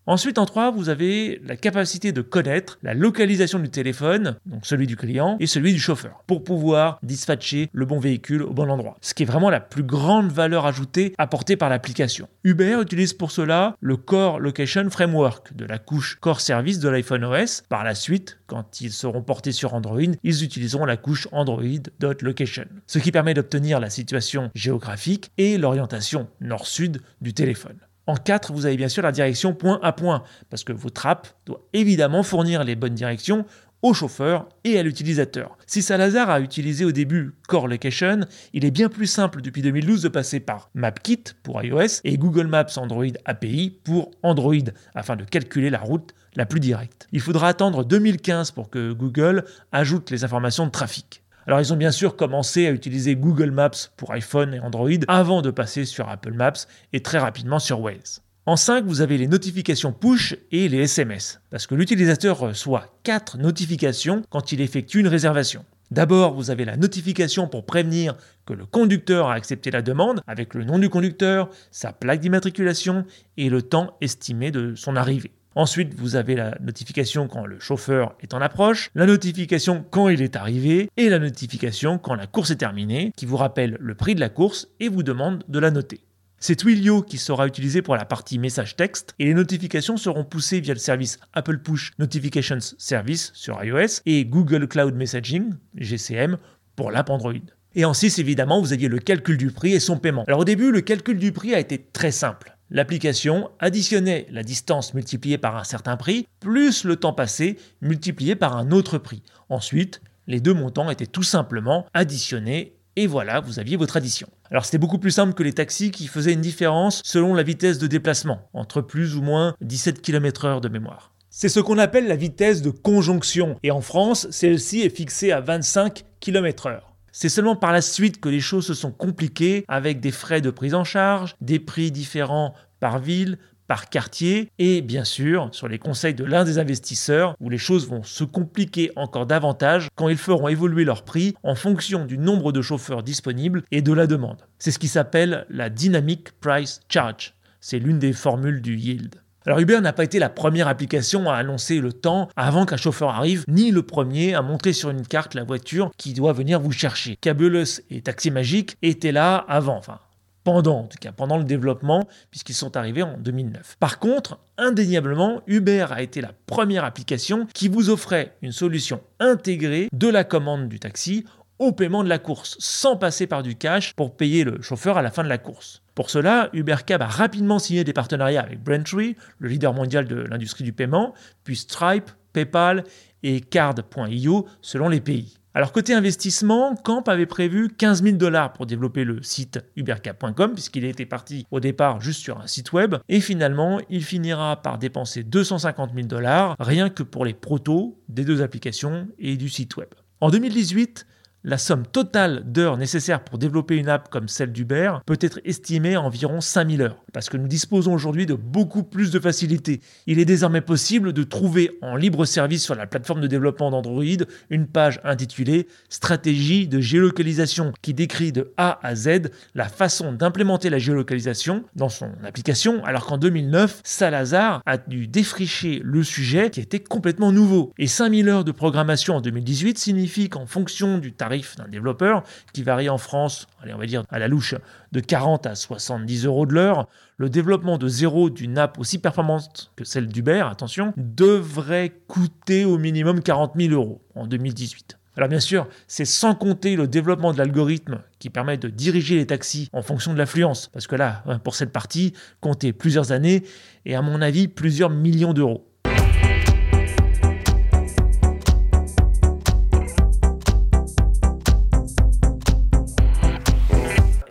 Ensuite, 0.07 0.37
en 0.37 0.45
3, 0.45 0.71
vous 0.71 0.87
avez 0.87 1.41
la 1.45 1.57
capacité 1.57 2.13
de 2.13 2.21
connaître 2.21 2.79
la 2.81 2.93
localisation 2.93 3.59
du 3.59 3.69
téléphone, 3.69 4.37
donc 4.45 4.65
celui 4.65 4.87
du 4.87 4.95
client 4.95 5.35
et 5.41 5.47
celui 5.47 5.73
du 5.73 5.81
chauffeur, 5.81 6.23
pour 6.27 6.45
pouvoir 6.45 6.97
dispatcher 7.03 7.69
le 7.73 7.85
bon 7.85 7.99
véhicule 7.99 8.43
au 8.43 8.53
bon 8.53 8.69
endroit. 8.69 8.95
Ce 9.01 9.13
qui 9.13 9.23
est 9.23 9.25
vraiment 9.25 9.49
la 9.49 9.59
plus 9.59 9.83
grande 9.83 10.31
valeur 10.31 10.65
ajoutée 10.65 11.13
apportée 11.17 11.57
par 11.57 11.67
l'application. 11.67 12.29
Uber 12.45 12.79
utilise 12.81 13.11
pour 13.11 13.31
cela 13.31 13.75
le 13.81 13.97
Core 13.97 14.39
Location 14.39 14.89
Framework 14.89 15.53
de 15.53 15.65
la 15.65 15.77
couche 15.77 16.17
Core 16.21 16.39
Service 16.39 16.79
de 16.79 16.87
l'iPhone 16.87 17.25
OS. 17.25 17.63
Par 17.67 17.83
la 17.83 17.93
suite, 17.93 18.39
quand 18.47 18.79
ils 18.79 18.93
seront 18.93 19.21
portés 19.21 19.51
sur 19.51 19.73
Android, 19.73 19.99
ils 20.23 20.43
utiliseront 20.43 20.85
la 20.85 20.95
couche 20.95 21.27
Android.location, 21.33 22.65
ce 22.85 22.99
qui 22.99 23.11
permet 23.11 23.33
d'obtenir 23.33 23.81
la 23.81 23.89
situation 23.89 24.51
géographique 24.55 25.31
et 25.37 25.57
l'orientation 25.57 26.29
nord-sud 26.39 27.01
du 27.19 27.33
téléphone. 27.33 27.75
En 28.07 28.15
4, 28.15 28.53
vous 28.53 28.65
avez 28.65 28.77
bien 28.77 28.87
sûr 28.87 29.03
la 29.03 29.11
direction 29.11 29.53
point 29.53 29.79
à 29.83 29.91
point, 29.91 30.23
parce 30.49 30.63
que 30.63 30.71
votre 30.71 31.05
app 31.05 31.27
doit 31.45 31.61
évidemment 31.73 32.23
fournir 32.23 32.63
les 32.63 32.75
bonnes 32.75 32.95
directions 32.95 33.45
au 33.81 33.93
chauffeur 33.93 34.47
et 34.63 34.79
à 34.79 34.83
l'utilisateur. 34.83 35.57
Si 35.67 35.81
Salazar 35.81 36.29
a 36.29 36.39
utilisé 36.39 36.85
au 36.85 36.91
début 36.91 37.35
Core 37.47 37.67
Location, 37.67 38.21
il 38.53 38.65
est 38.65 38.71
bien 38.71 38.89
plus 38.89 39.07
simple 39.07 39.41
depuis 39.41 39.61
2012 39.61 40.01
de 40.01 40.09
passer 40.09 40.39
par 40.39 40.71
MapKit 40.73 41.23
pour 41.43 41.61
iOS 41.61 42.01
et 42.03 42.17
Google 42.17 42.47
Maps 42.47 42.77
Android 42.77 43.05
API 43.25 43.77
pour 43.83 44.11
Android 44.23 44.55
afin 44.95 45.15
de 45.15 45.25
calculer 45.25 45.69
la 45.69 45.79
route 45.79 46.15
la 46.35 46.45
plus 46.45 46.59
directe. 46.59 47.07
Il 47.11 47.21
faudra 47.21 47.49
attendre 47.49 47.83
2015 47.83 48.51
pour 48.51 48.69
que 48.69 48.93
Google 48.93 49.43
ajoute 49.71 50.11
les 50.11 50.23
informations 50.23 50.65
de 50.65 50.71
trafic. 50.71 51.23
Alors 51.47 51.61
ils 51.61 51.71
ont 51.71 51.77
bien 51.77 51.91
sûr 51.91 52.17
commencé 52.17 52.67
à 52.67 52.71
utiliser 52.71 53.15
Google 53.15 53.51
Maps 53.51 53.89
pour 53.95 54.11
iPhone 54.11 54.53
et 54.53 54.59
Android 54.59 54.89
avant 55.07 55.41
de 55.41 55.49
passer 55.49 55.85
sur 55.85 56.09
Apple 56.09 56.33
Maps 56.33 56.67
et 56.91 57.01
très 57.01 57.19
rapidement 57.19 57.59
sur 57.59 57.79
Waze. 57.79 58.21
En 58.45 58.57
5, 58.57 58.85
vous 58.85 58.99
avez 58.99 59.17
les 59.17 59.27
notifications 59.27 59.93
push 59.93 60.35
et 60.51 60.67
les 60.67 60.79
SMS, 60.79 61.39
parce 61.49 61.65
que 61.65 61.75
l'utilisateur 61.75 62.37
reçoit 62.37 62.97
4 63.03 63.37
notifications 63.37 64.23
quand 64.29 64.51
il 64.51 64.59
effectue 64.59 64.99
une 64.99 65.07
réservation. 65.07 65.63
D'abord, 65.89 66.33
vous 66.33 66.51
avez 66.51 66.65
la 66.65 66.75
notification 66.75 67.47
pour 67.47 67.65
prévenir 67.65 68.15
que 68.45 68.53
le 68.53 68.65
conducteur 68.65 69.29
a 69.29 69.33
accepté 69.33 69.71
la 69.71 69.81
demande 69.81 70.21
avec 70.27 70.53
le 70.53 70.65
nom 70.65 70.79
du 70.79 70.89
conducteur, 70.89 71.49
sa 71.71 71.93
plaque 71.93 72.19
d'immatriculation 72.19 73.05
et 73.37 73.49
le 73.49 73.61
temps 73.61 73.95
estimé 74.01 74.51
de 74.51 74.75
son 74.75 74.97
arrivée. 74.97 75.31
Ensuite, 75.57 75.95
vous 75.95 76.15
avez 76.15 76.35
la 76.35 76.55
notification 76.61 77.27
quand 77.27 77.47
le 77.47 77.59
chauffeur 77.59 78.15
est 78.21 78.35
en 78.35 78.41
approche, 78.41 78.91
la 78.93 79.07
notification 79.07 79.83
quand 79.89 80.07
il 80.07 80.21
est 80.21 80.35
arrivé 80.35 80.87
et 80.97 81.09
la 81.09 81.17
notification 81.17 81.97
quand 81.97 82.13
la 82.13 82.27
course 82.27 82.51
est 82.51 82.57
terminée, 82.57 83.11
qui 83.17 83.25
vous 83.25 83.37
rappelle 83.37 83.75
le 83.79 83.95
prix 83.95 84.13
de 84.13 84.19
la 84.19 84.29
course 84.29 84.67
et 84.79 84.87
vous 84.87 85.01
demande 85.01 85.43
de 85.47 85.57
la 85.57 85.71
noter. 85.71 86.01
C'est 86.37 86.57
Twilio 86.57 87.01
qui 87.01 87.17
sera 87.17 87.47
utilisé 87.47 87.81
pour 87.81 87.95
la 87.95 88.05
partie 88.05 88.37
message 88.37 88.75
texte 88.75 89.15
et 89.17 89.25
les 89.25 89.33
notifications 89.33 89.97
seront 89.97 90.25
poussées 90.25 90.59
via 90.59 90.75
le 90.75 90.79
service 90.79 91.17
Apple 91.33 91.57
Push 91.57 91.93
Notifications 91.97 92.75
Service 92.77 93.31
sur 93.33 93.63
iOS 93.63 94.01
et 94.05 94.25
Google 94.25 94.67
Cloud 94.67 94.93
Messaging, 94.93 95.55
GCM, 95.73 96.37
pour 96.75 96.91
l'app 96.91 97.09
Android. 97.09 97.33
Et 97.73 97.83
en 97.83 97.95
6, 97.95 98.19
évidemment, 98.19 98.61
vous 98.61 98.73
aviez 98.73 98.89
le 98.89 98.99
calcul 98.99 99.37
du 99.37 99.49
prix 99.49 99.73
et 99.73 99.79
son 99.79 99.97
paiement. 99.97 100.23
Alors 100.27 100.41
au 100.41 100.45
début, 100.45 100.71
le 100.71 100.81
calcul 100.81 101.17
du 101.17 101.31
prix 101.31 101.55
a 101.55 101.59
été 101.59 101.83
très 101.91 102.11
simple. 102.11 102.56
L'application 102.69 103.49
additionnait 103.59 104.27
la 104.29 104.43
distance 104.43 104.93
multipliée 104.93 105.37
par 105.37 105.55
un 105.55 105.63
certain 105.63 105.95
prix, 105.95 106.27
plus 106.41 106.83
le 106.83 106.97
temps 106.97 107.13
passé 107.13 107.57
multiplié 107.81 108.35
par 108.35 108.57
un 108.57 108.71
autre 108.71 108.97
prix. 108.97 109.23
Ensuite, 109.49 110.01
les 110.27 110.41
deux 110.41 110.53
montants 110.53 110.89
étaient 110.89 111.05
tout 111.05 111.23
simplement 111.23 111.85
additionnés 111.93 112.73
et 112.97 113.07
voilà, 113.07 113.39
vous 113.39 113.59
aviez 113.59 113.77
votre 113.77 113.95
addition. 113.95 114.27
Alors 114.49 114.65
c'était 114.65 114.79
beaucoup 114.79 114.97
plus 114.97 115.11
simple 115.11 115.33
que 115.33 115.43
les 115.43 115.53
taxis 115.53 115.91
qui 115.91 116.07
faisaient 116.07 116.33
une 116.33 116.41
différence 116.41 117.01
selon 117.05 117.33
la 117.35 117.43
vitesse 117.43 117.77
de 117.77 117.87
déplacement, 117.87 118.49
entre 118.53 118.81
plus 118.81 119.15
ou 119.15 119.21
moins 119.21 119.55
17 119.61 120.01
km/h 120.01 120.59
de 120.59 120.67
mémoire. 120.67 121.13
C'est 121.29 121.49
ce 121.49 121.59
qu'on 121.59 121.77
appelle 121.77 122.07
la 122.07 122.15
vitesse 122.15 122.63
de 122.63 122.71
conjonction, 122.71 123.57
et 123.61 123.69
en 123.69 123.81
France, 123.81 124.27
celle-ci 124.31 124.81
est 124.81 124.89
fixée 124.89 125.31
à 125.31 125.39
25 125.39 126.03
km/h. 126.19 126.81
C'est 127.11 127.29
seulement 127.29 127.55
par 127.55 127.71
la 127.71 127.81
suite 127.81 128.19
que 128.19 128.29
les 128.29 128.39
choses 128.39 128.67
se 128.67 128.73
sont 128.73 128.91
compliquées 128.91 129.65
avec 129.67 129.99
des 129.99 130.11
frais 130.11 130.41
de 130.41 130.51
prise 130.51 130.75
en 130.75 130.83
charge, 130.83 131.35
des 131.41 131.59
prix 131.59 131.91
différents 131.91 132.53
par 132.79 132.99
ville, 132.99 133.37
par 133.67 133.89
quartier 133.89 134.49
et 134.59 134.81
bien 134.81 135.03
sûr 135.03 135.49
sur 135.51 135.67
les 135.67 135.77
conseils 135.77 136.13
de 136.13 136.23
l'un 136.23 136.45
des 136.45 136.57
investisseurs 136.57 137.35
où 137.39 137.49
les 137.49 137.57
choses 137.57 137.87
vont 137.87 138.03
se 138.03 138.23
compliquer 138.23 138.91
encore 138.95 139.25
davantage 139.25 139.89
quand 139.95 140.09
ils 140.09 140.17
feront 140.17 140.47
évoluer 140.47 140.85
leur 140.85 141.03
prix 141.03 141.35
en 141.43 141.55
fonction 141.55 142.05
du 142.05 142.17
nombre 142.17 142.51
de 142.51 142.61
chauffeurs 142.61 143.03
disponibles 143.03 143.63
et 143.71 143.81
de 143.81 143.93
la 143.93 144.07
demande. 144.07 144.43
C'est 144.57 144.71
ce 144.71 144.79
qui 144.79 144.87
s'appelle 144.87 145.45
la 145.49 145.69
Dynamic 145.69 146.31
Price 146.39 146.79
Charge. 146.89 147.33
C'est 147.59 147.79
l'une 147.79 147.99
des 147.99 148.13
formules 148.13 148.61
du 148.61 148.77
yield. 148.77 149.15
Alors 149.47 149.59
Uber 149.59 149.79
n'a 149.79 149.93
pas 149.93 150.03
été 150.03 150.19
la 150.19 150.27
première 150.27 150.67
application 150.67 151.29
à 151.29 151.35
annoncer 151.37 151.79
le 151.79 151.93
temps 151.93 152.27
avant 152.35 152.65
qu'un 152.65 152.75
chauffeur 152.75 153.11
arrive, 153.11 153.45
ni 153.47 153.71
le 153.71 153.81
premier 153.81 154.35
à 154.35 154.41
montrer 154.41 154.73
sur 154.73 154.89
une 154.89 155.07
carte 155.07 155.35
la 155.35 155.45
voiture 155.45 155.89
qui 155.95 156.13
doit 156.13 156.33
venir 156.33 156.59
vous 156.59 156.73
chercher. 156.73 157.15
Cabulous 157.15 157.79
et 157.89 158.01
Taxi 158.01 158.29
Magique 158.29 158.75
étaient 158.81 159.13
là 159.13 159.37
avant, 159.47 159.77
enfin 159.77 159.99
pendant, 160.43 160.79
en 160.79 160.83
tout 160.83 160.97
cas 160.99 161.13
pendant 161.13 161.37
le 161.37 161.45
développement, 161.45 162.07
puisqu'ils 162.29 162.55
sont 162.55 162.75
arrivés 162.75 163.03
en 163.03 163.17
2009. 163.17 163.77
Par 163.79 163.99
contre, 163.99 164.37
indéniablement, 164.57 165.41
Uber 165.47 165.87
a 165.91 166.01
été 166.01 166.21
la 166.21 166.31
première 166.45 166.83
application 166.83 167.47
qui 167.53 167.67
vous 167.67 167.89
offrait 167.89 168.35
une 168.41 168.53
solution 168.53 169.01
intégrée 169.19 169.89
de 169.93 170.07
la 170.07 170.23
commande 170.23 170.69
du 170.69 170.79
taxi 170.79 171.25
au 171.59 171.71
paiement 171.71 172.03
de 172.03 172.09
la 172.09 172.19
course, 172.19 172.55
sans 172.59 172.97
passer 172.97 173.27
par 173.27 173.43
du 173.43 173.55
cash 173.55 173.93
pour 173.93 174.15
payer 174.15 174.43
le 174.43 174.61
chauffeur 174.61 174.97
à 174.97 175.01
la 175.01 175.11
fin 175.11 175.23
de 175.23 175.29
la 175.29 175.37
course. 175.37 175.81
Pour 175.95 176.09
cela, 176.09 176.49
UberCab 176.53 177.01
a 177.01 177.07
rapidement 177.07 177.59
signé 177.59 177.83
des 177.83 177.93
partenariats 177.93 178.43
avec 178.43 178.63
Braintree, 178.63 179.15
le 179.39 179.49
leader 179.49 179.73
mondial 179.73 180.05
de 180.05 180.15
l'industrie 180.17 180.63
du 180.63 180.73
paiement, 180.73 181.13
puis 181.43 181.55
Stripe, 181.55 182.11
PayPal 182.33 182.83
et 183.23 183.41
card.io 183.41 184.47
selon 184.61 184.89
les 184.89 185.01
pays. 185.01 185.37
Alors 185.57 185.71
côté 185.71 185.95
investissement, 185.95 186.75
Camp 186.75 187.01
avait 187.07 187.25
prévu 187.25 187.69
15 187.69 188.03
000 188.03 188.17
dollars 188.17 188.53
pour 188.53 188.67
développer 188.67 189.03
le 189.03 189.23
site 189.23 189.59
ubercap.com 189.75 190.53
puisqu'il 190.53 190.85
était 190.85 191.07
parti 191.07 191.47
au 191.49 191.59
départ 191.59 191.99
juste 191.99 192.21
sur 192.21 192.39
un 192.39 192.45
site 192.45 192.73
web 192.73 192.97
et 193.09 193.19
finalement 193.21 193.79
il 193.89 194.03
finira 194.03 194.61
par 194.61 194.77
dépenser 194.77 195.23
250 195.23 195.95
000 195.95 196.05
dollars 196.05 196.55
rien 196.59 196.91
que 196.91 197.01
pour 197.01 197.25
les 197.25 197.33
protos 197.33 197.97
des 198.07 198.23
deux 198.23 198.43
applications 198.43 199.07
et 199.17 199.35
du 199.35 199.49
site 199.49 199.77
web. 199.77 199.89
En 200.21 200.29
2018, 200.29 201.07
la 201.47 201.57
somme 201.57 201.87
totale 201.87 202.43
d'heures 202.45 202.75
nécessaires 202.75 203.23
pour 203.23 203.37
développer 203.37 203.77
une 203.77 203.87
app 203.87 204.09
comme 204.09 204.27
celle 204.27 204.51
d'Uber 204.51 204.95
peut 205.05 205.17
être 205.21 205.39
estimée 205.45 205.95
à 205.95 206.01
environ 206.01 206.41
5000 206.41 206.81
heures, 206.81 207.05
parce 207.13 207.29
que 207.29 207.37
nous 207.37 207.47
disposons 207.47 207.93
aujourd'hui 207.93 208.25
de 208.25 208.33
beaucoup 208.33 208.83
plus 208.83 209.11
de 209.11 209.19
facilité. 209.19 209.79
Il 210.07 210.19
est 210.19 210.25
désormais 210.25 210.59
possible 210.59 211.13
de 211.13 211.23
trouver 211.23 211.77
en 211.81 211.95
libre 211.95 212.25
service 212.25 212.65
sur 212.65 212.75
la 212.75 212.85
plateforme 212.85 213.21
de 213.21 213.27
développement 213.27 213.71
d'Android 213.71 214.03
une 214.49 214.67
page 214.67 214.99
intitulée 215.05 215.67
Stratégie 215.87 216.67
de 216.67 216.81
géolocalisation 216.81 217.71
qui 217.81 217.93
décrit 217.93 218.33
de 218.33 218.51
A 218.57 218.85
à 218.85 218.95
Z 218.95 219.29
la 219.55 219.69
façon 219.69 220.11
d'implémenter 220.11 220.69
la 220.69 220.79
géolocalisation 220.79 221.63
dans 221.77 221.87
son 221.87 222.09
application, 222.25 222.83
alors 222.83 223.05
qu'en 223.05 223.17
2009, 223.17 223.79
Salazar 223.85 224.61
a 224.65 224.77
dû 224.77 225.07
défricher 225.07 225.79
le 225.81 226.03
sujet 226.03 226.49
qui 226.49 226.59
était 226.59 226.81
complètement 226.81 227.31
nouveau. 227.31 227.71
Et 227.77 227.87
5000 227.87 228.27
heures 228.27 228.43
de 228.43 228.51
programmation 228.51 229.15
en 229.15 229.21
2018 229.21 229.77
signifie 229.77 230.27
qu'en 230.27 230.45
fonction 230.45 230.97
du 230.97 231.13
tarif 231.13 231.36
d'un 231.57 231.67
développeur 231.67 232.23
qui 232.53 232.63
varie 232.63 232.89
en 232.89 232.97
France, 232.97 233.47
allez, 233.61 233.73
on 233.73 233.77
va 233.77 233.85
dire 233.85 234.03
à 234.09 234.19
la 234.19 234.27
louche, 234.27 234.55
de 234.91 234.99
40 234.99 235.45
à 235.45 235.55
70 235.55 236.25
euros 236.25 236.45
de 236.45 236.53
l'heure, 236.53 236.87
le 237.17 237.29
développement 237.29 237.77
de 237.77 237.87
zéro 237.87 238.29
d'une 238.29 238.57
app 238.57 238.79
aussi 238.79 238.99
performante 238.99 239.71
que 239.75 239.83
celle 239.83 240.07
d'Uber, 240.07 240.45
attention, 240.49 240.93
devrait 240.97 241.93
coûter 242.07 242.65
au 242.65 242.77
minimum 242.77 243.21
40 243.21 243.53
000 243.57 243.73
euros 243.73 244.01
en 244.15 244.27
2018. 244.27 244.97
Alors 245.17 245.29
bien 245.29 245.39
sûr, 245.39 245.67
c'est 245.87 246.05
sans 246.05 246.35
compter 246.35 246.75
le 246.75 246.87
développement 246.87 247.33
de 247.33 247.39
l'algorithme 247.39 248.01
qui 248.19 248.29
permet 248.29 248.57
de 248.57 248.69
diriger 248.69 249.15
les 249.15 249.25
taxis 249.25 249.67
en 249.73 249.81
fonction 249.81 250.13
de 250.13 250.17
l'affluence. 250.19 250.69
Parce 250.71 250.85
que 250.85 250.95
là, 250.95 251.23
pour 251.43 251.55
cette 251.55 251.71
partie, 251.71 252.13
compter 252.39 252.71
plusieurs 252.71 253.11
années 253.11 253.43
et 253.85 253.95
à 253.95 254.03
mon 254.03 254.21
avis 254.21 254.47
plusieurs 254.47 254.91
millions 254.91 255.33
d'euros. 255.33 255.67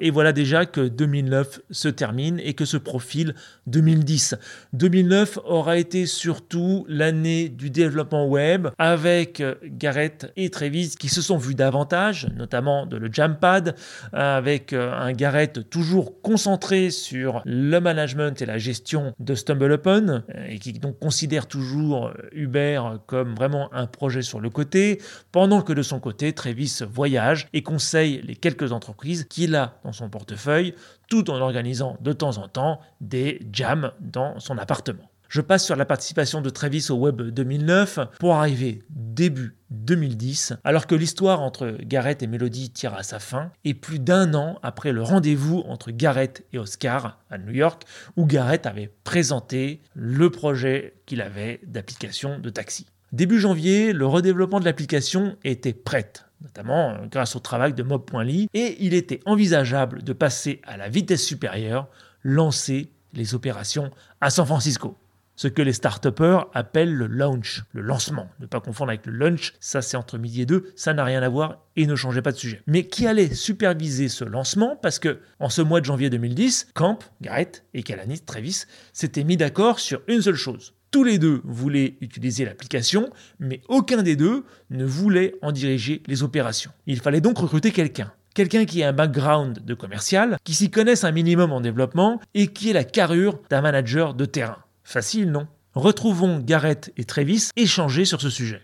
Et 0.07 0.11
voilà 0.12 0.33
déjà 0.33 0.66
que 0.66 0.83
2009 0.83 1.62
se 1.73 1.88
termine 1.88 2.38
et 2.38 2.55
que 2.55 2.64
se 2.64 2.77
profile 2.77 3.35
2010. 3.66 4.37
2009 4.73 5.40
aura 5.45 5.79
été 5.79 6.07
surtout 6.07 6.87
l'année 6.88 7.49
du 7.49 7.71
développement 7.71 8.29
web 8.29 8.69
avec 8.79 9.42
Garrett 9.64 10.33
et 10.37 10.49
Travis 10.51 10.95
qui 10.97 11.09
se 11.09 11.21
sont 11.21 11.38
vus 11.38 11.57
davantage, 11.57 12.29
notamment 12.37 12.87
de 12.87 12.97
le 12.97 13.09
Jampad, 13.12 13.75
avec 14.12 14.73
un 14.73 15.11
Garrett 15.11 15.69
toujours 15.71 16.23
concentré 16.23 16.90
sur 16.90 17.42
le 17.45 17.81
management 17.81 18.40
et 18.40 18.47
la 18.47 18.59
gestion 18.59 19.12
de 19.19 19.35
StumbleUpon 19.35 20.23
et 20.49 20.61
qui 20.61 20.73
donc 20.75 21.01
considère 21.01 21.49
toujours 21.49 22.12
Uber 22.31 22.81
comme 23.07 23.35
vraiment 23.35 23.75
un 23.75 23.88
projet 23.88 24.23
sur 24.23 24.38
le 24.38 24.51
côté, 24.51 25.03
pendant 25.33 25.62
que 25.62 25.73
de 25.73 25.83
son 25.83 25.99
côté, 25.99 26.33
Travis 26.33 26.83
voyage 26.88 27.49
et 27.53 27.64
conseille 27.64 28.21
les 28.23 28.37
quelques 28.37 28.71
entreprises 28.71 29.27
qu'il 29.29 29.57
a 29.57 29.81
dans 29.83 29.95
son 29.96 30.09
portefeuille, 30.09 30.74
tout 31.09 31.30
en 31.30 31.40
organisant 31.40 31.96
de 32.00 32.12
temps 32.12 32.38
en 32.38 32.48
temps 32.48 32.80
des 33.00 33.40
jams 33.52 33.92
dans 34.00 34.38
son 34.38 34.59
appartement. 34.59 35.11
Je 35.28 35.40
passe 35.40 35.64
sur 35.64 35.74
la 35.74 35.85
participation 35.85 36.40
de 36.40 36.50
Travis 36.50 36.87
au 36.90 36.94
Web 36.94 37.20
2009 37.20 37.98
pour 38.20 38.35
arriver 38.35 38.82
début 38.90 39.56
2010, 39.70 40.54
alors 40.62 40.87
que 40.87 40.94
l'histoire 40.94 41.42
entre 41.42 41.76
Garrett 41.82 42.22
et 42.22 42.28
Melody 42.28 42.70
tire 42.70 42.94
à 42.94 43.02
sa 43.02 43.18
fin, 43.18 43.50
et 43.64 43.74
plus 43.74 43.98
d'un 43.98 44.35
an 44.35 44.59
après 44.62 44.92
le 44.92 45.02
rendez-vous 45.02 45.64
entre 45.66 45.90
Garrett 45.90 46.46
et 46.52 46.59
Oscar 46.59 47.18
à 47.28 47.38
New 47.38 47.52
York, 47.52 47.82
où 48.16 48.24
Garrett 48.24 48.66
avait 48.66 48.92
présenté 49.02 49.80
le 49.94 50.30
projet 50.30 50.94
qu'il 51.06 51.20
avait 51.20 51.61
d'application 51.66 52.38
de 52.38 52.50
taxi. 52.50 52.87
Début 53.12 53.40
janvier, 53.40 53.92
le 53.92 54.06
redéveloppement 54.06 54.61
de 54.61 54.64
l'application 54.64 55.37
était 55.42 55.72
prête 55.72 56.25
notamment 56.40 56.90
euh, 56.90 57.07
grâce 57.11 57.37
au 57.37 57.40
travail 57.40 57.72
de 57.72 57.83
mob.ly, 57.83 58.49
et 58.55 58.77
il 58.81 58.94
était 58.94 59.20
envisageable 59.25 60.03
de 60.03 60.12
passer 60.12 60.61
à 60.64 60.77
la 60.77 60.88
vitesse 60.88 61.25
supérieure, 61.25 61.88
lancer 62.22 62.90
les 63.12 63.35
opérations 63.35 63.90
à 64.20 64.31
San 64.31 64.46
Francisco. 64.46 64.96
Ce 65.38 65.49
que 65.49 65.61
les 65.61 65.75
start 65.75 66.07
appellent 66.55 66.94
le 66.94 67.07
launch, 67.07 67.62
le 67.72 67.83
lancement. 67.83 68.31
Ne 68.40 68.46
pas 68.46 68.61
confondre 68.61 68.88
avec 68.88 69.05
le 69.05 69.12
lunch, 69.12 69.53
ça 69.61 69.83
c'est 69.83 69.99
entre 69.99 70.16
midi 70.16 70.40
et 70.40 70.46
deux, 70.46 70.72
ça 70.77 70.94
n'a 70.94 71.05
rien 71.05 71.22
à 71.22 71.29
voir 71.29 71.59
et 71.77 71.87
ne 71.87 71.94
changez 71.94 72.22
pas 72.22 72.33
de 72.33 72.38
sujet. 72.38 72.62
Mais 72.66 72.87
qui 72.87 73.07
allait 73.07 73.35
superviser 73.35 74.09
ce 74.09 74.25
lancement? 74.25 74.77
Parce 74.77 74.99
que 74.99 75.20
en 75.38 75.51
ce 75.51 75.61
mois 75.61 75.81
de 75.81 75.85
janvier 75.85 76.09
2010, 76.09 76.68
Camp, 76.72 76.99
Garrett 77.20 77.64
et 77.75 77.83
Kalanis 77.83 78.20
Travis 78.20 78.64
s'étaient 78.94 79.25
mis 79.25 79.37
d'accord 79.37 79.79
sur 79.79 80.01
une 80.09 80.22
seule 80.22 80.37
chose 80.37 80.72
tous 80.96 81.04
les 81.04 81.18
deux 81.18 81.42
voulaient 81.44 81.98
utiliser 82.00 82.46
l'application, 82.46 83.11
mais 83.38 83.61
aucun 83.68 84.02
des 84.02 84.16
deux 84.16 84.46
ne 84.70 84.87
voulait 84.87 85.35
en 85.42 85.52
diriger 85.52 86.02
les 86.06 86.22
opérations. 86.22 86.70
Il 86.87 87.00
fallait 87.00 87.20
donc 87.20 87.37
recruter 87.37 87.70
quelqu'un. 87.70 88.12
Quelqu'un 88.35 88.64
qui 88.64 88.80
ait 88.80 88.85
un 88.85 88.94
background 88.94 89.62
de 89.62 89.74
commercial, 89.74 90.38
qui 90.42 90.54
s'y 90.54 90.70
connaisse 90.70 91.04
un 91.04 91.12
minimum 91.12 91.52
en 91.52 91.61
développement 91.61 92.18
et 92.32 92.46
qui 92.46 92.70
ait 92.70 92.72
la 92.72 92.85
carrure 92.85 93.40
d'un 93.50 93.61
manager 93.61 94.14
de 94.14 94.24
terrain. 94.24 94.56
Facile, 94.85 95.30
non? 95.30 95.46
Retrouvons 95.74 96.38
Garrett 96.38 96.90
et 96.96 97.04
Travis 97.04 97.50
échanger 97.56 98.06
sur 98.06 98.22
ce 98.22 98.30
sujet. 98.30 98.62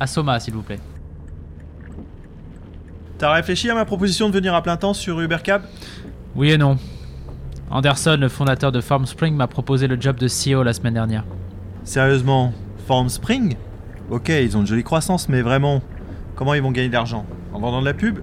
Assoma, 0.00 0.40
s'il 0.40 0.54
vous 0.54 0.62
plaît. 0.62 0.80
T'as 3.18 3.34
réfléchi 3.34 3.68
à 3.68 3.74
ma 3.74 3.84
proposition 3.84 4.30
de 4.30 4.34
venir 4.34 4.54
à 4.54 4.62
plein 4.62 4.78
temps 4.78 4.94
sur 4.94 5.20
UberCab? 5.20 5.60
Oui 6.34 6.52
et 6.52 6.56
non. 6.56 6.78
Anderson, 7.70 8.16
le 8.18 8.28
fondateur 8.28 8.72
de 8.72 8.80
FarmSpring, 8.80 9.34
m'a 9.34 9.46
proposé 9.46 9.88
le 9.88 10.00
job 10.00 10.16
de 10.16 10.26
CEO 10.26 10.62
la 10.62 10.72
semaine 10.72 10.94
dernière. 10.94 11.24
Sérieusement, 11.84 12.54
FarmSpring 12.86 13.56
Ok, 14.10 14.30
ils 14.30 14.56
ont 14.56 14.60
une 14.60 14.66
jolie 14.66 14.84
croissance, 14.84 15.28
mais 15.28 15.42
vraiment, 15.42 15.82
comment 16.34 16.54
ils 16.54 16.62
vont 16.62 16.70
gagner 16.70 16.88
de 16.88 16.94
l'argent? 16.94 17.26
En 17.52 17.58
vendant 17.58 17.80
de 17.80 17.84
la 17.84 17.92
pub? 17.92 18.20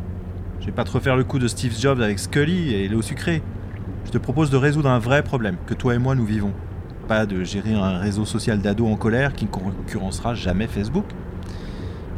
Je 0.60 0.66
vais 0.66 0.72
pas 0.72 0.84
te 0.84 0.92
refaire 0.92 1.16
le 1.16 1.24
coup 1.24 1.38
de 1.38 1.48
Steve 1.48 1.78
Jobs 1.80 2.02
avec 2.02 2.18
Scully 2.18 2.74
et 2.74 2.88
l'eau 2.88 3.04
sucrée. 3.04 3.44
Je 4.06 4.10
te 4.10 4.18
propose 4.18 4.50
de 4.50 4.58
résoudre 4.58 4.90
un 4.90 4.98
vrai 4.98 5.22
problème 5.22 5.58
que 5.68 5.76
toi 5.76 5.94
et 5.94 6.00
moi 6.00 6.16
nous 6.16 6.26
vivons. 6.26 6.54
Pas 7.08 7.28
de 7.28 7.44
gérer 7.44 7.76
un 7.76 8.00
réseau 8.00 8.26
social 8.26 8.60
d'ados 8.60 8.92
en 8.92 8.96
colère 8.96 9.34
qui 9.34 9.46
ne 9.46 9.50
concurrencera 9.52 10.34
jamais 10.34 10.66
Facebook. 10.66 11.06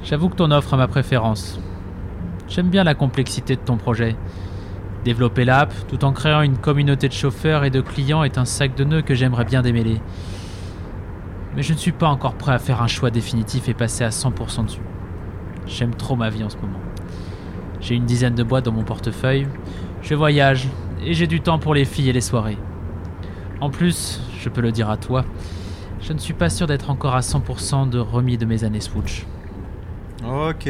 J'avoue 0.04 0.30
que 0.30 0.36
ton 0.36 0.52
offre 0.52 0.76
a 0.76 0.78
ma 0.78 0.88
préférence. 0.88 1.60
J'aime 2.48 2.70
bien 2.70 2.86
la 2.86 2.96
complexité 2.96 3.58
de 3.58 3.62
ton 3.62 3.76
projet. 3.76 4.16
Développer 5.08 5.46
l'app 5.46 5.74
tout 5.88 6.04
en 6.04 6.12
créant 6.12 6.42
une 6.42 6.58
communauté 6.58 7.08
de 7.08 7.14
chauffeurs 7.14 7.64
et 7.64 7.70
de 7.70 7.80
clients 7.80 8.24
est 8.24 8.38
un 8.38 8.44
sac 8.44 8.76
de 8.76 8.84
nœuds 8.84 9.02
que 9.02 9.16
j'aimerais 9.16 9.46
bien 9.46 9.62
démêler. 9.62 10.02
Mais 11.56 11.64
je 11.64 11.72
ne 11.72 11.78
suis 11.78 11.94
pas 11.94 12.10
encore 12.10 12.34
prêt 12.34 12.52
à 12.52 12.60
faire 12.60 12.82
un 12.82 12.88
choix 12.88 13.10
définitif 13.10 13.70
et 13.70 13.74
passer 13.74 14.04
à 14.04 14.10
100% 14.10 14.66
dessus. 14.66 14.82
J'aime 15.66 15.96
trop 15.96 16.18
ma 16.18 16.30
vie 16.30 16.44
en 16.44 16.50
ce 16.50 16.58
moment. 16.58 16.82
J'ai 17.80 17.96
une 17.96 18.04
dizaine 18.04 18.36
de 18.36 18.44
boîtes 18.44 18.66
dans 18.66 18.74
mon 18.74 18.84
portefeuille, 18.84 19.48
je 20.02 20.14
voyage 20.14 20.68
et 21.02 21.14
j'ai 21.14 21.28
du 21.28 21.40
temps 21.40 21.58
pour 21.58 21.74
les 21.74 21.86
filles 21.86 22.10
et 22.10 22.14
les 22.14 22.20
soirées. 22.20 22.58
En 23.62 23.70
plus, 23.70 24.20
je 24.42 24.50
peux 24.50 24.60
le 24.60 24.74
dire 24.74 24.90
à 24.90 24.98
toi, 24.98 25.24
je 26.02 26.12
ne 26.12 26.18
suis 26.18 26.34
pas 26.34 26.50
sûr 26.50 26.68
d'être 26.68 26.90
encore 26.90 27.16
à 27.16 27.22
100% 27.22 27.90
de 27.90 28.00
remis 28.00 28.38
de 28.38 28.46
mes 28.46 28.66
années 28.66 28.82
Switch. 28.82 29.26
Ok, 30.28 30.70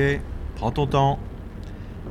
prends 0.57 0.69
ton 0.69 0.85
temps. 0.85 1.17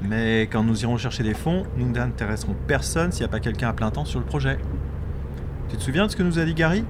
Mais 0.03 0.43
quand 0.43 0.63
nous 0.63 0.83
irons 0.83 0.97
chercher 0.97 1.23
des 1.23 1.35
fonds, 1.35 1.65
nous 1.77 1.91
n'intéresserons 1.91 2.55
personne 2.67 3.13
s'il 3.13 3.23
n'y 3.23 3.29
a 3.29 3.33
pas 3.33 3.41
quelqu'un 3.41 3.69
à 3.69 3.73
plein 3.73 3.91
temps 3.91 4.05
sur 4.05 4.21
le 4.21 4.27
projet. 4.27 4.59
Tu 5.69 5.77
te 5.77 5.83
souviens 5.83 6.07
de 6.07 6.11
ce 6.11 6.17
que 6.17 6.23
nous 6.23 6.39
a 6.39 6.45
dit 6.45 6.55
Gary? 6.55 6.85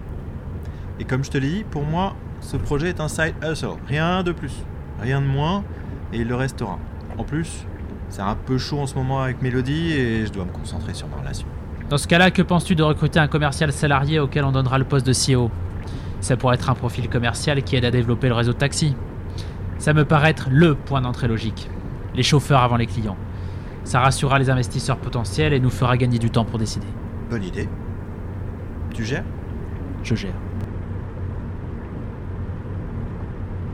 Et 0.99 1.05
comme 1.05 1.25
je 1.25 1.31
te 1.31 1.38
l'ai 1.38 1.49
dit, 1.49 1.64
pour 1.71 1.85
moi, 1.85 2.14
ce 2.40 2.57
projet 2.57 2.88
est 2.88 3.01
un 3.01 3.09
side 3.09 3.35
hustle. 3.42 3.77
Rien 3.87 4.23
de 4.23 4.33
plus, 4.33 4.53
rien 5.01 5.21
de 5.21 5.27
moins, 5.27 5.64
et 6.12 6.19
il 6.19 6.29
le 6.29 6.35
restera. 6.35 6.79
En 7.19 7.25
plus, 7.25 7.66
c'est 8.09 8.23
un 8.23 8.35
peu 8.35 8.59
chaud 8.59 8.79
en 8.79 8.87
ce 8.87 8.95
moment 8.95 9.23
avec 9.23 9.42
Melody 9.42 9.92
et 9.92 10.27
je 10.27 10.33
dois 10.33 10.45
me 10.45 10.53
concentrer 10.53 10.95
sur 10.95 11.09
ma 11.09 11.16
relation. 11.16 11.47
Dans 11.88 11.99
ce 11.99 12.09
cas-là, 12.09 12.31
que 12.31 12.42
penses-tu 12.42 12.75
de 12.75 12.83
recruter 12.83 13.19
un 13.19 13.29
commercial 13.29 13.73
salarié 13.73 14.19
auquel 14.19 14.45
on 14.45 14.53
donnera 14.53 14.79
le 14.79 14.85
poste 14.85 15.07
de 15.07 15.12
CEO 15.12 15.51
Ça 16.21 16.37
pourrait 16.37 16.57
être 16.57 16.71
un 16.71 16.75
profil 16.75 17.09
commercial 17.09 17.62
qui 17.62 17.77
aide 17.77 17.85
à 17.85 17.90
développer 17.90 18.29
le 18.29 18.35
réseau 18.35 18.53
de 18.53 18.59
taxi. 18.59 18.95
Ça 19.79 19.92
me 19.92 20.05
paraît 20.05 20.31
être 20.31 20.49
LE 20.51 20.75
point 20.75 21.01
d'entrée 21.01 21.29
logique 21.29 21.69
les 22.17 22.23
chauffeurs 22.23 22.63
avant 22.63 22.77
les 22.77 22.87
clients. 22.87 23.17
Ça 23.85 24.01
rassurera 24.01 24.39
les 24.39 24.51
investisseurs 24.51 24.99
potentiels 24.99 25.53
et 25.53 25.61
nous 25.61 25.71
fera 25.71 25.97
gagner 25.97 26.19
du 26.19 26.31
temps 26.31 26.45
pour 26.45 26.59
décider. 26.59 26.87
Bonne 27.31 27.45
idée. 27.45 27.69
Tu 28.95 29.05
gères? 29.05 29.25
Je 30.03 30.14
gère. 30.14 30.35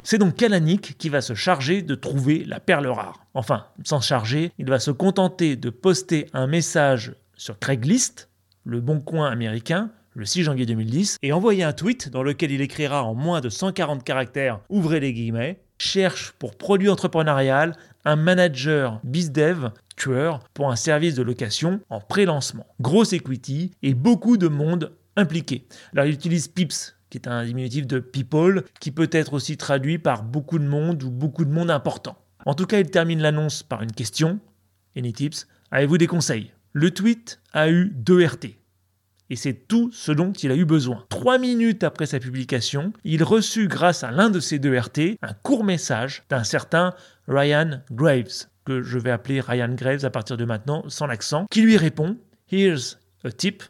C'est 0.02 0.18
donc 0.18 0.34
Kalanick 0.34 0.98
qui 0.98 1.08
va 1.08 1.20
se 1.20 1.34
charger 1.34 1.82
de 1.82 1.94
trouver 1.94 2.44
la 2.44 2.58
perle 2.58 2.88
rare. 2.88 3.24
Enfin, 3.34 3.66
sans 3.84 4.00
charger, 4.00 4.50
il 4.58 4.68
va 4.68 4.80
se 4.80 4.90
contenter 4.90 5.54
de 5.54 5.70
poster 5.70 6.26
un 6.32 6.48
message 6.48 7.14
sur 7.36 7.58
Craigslist, 7.58 8.28
le 8.64 8.80
bon 8.80 9.00
coin 9.00 9.30
américain, 9.30 9.90
le 10.14 10.24
6 10.24 10.42
janvier 10.42 10.66
2010, 10.66 11.18
et 11.22 11.32
envoyer 11.32 11.62
un 11.62 11.72
tweet 11.72 12.10
dans 12.10 12.22
lequel 12.22 12.50
il 12.50 12.60
écrira 12.60 13.04
en 13.04 13.14
moins 13.14 13.40
de 13.40 13.48
140 13.48 14.02
caractères, 14.02 14.60
ouvrez 14.68 15.00
les 15.00 15.12
guillemets, 15.12 15.60
cherche 15.78 16.32
pour 16.38 16.56
produit 16.56 16.88
entrepreneurial 16.88 17.74
un 18.04 18.16
manager 18.16 19.00
bizdev 19.04 19.70
tueur 19.96 20.40
pour 20.54 20.70
un 20.70 20.76
service 20.76 21.14
de 21.14 21.22
location 21.22 21.80
en 21.90 22.00
pré-lancement. 22.00 22.66
Grosse 22.80 23.12
equity 23.12 23.72
et 23.82 23.94
beaucoup 23.94 24.36
de 24.36 24.48
monde 24.48 24.92
impliqué. 25.16 25.66
Alors 25.92 26.06
il 26.06 26.14
utilise 26.14 26.48
PIPS, 26.48 26.96
qui 27.10 27.18
est 27.18 27.28
un 27.28 27.44
diminutif 27.44 27.86
de 27.86 27.98
people, 27.98 28.64
qui 28.80 28.90
peut 28.90 29.10
être 29.12 29.34
aussi 29.34 29.56
traduit 29.56 29.98
par 29.98 30.22
beaucoup 30.22 30.58
de 30.58 30.66
monde 30.66 31.02
ou 31.02 31.10
beaucoup 31.10 31.44
de 31.44 31.50
monde 31.50 31.70
important. 31.70 32.16
En 32.46 32.54
tout 32.54 32.66
cas, 32.66 32.80
il 32.80 32.90
termine 32.90 33.20
l'annonce 33.20 33.62
par 33.62 33.82
une 33.82 33.92
question. 33.92 34.40
Any 34.96 35.12
tips? 35.12 35.46
Avez-vous 35.70 35.98
des 35.98 36.06
conseils? 36.06 36.52
Le 36.72 36.90
tweet 36.90 37.40
a 37.52 37.70
eu 37.70 37.92
deux 37.94 38.24
RT. 38.24 38.56
Et 39.30 39.36
c'est 39.36 39.54
tout 39.54 39.90
ce 39.92 40.12
dont 40.12 40.32
il 40.32 40.50
a 40.50 40.56
eu 40.56 40.64
besoin. 40.64 41.06
Trois 41.08 41.38
minutes 41.38 41.84
après 41.84 42.04
sa 42.04 42.18
publication, 42.18 42.92
il 43.04 43.22
reçut, 43.24 43.68
grâce 43.68 44.04
à 44.04 44.10
l'un 44.10 44.28
de 44.28 44.40
ces 44.40 44.58
deux 44.58 44.76
RT, 44.76 45.16
un 45.22 45.32
court 45.42 45.64
message 45.64 46.24
d'un 46.28 46.44
certain 46.44 46.92
Ryan 47.28 47.82
Graves, 47.90 48.48
que 48.64 48.82
je 48.82 48.98
vais 48.98 49.10
appeler 49.10 49.40
Ryan 49.40 49.74
Graves 49.74 50.04
à 50.04 50.10
partir 50.10 50.36
de 50.36 50.44
maintenant, 50.44 50.84
sans 50.88 51.06
l'accent, 51.06 51.46
qui 51.50 51.62
lui 51.62 51.76
répond 51.76 52.16
Here's 52.50 52.98
a 53.24 53.30
tip, 53.30 53.62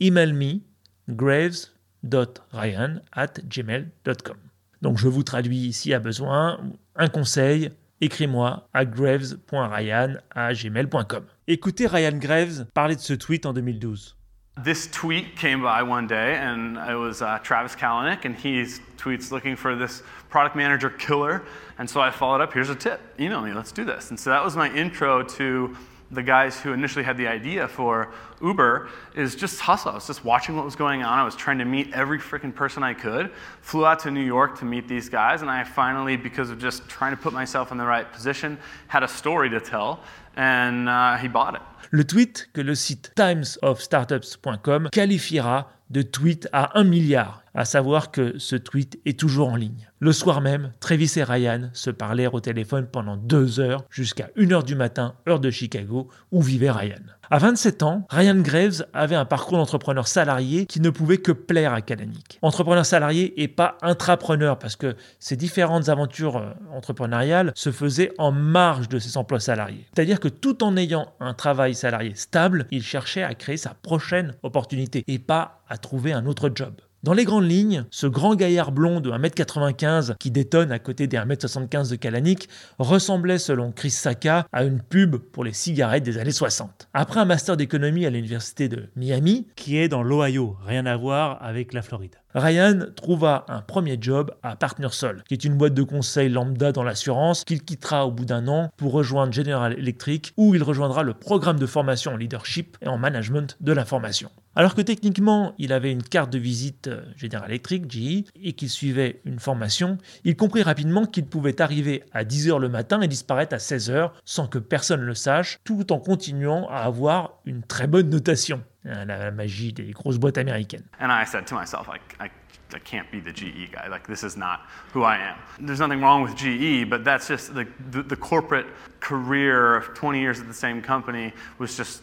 email 0.00 0.32
me 0.32 0.60
graves.ryan 1.08 3.00
at 3.12 3.34
gmail.com. 3.44 4.36
Donc 4.80 4.98
je 4.98 5.08
vous 5.08 5.22
traduis 5.22 5.58
ici 5.58 5.92
à 5.94 6.00
besoin 6.00 6.60
un 6.96 7.08
conseil, 7.08 7.70
écris-moi 8.00 8.68
à 8.72 8.84
graves.ryan 8.84 10.16
à 10.34 10.52
gmail.com. 10.52 11.24
Écoutez 11.46 11.86
Ryan 11.86 12.16
Graves 12.16 12.66
parler 12.74 12.96
de 12.96 13.00
ce 13.00 13.14
tweet 13.14 13.46
en 13.46 13.52
2012. 13.52 14.16
This 14.58 14.86
tweet 14.88 15.34
came 15.34 15.62
by 15.62 15.82
one 15.82 16.06
day, 16.06 16.34
and 16.34 16.76
it 16.76 16.94
was 16.94 17.22
uh, 17.22 17.38
Travis 17.38 17.74
Kalanick, 17.74 18.26
and 18.26 18.36
he 18.36 18.62
tweets 18.98 19.30
looking 19.30 19.56
for 19.56 19.74
this 19.74 20.02
product 20.28 20.54
manager 20.56 20.90
killer. 20.90 21.42
And 21.78 21.88
so 21.88 22.02
I 22.02 22.10
followed 22.10 22.42
up, 22.42 22.52
here's 22.52 22.68
a 22.68 22.74
tip, 22.74 23.00
email 23.18 23.40
me, 23.40 23.54
let's 23.54 23.72
do 23.72 23.86
this. 23.86 24.10
And 24.10 24.20
so 24.20 24.28
that 24.28 24.44
was 24.44 24.54
my 24.54 24.70
intro 24.74 25.22
to 25.22 25.74
the 26.10 26.22
guys 26.22 26.60
who 26.60 26.74
initially 26.74 27.02
had 27.02 27.16
the 27.16 27.26
idea 27.26 27.66
for 27.66 28.12
Uber 28.42 28.90
is 29.14 29.34
just 29.34 29.58
hustle. 29.58 29.92
I 29.92 29.94
was 29.94 30.06
just 30.06 30.22
watching 30.22 30.54
what 30.54 30.66
was 30.66 30.76
going 30.76 31.02
on. 31.02 31.18
I 31.18 31.24
was 31.24 31.34
trying 31.34 31.56
to 31.56 31.64
meet 31.64 31.90
every 31.94 32.18
freaking 32.18 32.54
person 32.54 32.82
I 32.82 32.92
could. 32.92 33.32
Flew 33.62 33.86
out 33.86 34.00
to 34.00 34.10
New 34.10 34.20
York 34.20 34.58
to 34.58 34.66
meet 34.66 34.86
these 34.86 35.08
guys, 35.08 35.40
and 35.40 35.50
I 35.50 35.64
finally, 35.64 36.18
because 36.18 36.50
of 36.50 36.60
just 36.60 36.86
trying 36.90 37.16
to 37.16 37.22
put 37.22 37.32
myself 37.32 37.72
in 37.72 37.78
the 37.78 37.86
right 37.86 38.12
position, 38.12 38.58
had 38.88 39.02
a 39.02 39.08
story 39.08 39.48
to 39.48 39.60
tell, 39.60 40.00
and 40.36 40.90
uh, 40.90 41.16
he 41.16 41.28
bought 41.28 41.54
it. 41.54 41.62
Le 41.94 42.04
tweet 42.04 42.48
que 42.54 42.62
le 42.62 42.74
site 42.74 43.12
timesofstartups.com 43.16 44.88
qualifiera 44.90 45.70
de 45.90 46.00
tweet 46.00 46.48
à 46.54 46.78
un 46.78 46.84
milliard, 46.84 47.44
à 47.52 47.66
savoir 47.66 48.10
que 48.10 48.38
ce 48.38 48.56
tweet 48.56 48.98
est 49.04 49.20
toujours 49.20 49.50
en 49.50 49.56
ligne. 49.56 49.90
Le 50.00 50.12
soir 50.12 50.40
même, 50.40 50.72
Travis 50.80 51.12
et 51.16 51.22
Ryan 51.22 51.68
se 51.74 51.90
parlèrent 51.90 52.32
au 52.32 52.40
téléphone 52.40 52.86
pendant 52.90 53.18
deux 53.18 53.60
heures 53.60 53.84
jusqu'à 53.90 54.30
1h 54.38 54.64
du 54.64 54.74
matin, 54.74 55.16
heure 55.28 55.38
de 55.38 55.50
Chicago, 55.50 56.08
où 56.30 56.40
vivait 56.40 56.70
Ryan. 56.70 57.02
À 57.32 57.38
27 57.38 57.82
ans, 57.82 58.06
Ryan 58.10 58.34
Graves 58.34 58.84
avait 58.92 59.14
un 59.14 59.24
parcours 59.24 59.56
d'entrepreneur 59.56 60.06
salarié 60.06 60.66
qui 60.66 60.82
ne 60.82 60.90
pouvait 60.90 61.16
que 61.16 61.32
plaire 61.32 61.72
à 61.72 61.80
Kalanick. 61.80 62.38
Entrepreneur 62.42 62.84
salarié 62.84 63.42
et 63.42 63.48
pas 63.48 63.78
intrapreneur 63.80 64.58
parce 64.58 64.76
que 64.76 64.96
ces 65.18 65.34
différentes 65.34 65.88
aventures 65.88 66.36
euh, 66.36 66.50
entrepreneuriales 66.74 67.52
se 67.54 67.72
faisaient 67.72 68.12
en 68.18 68.32
marge 68.32 68.90
de 68.90 68.98
ses 68.98 69.16
emplois 69.16 69.40
salariés. 69.40 69.86
C'est-à-dire 69.94 70.20
que 70.20 70.28
tout 70.28 70.62
en 70.62 70.76
ayant 70.76 71.06
un 71.20 71.32
travail 71.32 71.74
salarié 71.74 72.14
stable, 72.16 72.66
il 72.70 72.82
cherchait 72.82 73.22
à 73.22 73.32
créer 73.32 73.56
sa 73.56 73.72
prochaine 73.72 74.34
opportunité 74.42 75.02
et 75.06 75.18
pas 75.18 75.62
à 75.70 75.78
trouver 75.78 76.12
un 76.12 76.26
autre 76.26 76.50
job. 76.54 76.74
Dans 77.02 77.14
les 77.14 77.24
grandes 77.24 77.50
lignes, 77.50 77.84
ce 77.90 78.06
grand 78.06 78.36
gaillard 78.36 78.70
blond 78.70 79.00
de 79.00 79.10
1m95 79.10 80.14
qui 80.18 80.30
détonne 80.30 80.70
à 80.70 80.78
côté 80.78 81.08
des 81.08 81.16
1m75 81.16 81.90
de 81.90 81.96
Kalanick 81.96 82.48
ressemblait 82.78 83.38
selon 83.38 83.72
Chris 83.72 83.90
Saka 83.90 84.46
à 84.52 84.62
une 84.62 84.80
pub 84.80 85.16
pour 85.16 85.42
les 85.42 85.52
cigarettes 85.52 86.04
des 86.04 86.18
années 86.18 86.30
60. 86.30 86.88
Après 86.94 87.18
un 87.18 87.24
master 87.24 87.56
d'économie 87.56 88.06
à 88.06 88.10
l'université 88.10 88.68
de 88.68 88.84
Miami, 88.94 89.48
qui 89.56 89.78
est 89.78 89.88
dans 89.88 90.04
l'Ohio, 90.04 90.56
rien 90.64 90.86
à 90.86 90.96
voir 90.96 91.42
avec 91.42 91.72
la 91.72 91.82
Floride. 91.82 92.14
Ryan 92.36 92.84
trouva 92.94 93.46
un 93.48 93.62
premier 93.62 93.98
job 94.00 94.32
à 94.44 94.54
Partnersol, 94.54 95.24
qui 95.26 95.34
est 95.34 95.44
une 95.44 95.56
boîte 95.56 95.74
de 95.74 95.82
conseil 95.82 96.28
lambda 96.28 96.70
dans 96.70 96.84
l'assurance 96.84 97.42
qu'il 97.42 97.64
quittera 97.64 98.06
au 98.06 98.12
bout 98.12 98.26
d'un 98.26 98.46
an 98.46 98.70
pour 98.76 98.92
rejoindre 98.92 99.32
General 99.32 99.72
Electric 99.72 100.32
où 100.36 100.54
il 100.54 100.62
rejoindra 100.62 101.02
le 101.02 101.14
programme 101.14 101.58
de 101.58 101.66
formation 101.66 102.12
en 102.12 102.16
leadership 102.16 102.76
et 102.80 102.86
en 102.86 102.96
management 102.96 103.56
de 103.60 103.72
l'information. 103.72 104.30
Alors 104.54 104.74
que 104.74 104.82
techniquement, 104.82 105.54
il 105.56 105.72
avait 105.72 105.90
une 105.90 106.02
carte 106.02 106.30
de 106.30 106.38
visite 106.38 106.88
euh, 106.88 107.02
General 107.16 107.48
Electric, 107.48 107.90
GE, 107.90 108.24
et 108.34 108.52
qu'il 108.52 108.68
suivait 108.68 109.20
une 109.24 109.38
formation, 109.38 109.96
il 110.24 110.36
comprit 110.36 110.62
rapidement 110.62 111.06
qu'il 111.06 111.24
pouvait 111.24 111.62
arriver 111.62 112.02
à 112.12 112.24
10h 112.24 112.58
le 112.58 112.68
matin 112.68 113.00
et 113.00 113.08
disparaître 113.08 113.54
à 113.54 113.58
16h 113.58 114.10
sans 114.26 114.46
que 114.48 114.58
personne 114.58 115.00
le 115.00 115.14
sache, 115.14 115.58
tout 115.64 115.90
en 115.90 115.98
continuant 115.98 116.68
à 116.68 116.80
avoir 116.80 117.38
une 117.46 117.62
très 117.62 117.86
bonne 117.86 118.10
notation. 118.10 118.62
La, 118.84 119.04
la 119.04 119.30
magie 119.30 119.72
des 119.72 119.92
grosses 119.92 120.18
boîtes 120.18 120.38
américaines. 120.38 120.82
And 121.00 121.06
I 121.08 121.24
said 121.24 121.46
to 121.46 121.54
myself, 121.54 121.86
like, 121.86 122.02
I, 122.18 122.28
I 122.74 122.80
can't 122.80 123.08
be 123.12 123.20
the 123.20 123.32
GE 123.32 123.70
guy. 123.70 123.86
Like, 123.88 124.08
this 124.08 124.24
is 124.24 124.36
not 124.36 124.62
who 124.92 125.04
I 125.04 125.18
am. 125.18 125.36
There's 125.64 125.78
nothing 125.78 126.00
wrong 126.00 126.24
with 126.24 126.34
GE, 126.34 126.90
but 126.90 127.04
that's 127.04 127.28
just 127.28 127.54
the, 127.54 127.64
the, 127.92 128.02
the 128.02 128.16
corporate 128.16 128.66
career 128.98 129.76
of 129.76 129.94
20 129.94 130.20
years 130.20 130.40
at 130.40 130.48
the 130.48 130.54
same 130.54 130.82
company 130.82 131.32
was 131.58 131.76
just 131.76 132.02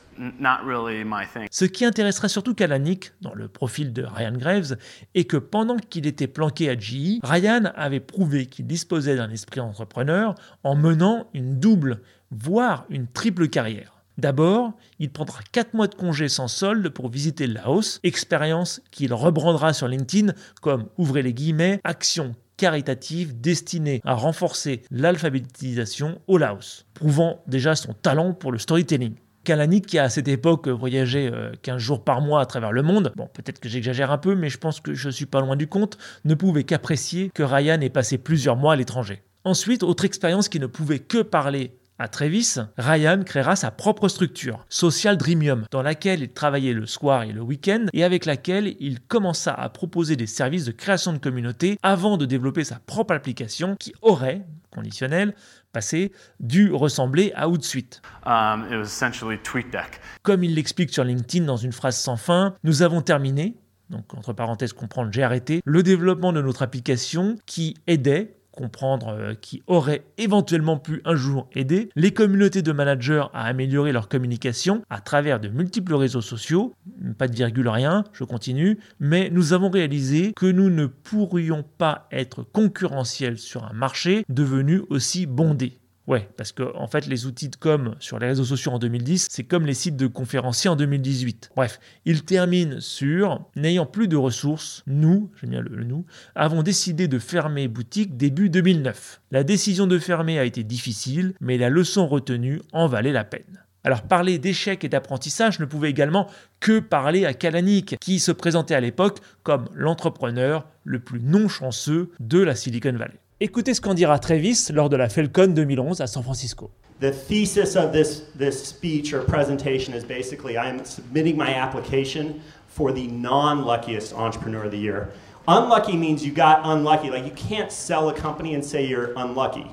Ce 1.52 1.66
qui 1.66 1.86
intéressera 1.86 2.28
surtout 2.28 2.54
Kalanick 2.54 3.14
dans 3.22 3.34
le 3.34 3.48
profil 3.48 3.94
de 3.94 4.04
Ryan 4.04 4.34
Graves 4.34 4.78
est 5.16 5.24
que 5.24 5.38
pendant 5.38 5.78
qu'il 5.78 6.08
était 6.08 6.28
planqué 6.28 6.70
à 6.70 6.78
GE, 6.78 7.20
Ryan 7.24 7.72
avait 7.76 8.00
prouvé 8.00 8.48
qu'il 8.48 8.68
disposait 8.68 9.16
d'un 9.16 9.30
esprit 9.30 9.62
entrepreneur 9.62 10.36
en 10.64 10.76
menant 10.76 11.28
une 11.34 11.60
double, 11.60 12.02
voire 12.32 12.86
une 12.90 13.08
triple 13.08 13.48
carrière. 13.48 13.94
D'abord, 14.18 14.74
il 15.00 15.10
prendra 15.10 15.40
4 15.54 15.74
mois 15.74 15.88
de 15.88 15.96
congé 15.96 16.28
sans 16.28 16.50
solde 16.50 16.90
pour 16.90 17.10
visiter 17.10 17.48
le 17.48 17.54
Laos, 17.54 18.02
expérience 18.04 18.82
qu'il 18.92 19.14
rebrandera 19.14 19.72
sur 19.72 19.88
LinkedIn 19.88 20.34
comme, 20.62 20.88
ouvrez 20.98 21.22
les 21.22 21.34
guillemets, 21.34 21.80
action 21.86 22.36
caritative 22.58 23.40
destinée 23.40 24.02
à 24.04 24.16
renforcer 24.16 24.82
l'alphabétisation 24.92 26.20
au 26.28 26.38
Laos, 26.38 26.86
prouvant 26.94 27.42
déjà 27.48 27.78
son 27.78 27.94
talent 27.94 28.34
pour 28.34 28.52
le 28.52 28.58
storytelling. 28.58 29.16
Kalanick, 29.50 29.88
qui 29.88 29.98
à 29.98 30.10
cette 30.10 30.28
époque 30.28 30.68
voyageait 30.68 31.32
15 31.64 31.82
jours 31.82 32.04
par 32.04 32.22
mois 32.22 32.40
à 32.40 32.46
travers 32.46 32.72
le 32.72 32.84
monde, 32.84 33.12
bon 33.16 33.28
peut-être 33.34 33.60
que 33.60 33.68
j'exagère 33.68 34.12
un 34.12 34.20
peu, 34.20 34.36
mais 34.36 34.48
je 34.48 34.60
pense 34.60 34.80
que 34.80 34.94
je 34.94 35.10
suis 35.10 35.26
pas 35.26 35.42
loin 35.42 35.56
du 35.56 35.66
compte, 35.66 35.98
ne 36.24 36.36
pouvait 36.36 36.66
qu'apprécier 36.66 37.32
que 37.34 37.42
Ryan 37.42 37.82
ait 37.82 37.90
passé 37.90 38.20
plusieurs 38.20 38.58
mois 38.58 38.74
à 38.74 38.76
l'étranger. 38.76 39.24
Ensuite, 39.46 39.82
autre 39.82 40.06
expérience 40.06 40.50
qui 40.50 40.60
ne 40.60 40.68
pouvait 40.68 41.00
que 41.00 41.24
parler 41.24 41.72
à 41.98 42.08
Travis, 42.08 42.58
Ryan 42.78 43.24
créera 43.26 43.56
sa 43.56 43.72
propre 43.72 44.08
structure, 44.08 44.64
Social 44.70 45.18
Dreamium, 45.18 45.66
dans 45.72 45.82
laquelle 45.82 46.22
il 46.22 46.30
travaillait 46.30 46.74
le 46.74 46.86
soir 46.86 47.24
et 47.24 47.34
le 47.34 47.42
week-end 47.42 47.88
et 47.92 48.04
avec 48.04 48.26
laquelle 48.26 48.76
il 48.80 49.02
commença 49.02 49.52
à 49.52 49.68
proposer 49.70 50.16
des 50.16 50.28
services 50.28 50.66
de 50.66 50.72
création 50.72 51.12
de 51.12 51.18
communauté 51.18 51.80
avant 51.82 52.18
de 52.18 52.28
développer 52.28 52.64
sa 52.64 52.80
propre 52.86 53.16
application 53.16 53.76
qui 53.80 53.94
aurait, 54.04 54.46
conditionnel, 54.72 55.34
passé, 55.72 56.12
dû 56.40 56.72
ressembler 56.72 57.32
à 57.36 57.48
Hootsuite. 57.50 58.02
Um, 58.26 58.66
it 58.70 58.78
was 58.78 58.84
essentially 58.84 59.38
TweetDeck. 59.38 60.00
Comme 60.24 60.44
il 60.44 60.56
l'explique 60.56 60.94
sur 60.94 61.04
LinkedIn 61.04 61.46
dans 61.46 61.58
une 61.58 61.72
phrase 61.72 61.98
sans 61.98 62.18
fin, 62.18 62.56
nous 62.64 62.82
avons 62.82 63.02
terminé, 63.02 63.58
donc 63.90 64.14
entre 64.14 64.34
parenthèses 64.34 64.74
comprendre 64.74 65.12
j'ai 65.12 65.24
arrêté, 65.24 65.62
le 65.66 65.84
développement 65.84 66.34
de 66.34 66.42
notre 66.42 66.62
application 66.62 67.38
qui 67.46 67.76
aidait 67.88 68.39
comprendre 68.60 69.16
euh, 69.18 69.34
qui 69.40 69.64
aurait 69.68 70.04
éventuellement 70.18 70.78
pu 70.78 71.02
un 71.06 71.16
jour 71.16 71.48
aider 71.54 71.90
les 71.96 72.12
communautés 72.12 72.62
de 72.62 72.74
managers 72.74 73.24
à 73.34 73.46
améliorer 73.46 73.94
leur 73.94 74.10
communication 74.10 74.84
à 74.90 75.00
travers 75.00 75.40
de 75.40 75.48
multiples 75.48 75.96
réseaux 75.96 76.20
sociaux, 76.20 76.76
pas 77.18 77.30
de 77.30 77.36
virgule 77.36 77.70
rien, 77.70 78.04
je 78.12 78.26
continue, 78.26 78.78
mais 79.00 79.30
nous 79.30 79.54
avons 79.54 79.70
réalisé 79.70 80.34
que 80.36 80.46
nous 80.46 80.70
ne 80.70 80.88
pourrions 80.88 81.64
pas 81.78 82.10
être 82.12 82.44
concurrentiels 82.44 83.38
sur 83.38 83.64
un 83.64 83.74
marché 83.74 84.26
devenu 84.28 84.82
aussi 84.90 85.26
bondé. 85.26 85.79
Ouais, 86.10 86.28
parce 86.38 86.52
que 86.52 86.76
en 86.76 86.88
fait, 86.88 87.06
les 87.06 87.28
outils 87.28 87.50
de 87.50 87.56
com 87.56 87.94
sur 88.00 88.18
les 88.18 88.26
réseaux 88.26 88.44
sociaux 88.44 88.72
en 88.72 88.80
2010, 88.80 89.28
c'est 89.30 89.44
comme 89.44 89.68
les 89.68 89.76
sites 89.76 89.96
de 89.96 90.08
conférenciers 90.08 90.72
en 90.72 90.76
2018. 90.76 91.52
Bref, 91.56 91.80
il 92.04 92.26
termine 92.26 92.82
sur 92.82 93.46
n'ayant 93.56 93.86
plus 93.86 94.08
de 94.08 94.18
ressources, 94.18 94.82
nous, 94.88 95.30
j'aime 95.40 95.60
le, 95.60 95.84
nous, 95.84 96.08
avons 96.34 96.64
décidé 96.64 97.08
de 97.08 97.20
fermer 97.20 97.68
boutique 97.68 98.18
début 98.18 98.50
2009. 98.50 99.22
La 99.30 99.44
décision 99.44 99.86
de 99.86 100.00
fermer 100.00 100.40
a 100.40 100.46
été 100.46 100.64
difficile, 100.64 101.36
mais 101.42 101.60
la 101.60 101.70
leçon 101.70 102.08
retenue 102.08 102.60
en 102.74 102.88
valait 102.88 103.12
la 103.12 103.24
peine. 103.24 103.64
Alors 103.84 104.02
parler 104.02 104.40
d'échec 104.40 104.84
et 104.84 104.90
d'apprentissage 104.90 105.60
ne 105.60 105.66
pouvait 105.66 105.92
également 105.92 106.26
que 106.60 106.80
parler 106.80 107.28
à 107.28 107.36
Kalanick, 107.36 107.98
qui 108.00 108.18
se 108.18 108.32
présentait 108.32 108.74
à 108.74 108.82
l'époque 108.82 109.20
comme 109.44 109.70
l'entrepreneur 109.76 110.66
le 110.86 110.98
plus 110.98 111.22
non 111.22 111.48
chanceux 111.48 112.10
de 112.20 112.40
la 112.40 112.56
Silicon 112.56 112.94
Valley. 112.94 113.20
Écoutez 113.42 113.74
ce 113.74 113.80
qu'en 113.80 113.94
dira 113.94 114.20
Travis 114.20 114.68
lors 114.74 114.90
de 114.90 114.98
la 114.98 115.08
Falcon 115.08 115.48
2011 115.48 116.02
à 116.02 116.08
San 116.08 116.22
Francisco. 116.22 116.72
The 117.00 117.14
thesis 117.14 117.78
of 117.78 117.94
this, 117.94 118.24
this 118.38 118.62
speech 118.62 119.14
or 119.14 119.22
presentation 119.24 119.94
is 119.94 120.04
basically 120.04 120.58
I'm 120.58 120.84
submitting 120.84 121.38
my 121.38 121.56
application 121.56 122.42
for 122.68 122.92
the 122.92 123.08
non 123.08 123.64
luckiest 123.64 124.14
entrepreneur 124.14 124.66
of 124.66 124.72
the 124.72 124.78
year. 124.78 125.08
Unlucky 125.48 125.96
means 125.96 126.22
you 126.22 126.34
got 126.34 126.60
unlucky. 126.66 127.10
Like 127.10 127.24
you 127.24 127.32
can't 127.32 127.72
sell 127.72 128.10
a 128.10 128.14
company 128.14 128.56
and 128.56 128.66
say 128.66 128.86
you're 128.86 129.14
unlucky. 129.16 129.72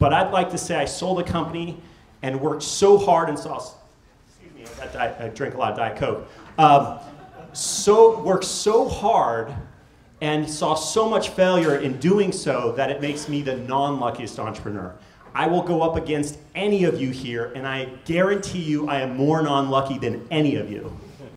But 0.00 0.12
I'd 0.12 0.32
like 0.32 0.50
to 0.50 0.58
say 0.58 0.74
I 0.74 0.84
sold 0.84 1.20
a 1.20 1.24
company 1.24 1.76
and 2.22 2.40
worked 2.40 2.64
so 2.64 2.98
hard 2.98 3.28
and 3.28 3.38
saw. 3.38 3.62
Excuse 4.26 4.52
me, 4.56 4.98
I, 4.98 5.26
I 5.26 5.28
drink 5.28 5.54
a 5.54 5.58
lot 5.58 5.70
of 5.70 5.78
Diet 5.78 5.98
Coke. 5.98 6.28
Um, 6.58 6.98
so 7.52 8.20
worked 8.22 8.44
so 8.44 8.88
hard 8.88 9.54
and 10.24 10.48
saw 10.48 10.74
so 10.74 11.06
much 11.06 11.28
failure 11.28 11.76
in 11.76 11.98
doing 12.00 12.32
so 12.32 12.72
that 12.76 12.90
it 12.90 13.02
makes 13.02 13.28
me 13.28 13.42
the 13.42 13.56
non-luckiest 13.68 14.38
entrepreneur. 14.38 14.94
I 15.34 15.46
will 15.46 15.62
go 15.62 15.82
up 15.82 15.96
against 15.96 16.38
any 16.54 16.84
of 16.84 16.98
you 16.98 17.10
here, 17.10 17.52
and 17.54 17.66
I 17.66 17.88
guarantee 18.06 18.62
you 18.62 18.88
I 18.88 19.02
am 19.02 19.16
more 19.16 19.42
non-lucky 19.42 19.98
than 19.98 20.22
any 20.30 20.56
of 20.56 20.70
you. 20.70 20.90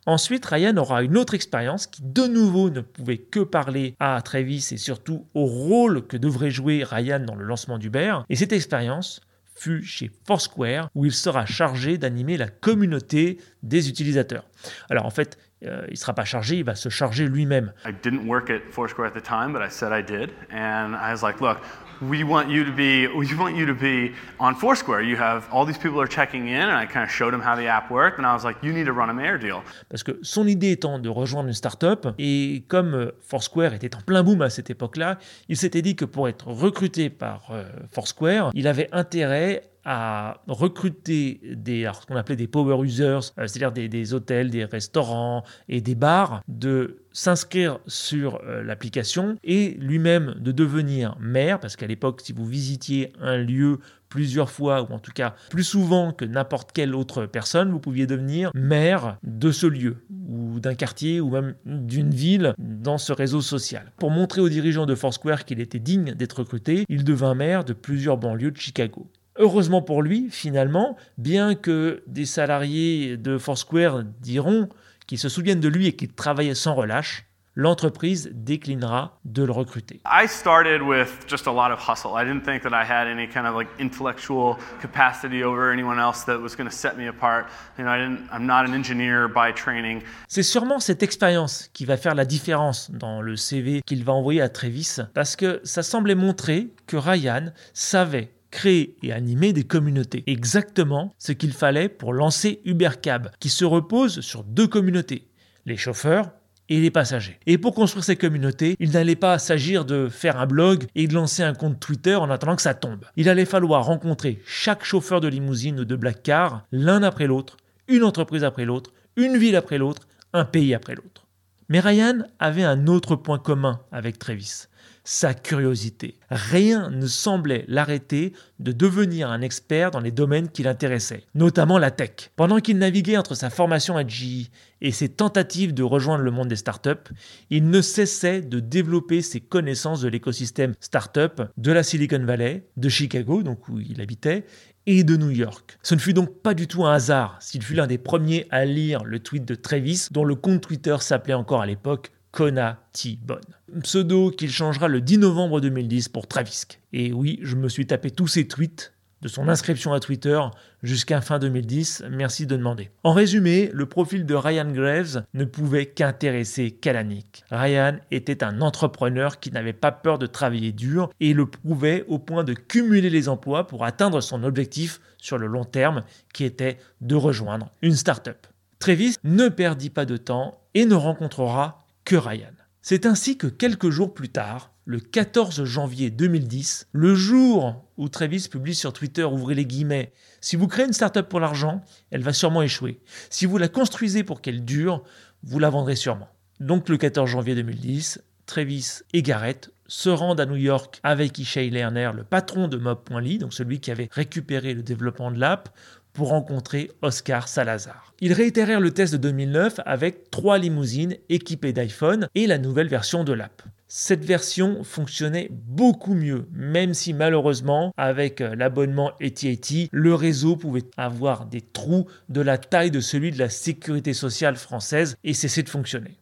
Ensuite, 0.05 0.45
Ryan 0.45 0.77
aura 0.77 1.03
une 1.03 1.17
autre 1.17 1.33
expérience 1.33 1.85
qui 1.85 2.01
de 2.01 2.27
nouveau 2.27 2.69
ne 2.69 2.79
pouvait 2.79 3.17
que 3.17 3.41
parler 3.41 3.95
à 3.99 4.21
Travis 4.21 4.69
et 4.71 4.77
surtout 4.77 5.25
au 5.33 5.45
rôle 5.45 6.07
que 6.07 6.15
devrait 6.15 6.51
jouer 6.51 6.85
Ryan 6.85 7.19
dans 7.19 7.35
le 7.35 7.43
lancement 7.43 7.77
d'Uber. 7.77 8.19
Et 8.29 8.37
cette 8.37 8.53
expérience 8.53 9.19
fut 9.53 9.83
chez 9.83 10.09
Foursquare 10.25 10.89
où 10.95 11.03
il 11.03 11.11
sera 11.11 11.45
chargé 11.45 11.97
d'animer 11.97 12.37
la 12.37 12.47
communauté 12.47 13.37
des 13.63 13.89
utilisateurs. 13.89 14.45
Alors 14.89 15.05
en 15.05 15.09
fait, 15.09 15.37
euh, 15.65 15.81
il 15.87 15.93
ne 15.93 15.95
sera 15.95 16.13
pas 16.13 16.25
chargé, 16.25 16.57
il 16.57 16.63
va 16.63 16.75
se 16.75 16.89
charger 16.89 17.27
lui-même. 17.27 17.73
I 17.85 17.91
didn't 17.91 18.27
work 18.27 18.49
at 18.49 18.59
Foursquare 18.71 19.07
at 19.07 19.19
the 19.19 19.23
time, 19.23 19.53
but 19.53 19.61
I 19.61 19.69
said 19.69 19.91
I 19.91 20.03
did. 20.03 20.29
And 20.51 20.95
I 20.95 21.11
was 21.11 21.23
like, 21.23 21.41
look, 21.41 21.57
we 22.01 22.23
want 22.23 22.49
you 22.49 22.63
to 22.63 22.71
be 22.71 23.07
we 23.15 23.27
want 23.35 23.55
you 23.55 23.65
to 23.65 23.73
be 23.73 24.13
on 24.39 24.53
Foursquare. 24.53 25.01
You 25.01 25.17
have 25.17 25.47
all 25.51 25.65
these 25.65 25.79
people 25.79 25.99
are 25.99 26.07
checking 26.07 26.47
in, 26.47 26.61
and 26.61 26.77
I 26.77 26.85
kind 26.85 27.03
of 27.03 27.11
showed 27.11 27.33
him 27.33 27.41
how 27.41 27.55
the 27.55 27.67
app 27.67 27.89
worked, 27.89 28.19
and 28.19 28.25
I 28.27 28.33
was 28.33 28.43
like, 28.43 28.57
you 28.61 28.71
need 28.71 28.85
to 28.85 28.93
run 28.93 29.09
a 29.09 29.13
mayor 29.13 29.39
deal. 29.39 29.63
Parce 29.89 30.03
que 30.03 30.19
son 30.21 30.47
idée 30.47 30.71
étant 30.71 30.99
de 30.99 31.09
rejoindre 31.09 31.47
une 31.47 31.55
startup, 31.55 32.07
et 32.19 32.63
comme 32.67 32.93
euh, 32.93 33.11
Foursquare 33.21 33.73
était 33.73 33.95
en 33.95 34.01
plein 34.01 34.23
boom 34.23 34.41
à 34.41 34.49
cette 34.49 34.69
époque-là, 34.69 35.17
il 35.49 35.57
s'était 35.57 35.81
dit 35.81 35.95
que 35.95 36.05
pour 36.05 36.27
être 36.27 36.47
recruté 36.47 37.09
par 37.09 37.47
euh, 37.51 37.63
Foursquare, 37.91 38.51
il 38.53 38.67
avait 38.67 38.89
intérêt 38.91 39.63
à 39.89 40.41
recruter 40.49 41.39
des, 41.55 41.89
ce 41.99 42.05
qu'on 42.05 42.17
appelait 42.17 42.35
des 42.35 42.47
power 42.47 42.83
users, 42.83 43.31
euh, 43.39 43.47
c'est-à-dire 43.47 43.71
des, 43.71 43.87
des, 43.87 44.13
hôtels, 44.13 44.49
des 44.49 44.65
restaurants 44.65 45.45
et 45.69 45.79
des 45.79 45.95
bars, 45.95 46.41
de 46.49 46.97
s'inscrire 47.13 47.79
sur 47.87 48.41
euh, 48.43 48.61
l'application 48.63 49.37
et 49.45 49.77
lui-même 49.79 50.35
de 50.39 50.51
devenir 50.51 51.17
maire, 51.21 51.61
parce 51.61 51.77
qu'à 51.77 51.87
l'époque, 51.87 52.19
si 52.21 52.33
vous 52.33 52.45
visitiez 52.45 53.13
un 53.21 53.37
lieu 53.37 53.79
plusieurs 54.09 54.51
fois, 54.51 54.81
ou 54.81 54.93
en 54.93 54.99
tout 54.99 55.13
cas 55.13 55.35
plus 55.49 55.63
souvent 55.63 56.11
que 56.11 56.25
n'importe 56.25 56.73
quelle 56.73 56.93
autre 56.93 57.25
personne, 57.25 57.71
vous 57.71 57.79
pouviez 57.79 58.07
devenir 58.07 58.51
maire 58.53 59.17
de 59.23 59.51
ce 59.51 59.67
lieu, 59.67 60.03
ou 60.27 60.59
d'un 60.59 60.75
quartier, 60.75 61.21
ou 61.21 61.29
même 61.29 61.55
d'une 61.65 62.11
ville 62.11 62.53
dans 62.57 62.97
ce 62.97 63.13
réseau 63.13 63.39
social. 63.39 63.93
Pour 63.97 64.11
montrer 64.11 64.41
aux 64.41 64.49
dirigeants 64.49 64.85
de 64.85 64.95
Foursquare 64.95 65.45
qu'il 65.45 65.61
était 65.61 65.79
digne 65.79 66.13
d'être 66.13 66.39
recruté, 66.39 66.83
il 66.89 67.05
devint 67.05 67.35
maire 67.35 67.63
de 67.63 67.71
plusieurs 67.71 68.17
banlieues 68.17 68.51
de 68.51 68.57
Chicago. 68.57 69.09
Heureusement 69.39 69.81
pour 69.81 70.01
lui, 70.01 70.29
finalement, 70.31 70.97
bien 71.17 71.55
que 71.55 72.03
des 72.07 72.25
salariés 72.25 73.17
de 73.17 73.37
Foursquare 73.37 74.03
diront 74.21 74.69
qu'ils 75.05 75.19
se 75.19 75.29
souviennent 75.29 75.59
de 75.59 75.69
lui 75.69 75.87
et 75.87 75.95
qu'il 75.95 76.13
travaillait 76.13 76.55
sans 76.55 76.75
relâche, 76.75 77.27
l'entreprise 77.57 78.29
déclinera 78.33 79.19
de 79.25 79.43
le 79.43 79.51
recruter. 79.51 79.99
I 80.05 80.27
started 80.27 80.81
with 80.81 81.25
just 81.27 81.47
a 81.47 81.51
lot 81.51 81.71
of 81.71 81.79
hustle. 81.79 82.11
I 82.15 82.23
didn't 82.23 82.45
think 82.45 82.61
that 82.61 82.71
I 82.71 82.85
had 82.85 83.07
any 83.07 83.27
kind 83.27 83.47
of 83.47 83.55
like 83.55 83.67
intellectual 83.79 84.57
capacity 84.79 85.43
over 85.43 85.71
anyone 85.71 85.99
else 85.99 86.23
that 86.25 86.37
was 86.37 86.55
going 86.55 86.69
to 86.69 86.75
set 86.75 86.97
me 86.97 87.07
apart. 87.07 87.47
You 87.79 87.83
know, 87.83 87.91
I 87.91 87.97
didn't 87.97 88.29
I'm 88.31 88.45
not 88.45 88.67
an 88.67 88.73
engineer 88.73 89.27
by 89.27 89.53
training. 89.53 90.03
C'est 90.27 90.43
sûrement 90.43 90.79
cette 90.79 91.01
expérience 91.01 91.69
qui 91.73 91.85
va 91.85 91.97
faire 91.97 92.13
la 92.13 92.25
différence 92.25 92.91
dans 92.91 93.21
le 93.21 93.35
CV 93.35 93.81
qu'il 93.85 94.03
va 94.03 94.13
envoyer 94.13 94.41
à 94.41 94.49
Travis 94.49 94.99
parce 95.15 95.35
que 95.35 95.59
ça 95.63 95.81
semblait 95.81 96.15
montrer 96.15 96.69
que 96.85 96.95
Ryan 96.95 97.51
savait 97.73 98.31
créer 98.51 98.95
et 99.03 99.11
animer 99.11 99.53
des 99.53 99.63
communautés. 99.63 100.23
Exactement 100.27 101.13
ce 101.17 101.31
qu'il 101.31 101.53
fallait 101.53 101.89
pour 101.89 102.13
lancer 102.13 102.61
UberCab, 102.65 103.31
qui 103.39 103.49
se 103.49 103.65
repose 103.65 104.21
sur 104.21 104.43
deux 104.43 104.67
communautés, 104.67 105.27
les 105.65 105.77
chauffeurs 105.77 106.31
et 106.69 106.79
les 106.79 106.91
passagers. 106.91 107.39
Et 107.45 107.57
pour 107.57 107.73
construire 107.73 108.03
ces 108.03 108.15
communautés, 108.15 108.75
il 108.79 108.91
n'allait 108.91 109.15
pas 109.15 109.39
s'agir 109.39 109.85
de 109.85 110.09
faire 110.09 110.39
un 110.39 110.45
blog 110.45 110.85
et 110.95 111.07
de 111.07 111.13
lancer 111.13 111.43
un 111.43 111.53
compte 111.53 111.79
Twitter 111.79 112.15
en 112.15 112.29
attendant 112.29 112.55
que 112.55 112.61
ça 112.61 112.73
tombe. 112.73 113.05
Il 113.15 113.29
allait 113.29 113.45
falloir 113.45 113.85
rencontrer 113.85 114.41
chaque 114.45 114.83
chauffeur 114.83 115.21
de 115.21 115.27
limousine 115.27 115.79
ou 115.79 115.85
de 115.85 115.95
black 115.95 116.23
car, 116.23 116.65
l'un 116.71 117.03
après 117.03 117.27
l'autre, 117.27 117.57
une 117.87 118.03
entreprise 118.03 118.43
après 118.43 118.65
l'autre, 118.65 118.91
une 119.15 119.37
ville 119.37 119.55
après 119.55 119.77
l'autre, 119.77 120.07
un 120.33 120.45
pays 120.45 120.73
après 120.73 120.95
l'autre. 120.95 121.25
Mais 121.69 121.79
Ryan 121.79 122.19
avait 122.39 122.63
un 122.63 122.87
autre 122.87 123.15
point 123.15 123.39
commun 123.39 123.81
avec 123.91 124.19
Travis 124.19 124.67
sa 125.09 125.33
curiosité. 125.33 126.19
Rien 126.29 126.89
ne 126.89 127.07
semblait 127.07 127.63
l'arrêter 127.69 128.33
de 128.59 128.73
devenir 128.73 129.31
un 129.31 129.39
expert 129.39 129.89
dans 129.89 130.01
les 130.01 130.11
domaines 130.11 130.49
qui 130.49 130.63
l'intéressaient, 130.63 131.23
notamment 131.33 131.77
la 131.77 131.91
tech. 131.91 132.31
Pendant 132.35 132.59
qu'il 132.59 132.77
naviguait 132.77 133.15
entre 133.15 133.33
sa 133.33 133.49
formation 133.49 133.95
à 133.95 134.05
GE 134.05 134.49
et 134.81 134.91
ses 134.91 135.07
tentatives 135.07 135.73
de 135.73 135.81
rejoindre 135.81 136.25
le 136.25 136.31
monde 136.31 136.49
des 136.49 136.57
startups, 136.57 137.09
il 137.49 137.69
ne 137.69 137.79
cessait 137.79 138.41
de 138.41 138.59
développer 138.59 139.21
ses 139.21 139.39
connaissances 139.39 140.01
de 140.01 140.09
l'écosystème 140.09 140.73
startup 140.81 141.41
de 141.55 141.71
la 141.71 141.83
Silicon 141.83 142.25
Valley, 142.25 142.67
de 142.75 142.89
Chicago, 142.89 143.43
donc 143.43 143.69
où 143.69 143.79
il 143.79 144.01
habitait, 144.01 144.43
et 144.87 145.05
de 145.05 145.15
New 145.15 145.31
York. 145.31 145.79
Ce 145.83 145.95
ne 145.95 146.01
fut 146.01 146.13
donc 146.13 146.41
pas 146.41 146.53
du 146.53 146.67
tout 146.67 146.85
un 146.85 146.93
hasard 146.93 147.37
s'il 147.39 147.63
fut 147.63 147.75
l'un 147.75 147.87
des 147.87 147.97
premiers 147.97 148.45
à 148.49 148.65
lire 148.65 149.05
le 149.05 149.19
tweet 149.19 149.45
de 149.45 149.55
Travis, 149.55 150.09
dont 150.11 150.25
le 150.25 150.35
compte 150.35 150.59
Twitter 150.59 150.97
s'appelait 150.99 151.33
encore 151.33 151.61
à 151.61 151.65
l'époque 151.65 152.11
Kona 152.33 152.83
T-Bone. 152.91 153.56
Pseudo 153.81 154.31
qu'il 154.31 154.51
changera 154.51 154.87
le 154.87 155.01
10 155.01 155.19
novembre 155.19 155.59
2010 155.59 156.09
pour 156.09 156.27
Travisk. 156.27 156.79
Et 156.93 157.11
oui, 157.11 157.39
je 157.41 157.55
me 157.55 157.69
suis 157.69 157.87
tapé 157.87 158.11
tous 158.11 158.27
ses 158.27 158.47
tweets 158.47 158.93
de 159.21 159.27
son 159.27 159.47
inscription 159.47 159.93
à 159.93 159.99
Twitter 159.99 160.39
jusqu'à 160.83 161.21
fin 161.21 161.39
2010, 161.39 162.03
merci 162.11 162.45
de 162.45 162.55
demander. 162.55 162.91
En 163.03 163.13
résumé, 163.13 163.69
le 163.73 163.85
profil 163.85 164.25
de 164.25 164.35
Ryan 164.35 164.71
Graves 164.71 165.23
ne 165.33 165.45
pouvait 165.45 165.87
qu'intéresser 165.87 166.71
Kalanick. 166.71 167.43
Ryan 167.49 167.97
était 168.11 168.43
un 168.43 168.61
entrepreneur 168.61 169.39
qui 169.39 169.51
n'avait 169.51 169.73
pas 169.73 169.91
peur 169.91 170.19
de 170.19 170.27
travailler 170.27 170.71
dur 170.71 171.09
et 171.19 171.33
le 171.33 171.47
prouvait 171.47 172.05
au 172.07 172.19
point 172.19 172.43
de 172.43 172.53
cumuler 172.53 173.09
les 173.09 173.29
emplois 173.29 173.65
pour 173.67 173.85
atteindre 173.85 174.21
son 174.21 174.43
objectif 174.43 175.01
sur 175.17 175.37
le 175.37 175.47
long 175.47 175.65
terme 175.65 176.03
qui 176.33 176.43
était 176.43 176.77
de 177.01 177.15
rejoindre 177.15 177.71
une 177.81 177.95
start-up. 177.95 178.45
Travis 178.79 179.15
ne 179.23 179.49
perdit 179.49 179.89
pas 179.89 180.05
de 180.05 180.17
temps 180.17 180.61
et 180.75 180.85
ne 180.85 180.95
rencontrera 180.95 181.85
que 182.05 182.15
Ryan. 182.15 182.56
C'est 182.89 183.05
ainsi 183.05 183.35
que 183.37 183.47
quelques 183.47 183.89
jours 183.89 184.13
plus 184.13 184.29
tard, 184.29 184.71
le 184.85 185.01
14 185.01 185.65
janvier 185.65 186.09
2010, 186.09 186.87
le 186.93 187.15
jour 187.15 187.83
où 187.97 188.07
Travis 188.07 188.47
publie 188.49 188.75
sur 188.75 188.93
Twitter, 188.93 189.25
ouvrez 189.25 189.55
les 189.55 189.65
guillemets, 189.65 190.13
si 190.39 190.55
vous 190.55 190.67
créez 190.67 190.85
une 190.85 190.93
startup 190.93 191.27
pour 191.27 191.41
l'argent, 191.41 191.81
elle 192.11 192.21
va 192.21 192.31
sûrement 192.31 192.61
échouer. 192.61 193.01
Si 193.29 193.45
vous 193.45 193.57
la 193.57 193.67
construisez 193.67 194.23
pour 194.23 194.39
qu'elle 194.39 194.63
dure, 194.63 195.03
vous 195.43 195.59
la 195.59 195.69
vendrez 195.69 195.97
sûrement. 195.97 196.29
Donc 196.61 196.87
le 196.87 196.95
14 196.95 197.29
janvier 197.29 197.55
2010, 197.55 198.21
Travis 198.45 198.99
et 199.11 199.21
Garrett 199.21 199.69
se 199.87 200.07
rendent 200.07 200.39
à 200.39 200.45
New 200.45 200.55
York 200.55 201.01
avec 201.03 201.37
Ishay 201.39 201.69
Lerner, 201.69 202.11
le 202.15 202.23
patron 202.23 202.69
de 202.69 202.77
Mob.ly, 202.77 203.39
donc 203.39 203.53
celui 203.53 203.81
qui 203.81 203.91
avait 203.91 204.07
récupéré 204.13 204.73
le 204.73 204.81
développement 204.81 205.29
de 205.29 205.39
l'app, 205.39 205.75
pour 206.17 206.29
rencontrer 206.29 206.89
Oscar 207.03 207.47
Salazar. 207.47 208.11
Ils 208.21 208.33
réitérèrent 208.33 208.79
le 208.79 208.89
test 208.89 209.13
de 209.13 209.19
2009 209.19 209.81
avec 209.85 210.31
trois 210.31 210.57
limousines 210.57 211.15
équipées 211.29 211.73
d'iPhone 211.73 212.27
et 212.33 212.47
la 212.47 212.57
nouvelle 212.57 212.87
version 212.87 213.23
de 213.23 213.33
l'app. 213.33 213.61
Cette 213.87 214.25
version 214.25 214.83
fonctionnait 214.83 215.47
beaucoup 215.51 216.15
mieux, 216.15 216.47
même 216.51 216.95
si 216.95 217.13
malheureusement, 217.13 217.93
avec 217.97 218.41
euh, 218.41 218.55
l'abonnement 218.55 219.11
AT&T, 219.21 219.89
le 219.91 220.15
réseau 220.15 220.57
pouvait 220.57 220.89
avoir 220.97 221.45
des 221.45 221.61
trous 221.61 222.07
de 222.29 222.41
la 222.41 222.57
taille 222.57 222.91
de 222.91 222.99
celui 222.99 223.31
de 223.31 223.37
la 223.37 223.49
sécurité 223.49 224.13
sociale 224.13 224.55
française 224.55 225.15
et 225.23 225.35
cesser 225.35 225.61
de 225.61 225.69
fonctionner. 225.69 226.17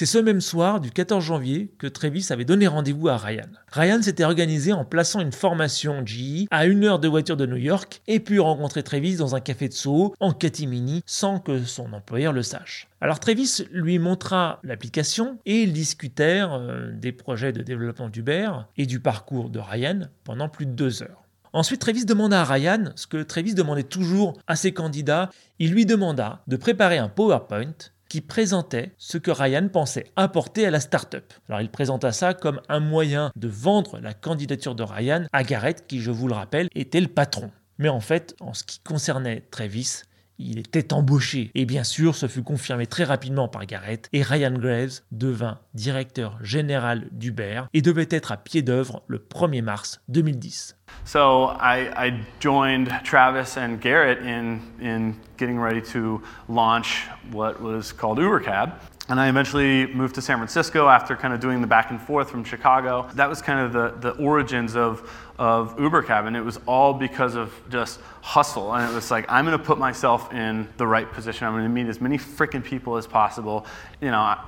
C'est 0.00 0.06
ce 0.06 0.16
même 0.16 0.40
soir, 0.40 0.80
du 0.80 0.90
14 0.90 1.22
janvier, 1.22 1.70
que 1.76 1.86
Travis 1.86 2.26
avait 2.30 2.46
donné 2.46 2.66
rendez-vous 2.66 3.08
à 3.08 3.18
Ryan. 3.18 3.50
Ryan 3.70 4.00
s'était 4.00 4.24
organisé 4.24 4.72
en 4.72 4.86
plaçant 4.86 5.20
une 5.20 5.30
formation 5.30 6.00
GE 6.06 6.46
à 6.50 6.64
une 6.64 6.84
heure 6.84 7.00
de 7.00 7.06
voiture 7.06 7.36
de 7.36 7.44
New 7.44 7.58
York 7.58 8.00
et 8.06 8.18
puis 8.18 8.38
rencontrer 8.38 8.82
Travis 8.82 9.16
dans 9.16 9.34
un 9.34 9.40
café 9.40 9.68
de 9.68 9.74
Soho 9.74 10.14
en 10.18 10.32
catimini 10.32 11.02
sans 11.04 11.38
que 11.38 11.62
son 11.64 11.92
employeur 11.92 12.32
le 12.32 12.42
sache. 12.42 12.88
Alors 13.02 13.20
Travis 13.20 13.66
lui 13.72 13.98
montra 13.98 14.60
l'application 14.62 15.36
et 15.44 15.64
ils 15.64 15.74
discutèrent 15.74 16.54
euh, 16.54 16.92
des 16.94 17.12
projets 17.12 17.52
de 17.52 17.60
développement 17.60 18.08
d'Uber 18.08 18.50
et 18.78 18.86
du 18.86 19.00
parcours 19.00 19.50
de 19.50 19.58
Ryan 19.58 20.08
pendant 20.24 20.48
plus 20.48 20.64
de 20.64 20.72
deux 20.72 21.02
heures. 21.02 21.24
Ensuite, 21.52 21.82
Travis 21.82 22.06
demanda 22.06 22.40
à 22.40 22.44
Ryan 22.44 22.92
ce 22.96 23.06
que 23.06 23.22
Travis 23.22 23.52
demandait 23.52 23.82
toujours 23.82 24.38
à 24.46 24.56
ses 24.56 24.72
candidats. 24.72 25.28
Il 25.58 25.72
lui 25.72 25.84
demanda 25.84 26.40
de 26.46 26.56
préparer 26.56 26.96
un 26.96 27.10
PowerPoint 27.10 27.74
qui 28.10 28.20
présentait 28.20 28.92
ce 28.98 29.16
que 29.16 29.30
Ryan 29.30 29.68
pensait 29.68 30.10
apporter 30.16 30.66
à 30.66 30.70
la 30.70 30.80
startup. 30.80 31.32
Alors 31.48 31.62
il 31.62 31.70
présenta 31.70 32.12
ça 32.12 32.34
comme 32.34 32.60
un 32.68 32.80
moyen 32.80 33.30
de 33.36 33.48
vendre 33.48 34.00
la 34.00 34.12
candidature 34.12 34.74
de 34.74 34.82
Ryan 34.82 35.24
à 35.32 35.44
Garrett, 35.44 35.86
qui, 35.86 36.00
je 36.00 36.10
vous 36.10 36.26
le 36.26 36.34
rappelle, 36.34 36.68
était 36.74 37.00
le 37.00 37.06
patron. 37.06 37.52
Mais 37.78 37.88
en 37.88 38.00
fait, 38.00 38.34
en 38.40 38.52
ce 38.52 38.64
qui 38.64 38.80
concernait 38.80 39.44
Travis, 39.50 40.02
il 40.40 40.58
était 40.58 40.92
embauché. 40.92 41.50
Et 41.54 41.66
bien 41.66 41.84
sûr, 41.84 42.14
ce 42.14 42.26
fut 42.26 42.42
confirmé 42.42 42.86
très 42.86 43.04
rapidement 43.04 43.48
par 43.48 43.66
Garrett 43.66 44.08
et 44.12 44.22
Ryan 44.22 44.52
Graves 44.52 45.00
devint 45.12 45.58
directeur 45.74 46.38
général 46.42 47.08
d'Uber 47.12 47.62
et 47.74 47.82
devait 47.82 48.08
être 48.10 48.32
à 48.32 48.36
pied 48.36 48.62
d'œuvre 48.62 49.02
le 49.06 49.18
1er 49.18 49.62
mars 49.62 50.00
2010. 50.08 50.76
So 51.04 51.52
I, 51.60 52.12
joined 52.40 52.88
Travis 53.04 53.56
and 53.56 53.80
Garrett 53.80 54.18
in, 54.22 54.58
in 54.82 55.14
getting 55.38 55.58
ready 55.58 55.80
to 55.92 56.20
launch 56.48 57.06
what 57.32 57.60
was 57.60 57.92
called 57.92 58.18
UberCab. 58.18 58.72
And 59.10 59.18
I 59.18 59.28
eventually 59.28 59.88
moved 59.88 60.14
to 60.14 60.22
San 60.22 60.36
Francisco 60.36 60.88
after 60.88 61.16
kind 61.16 61.34
of 61.34 61.40
doing 61.40 61.60
the 61.60 61.66
back 61.66 61.90
and 61.90 62.00
forth 62.00 62.30
from 62.30 62.44
Chicago. 62.44 63.08
That 63.14 63.28
was 63.28 63.42
kind 63.42 63.58
of 63.58 63.72
the, 63.72 64.12
the 64.12 64.16
origins 64.22 64.76
of, 64.76 65.10
of 65.36 65.76
UberCab, 65.78 66.28
and 66.28 66.36
it 66.36 66.42
was 66.42 66.60
all 66.64 66.94
because 66.94 67.34
of 67.34 67.52
just 67.68 67.98
hustle. 68.22 68.72
And 68.72 68.88
it 68.88 68.94
was 68.94 69.10
like, 69.10 69.26
I'm 69.28 69.44
going 69.44 69.58
to 69.58 69.64
put 69.64 69.78
myself 69.78 70.32
in 70.32 70.68
the 70.76 70.86
right 70.86 71.10
position. 71.10 71.48
I'm 71.48 71.54
going 71.54 71.64
to 71.64 71.68
meet 71.68 71.88
as 71.88 72.00
many 72.00 72.18
freaking 72.18 72.62
people 72.62 72.96
as 72.96 73.08
possible. 73.08 73.66
You 74.00 74.12
know, 74.12 74.38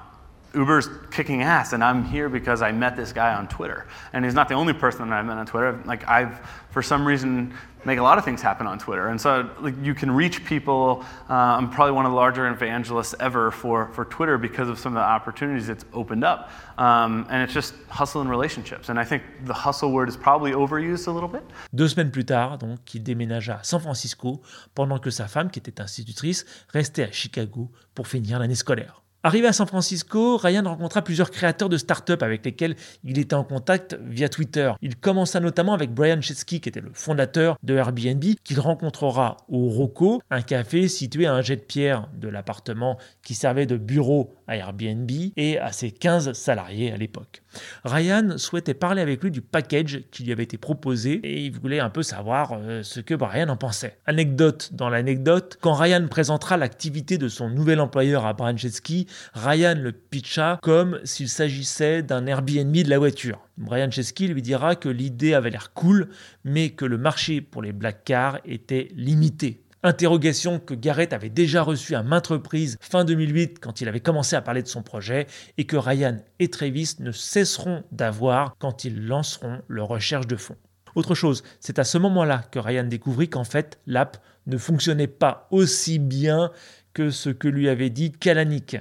Uber's 0.55 0.89
kicking 1.11 1.43
ass, 1.43 1.73
and 1.73 1.83
I'm 1.83 2.05
here 2.05 2.29
because 2.29 2.63
I 2.63 2.73
met 2.73 2.97
this 2.97 3.13
guy 3.13 3.35
on 3.35 3.49
Twitter. 3.49 3.87
And 4.13 4.25
he's 4.25 4.35
not 4.35 4.49
the 4.49 4.55
only 4.55 4.73
person 4.73 5.09
that 5.09 5.15
I 5.15 5.23
met 5.23 5.39
on 5.39 5.47
Twitter. 5.47 5.81
Like 5.85 6.07
I've, 6.09 6.39
for 6.71 6.83
some 6.83 7.07
reason, 7.07 7.55
make 7.85 7.99
a 7.99 8.03
lot 8.03 8.19
of 8.19 8.25
things 8.25 8.41
happen 8.41 8.67
on 8.67 8.79
Twitter. 8.79 9.09
And 9.09 9.21
so 9.21 9.49
like, 9.61 9.75
you 9.83 9.95
can 9.95 10.11
reach 10.11 10.45
people. 10.45 11.05
Uh, 11.29 11.35
I'm 11.35 11.71
probably 11.71 11.93
one 11.93 12.07
of 12.07 12.13
the 12.13 12.17
larger 12.17 12.47
evangelists 12.49 13.15
ever 13.19 13.51
for, 13.51 13.89
for 13.93 14.05
Twitter 14.05 14.39
because 14.39 14.69
of 14.69 14.79
some 14.79 14.93
of 14.97 15.01
the 15.01 15.07
opportunities 15.07 15.69
it's 15.69 15.85
opened 15.93 16.25
up. 16.25 16.51
Um, 16.79 17.27
and 17.31 17.43
it's 17.43 17.53
just 17.53 17.75
hustle 17.89 18.21
and 18.21 18.31
relationships. 18.31 18.89
And 18.89 18.99
I 18.99 19.05
think 19.05 19.23
the 19.45 19.55
hustle 19.55 19.91
word 19.93 20.09
is 20.09 20.17
probably 20.17 20.53
overused 20.53 21.09
a 21.09 21.11
little 21.11 21.29
bit. 21.29 21.43
Deux 21.75 21.89
semaines 21.89 22.11
plus 22.11 22.25
tard, 22.25 22.59
donc, 22.59 22.95
il 22.95 23.03
déménagea 23.03 23.59
à 23.61 23.65
San 23.65 23.81
Francisco 23.81 24.43
pendant 24.75 24.99
que 24.99 25.11
sa 25.11 25.27
femme, 25.27 25.51
qui 25.51 25.59
était 25.59 25.81
institutrice, 25.81 26.45
restait 26.69 27.05
à 27.05 27.13
Chicago 27.13 27.71
pour 27.95 28.07
finir 28.07 28.39
l'année 28.39 28.55
scolaire. 28.55 29.02
Arrivé 29.25 29.47
à 29.47 29.53
San 29.53 29.69
Francisco, 29.69 30.37
Ryan 30.37 30.65
rencontra 30.65 31.01
plusieurs 31.03 31.31
créateurs 31.31 31.69
de 31.69 31.77
start-up 31.77 32.25
avec 32.25 32.45
lesquels 32.45 32.75
il 33.05 33.21
était 33.21 33.37
en 33.37 33.45
contact 33.45 33.97
via 34.05 34.29
Twitter. 34.29 34.73
Il 34.83 34.97
commença 34.97 35.39
notamment 35.39 35.75
avec 35.75 35.95
Brian 35.95 36.21
Chesky, 36.21 36.61
qui 36.61 36.69
était 36.69 36.81
le 36.81 36.91
fondateur 36.93 37.57
de 37.63 37.77
Airbnb, 37.77 38.25
qu'il 38.43 38.59
rencontrera 38.59 39.37
au 39.49 39.69
Rocco, 39.69 40.21
un 40.31 40.43
café 40.43 40.89
situé 40.89 41.27
à 41.27 41.35
un 41.35 41.41
jet 41.41 41.55
de 41.55 41.61
pierre 41.61 42.09
de 42.19 42.27
l'appartement 42.27 42.99
qui 43.23 43.35
servait 43.35 43.67
de 43.67 43.77
bureau 43.77 44.35
à 44.49 44.57
Airbnb 44.57 45.09
et 45.37 45.57
à 45.57 45.71
ses 45.71 45.93
15 45.93 46.33
salariés 46.33 46.91
à 46.91 46.97
l'époque. 46.97 47.42
Ryan 47.85 48.39
souhaitait 48.39 48.75
parler 48.75 49.03
avec 49.03 49.23
lui 49.23 49.31
du 49.31 49.41
package 49.41 50.03
qui 50.11 50.25
lui 50.25 50.33
avait 50.33 50.43
été 50.43 50.59
proposé 50.59 51.15
et 51.23 51.45
il 51.45 51.53
voulait 51.59 51.81
un 51.81 51.91
peu 51.91 52.03
savoir 52.03 52.53
euh, 52.55 52.83
ce 52.83 53.01
que 53.01 53.15
Brian 53.15 53.49
en 53.49 53.57
pensait. 53.57 53.99
Anecdote 54.07 54.71
dans 54.73 54.89
l'anecdote, 54.89 55.59
quand 55.61 55.75
Ryan 55.75 56.07
présentera 56.09 56.57
l'activité 56.57 57.19
de 57.19 57.29
son 57.29 57.51
nouvel 57.51 57.81
employeur 57.81 58.27
à 58.27 58.33
Brian 58.33 58.57
Chesky, 58.57 59.07
Ryan 59.35 59.75
le 59.79 59.93
pitcha 59.93 60.59
comme 60.63 61.01
s'il 61.05 61.29
s'agissait 61.29 62.03
d'un 62.03 62.27
Airbnb 62.27 62.75
de 62.75 62.91
la 62.91 62.99
voiture. 62.99 63.41
Brian 63.59 63.91
Chesky 63.91 64.29
lui 64.29 64.43
dira 64.43 64.77
que 64.77 64.89
l'idée 64.89 65.35
avait 65.35 65.51
l'air 65.51 65.73
cool, 65.73 66.09
mais 66.45 66.71
que 66.71 66.85
le 66.85 66.99
marché 66.99 67.41
pour 67.41 67.63
les 67.63 67.73
black 67.73 68.05
cars 68.05 68.39
était 68.45 68.89
limité. 68.95 69.62
Interrogation 69.85 70.61
que 70.61 70.75
Garrett 70.75 71.13
avait 71.13 71.29
déjà 71.29 71.63
reçue 71.63 71.97
à 71.97 72.05
maintes 72.05 72.29
reprises 72.29 72.79
fin 72.81 73.05
2008 73.05 73.59
quand 73.59 73.81
il 73.81 73.89
avait 73.89 73.99
commencé 73.99 74.37
à 74.37 74.41
parler 74.41 74.63
de 74.63 74.69
son 74.69 74.83
projet 74.83 75.27
et 75.59 75.65
que 75.65 75.77
Ryan 75.77 76.19
et 76.39 76.51
Travis 76.51 76.95
ne 77.01 77.11
cesseront 77.11 77.83
d'avoir 77.91 78.55
quand 78.61 78.85
ils 78.85 79.07
lanceront 79.07 79.61
leur 79.67 79.89
recherche 79.89 80.29
de 80.29 80.37
fonds. 80.37 80.57
Autre 80.95 81.17
chose, 81.17 81.43
c'est 81.59 81.81
à 81.81 81.85
ce 81.85 81.99
moment-là 81.99 82.45
que 82.53 82.61
Ryan 82.61 82.85
découvrit 82.85 83.29
qu'en 83.29 83.43
fait 83.43 83.81
l'app 83.89 84.19
ne 84.47 84.57
fonctionnait 84.57 85.09
pas 85.09 85.49
aussi 85.51 85.99
bien 85.99 86.53
que 86.95 87.11
ce 87.11 87.31
que 87.31 87.49
lui 87.49 87.69
avait 87.69 87.91
dit 87.91 88.13
Kalanick, 88.13 88.77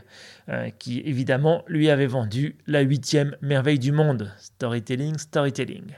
euh, 0.49 0.69
qui 0.77 0.99
évidemment 0.99 1.63
lui 1.67 1.89
avait 1.89 2.07
vendu 2.07 2.57
la 2.67 2.81
huitième 2.81 3.35
merveille 3.41 3.79
du 3.79 3.91
monde, 3.91 4.31
storytelling, 4.37 5.17
storytelling. 5.17 5.95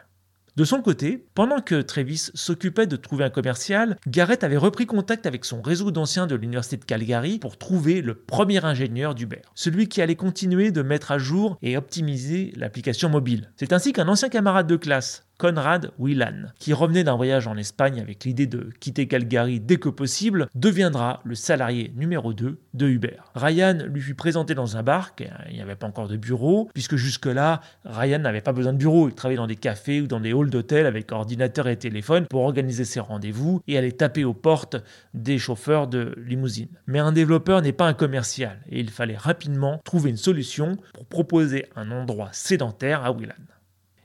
De 0.56 0.66
son 0.66 0.84
côté, 0.84 1.26
pendant 1.34 1.62
que 1.62 1.82
Travis 1.82 2.30
s'occupait 2.36 2.86
de 2.86 2.96
trouver 2.96 3.24
un 3.24 3.32
commercial, 3.32 3.98
Garrett 4.08 4.44
avait 4.44 4.56
repris 4.56 4.86
contact 4.86 5.26
avec 5.26 5.46
son 5.46 5.64
réseau 5.64 5.90
d'anciens 5.90 6.28
de 6.28 6.36
l'université 6.36 6.78
de 6.78 6.86
Calgary 6.86 7.40
pour 7.40 7.58
trouver 7.58 8.04
le 8.04 8.14
premier 8.14 8.64
ingénieur 8.64 9.16
d'Uber, 9.16 9.42
celui 9.56 9.88
qui 9.88 10.00
allait 10.00 10.16
continuer 10.16 10.70
de 10.70 10.84
mettre 10.84 11.12
à 11.12 11.18
jour 11.18 11.58
et 11.64 11.76
optimiser 11.76 12.54
l'application 12.56 13.10
mobile. 13.10 13.50
C'est 13.56 13.74
ainsi 13.74 13.94
qu'un 13.94 14.08
ancien 14.08 14.30
camarade 14.30 14.68
de 14.68 14.76
classe, 14.76 15.26
Conrad 15.44 15.92
Whelan, 16.00 16.54
qui 16.58 16.72
revenait 16.72 17.04
d'un 17.04 17.18
voyage 17.18 17.48
en 17.48 17.58
Espagne 17.58 18.00
avec 18.00 18.24
l'idée 18.24 18.48
de 18.48 18.70
quitter 18.80 19.10
Calgary 19.10 19.60
dès 19.60 19.76
que 19.76 19.90
possible, 19.90 20.48
deviendra 20.56 21.20
le 21.26 21.36
salarié 21.36 21.92
numéro 21.98 22.32
2 22.32 22.62
de 22.74 22.88
Uber. 22.88 23.18
Ryan 23.36 23.80
lui 23.86 24.00
fut 24.00 24.16
présenté 24.16 24.56
dans 24.56 24.78
un 24.78 24.84
bar, 24.84 25.12
il 25.50 25.56
n'y 25.56 25.62
avait 25.62 25.76
pas 25.76 25.86
encore 25.86 26.08
de 26.08 26.16
bureau, 26.16 26.70
puisque 26.74 26.96
jusque-là, 26.96 27.60
Ryan 27.84 28.20
n'avait 28.20 28.40
pas 28.40 28.54
besoin 28.54 28.72
de 28.72 28.78
bureau, 28.78 29.10
il 29.10 29.16
travaillait 29.16 29.36
dans 29.36 29.46
des 29.48 29.58
cafés 29.58 30.00
ou 30.00 30.08
dans 30.08 30.22
des 30.22 30.32
halls 30.32 30.50
d'hôtel 30.50 30.86
avec 30.86 31.12
ordinateur 31.12 31.68
et 31.68 31.76
téléphone 31.76 32.26
pour 32.28 32.44
organiser 32.44 32.86
ses 32.86 33.02
rendez-vous 33.02 33.60
et 33.68 33.78
aller 33.78 33.92
taper 33.92 34.24
aux 34.24 34.34
portes 34.34 34.78
des 35.14 35.40
chauffeurs 35.40 35.88
de 35.88 36.16
limousine. 36.26 36.70
Mais 36.88 37.00
un 37.00 37.12
développeur 37.12 37.62
n'est 37.62 37.74
pas 37.74 37.88
un 37.88 37.94
commercial, 37.94 38.62
et 38.70 38.80
il 38.80 38.90
fallait 38.90 39.18
rapidement 39.18 39.82
trouver 39.84 40.10
une 40.10 40.16
solution 40.16 40.78
pour 40.94 41.06
proposer 41.06 41.66
un 41.76 41.92
endroit 41.92 42.30
sédentaire 42.32 43.04
à 43.04 43.12
Whelan. 43.12 43.34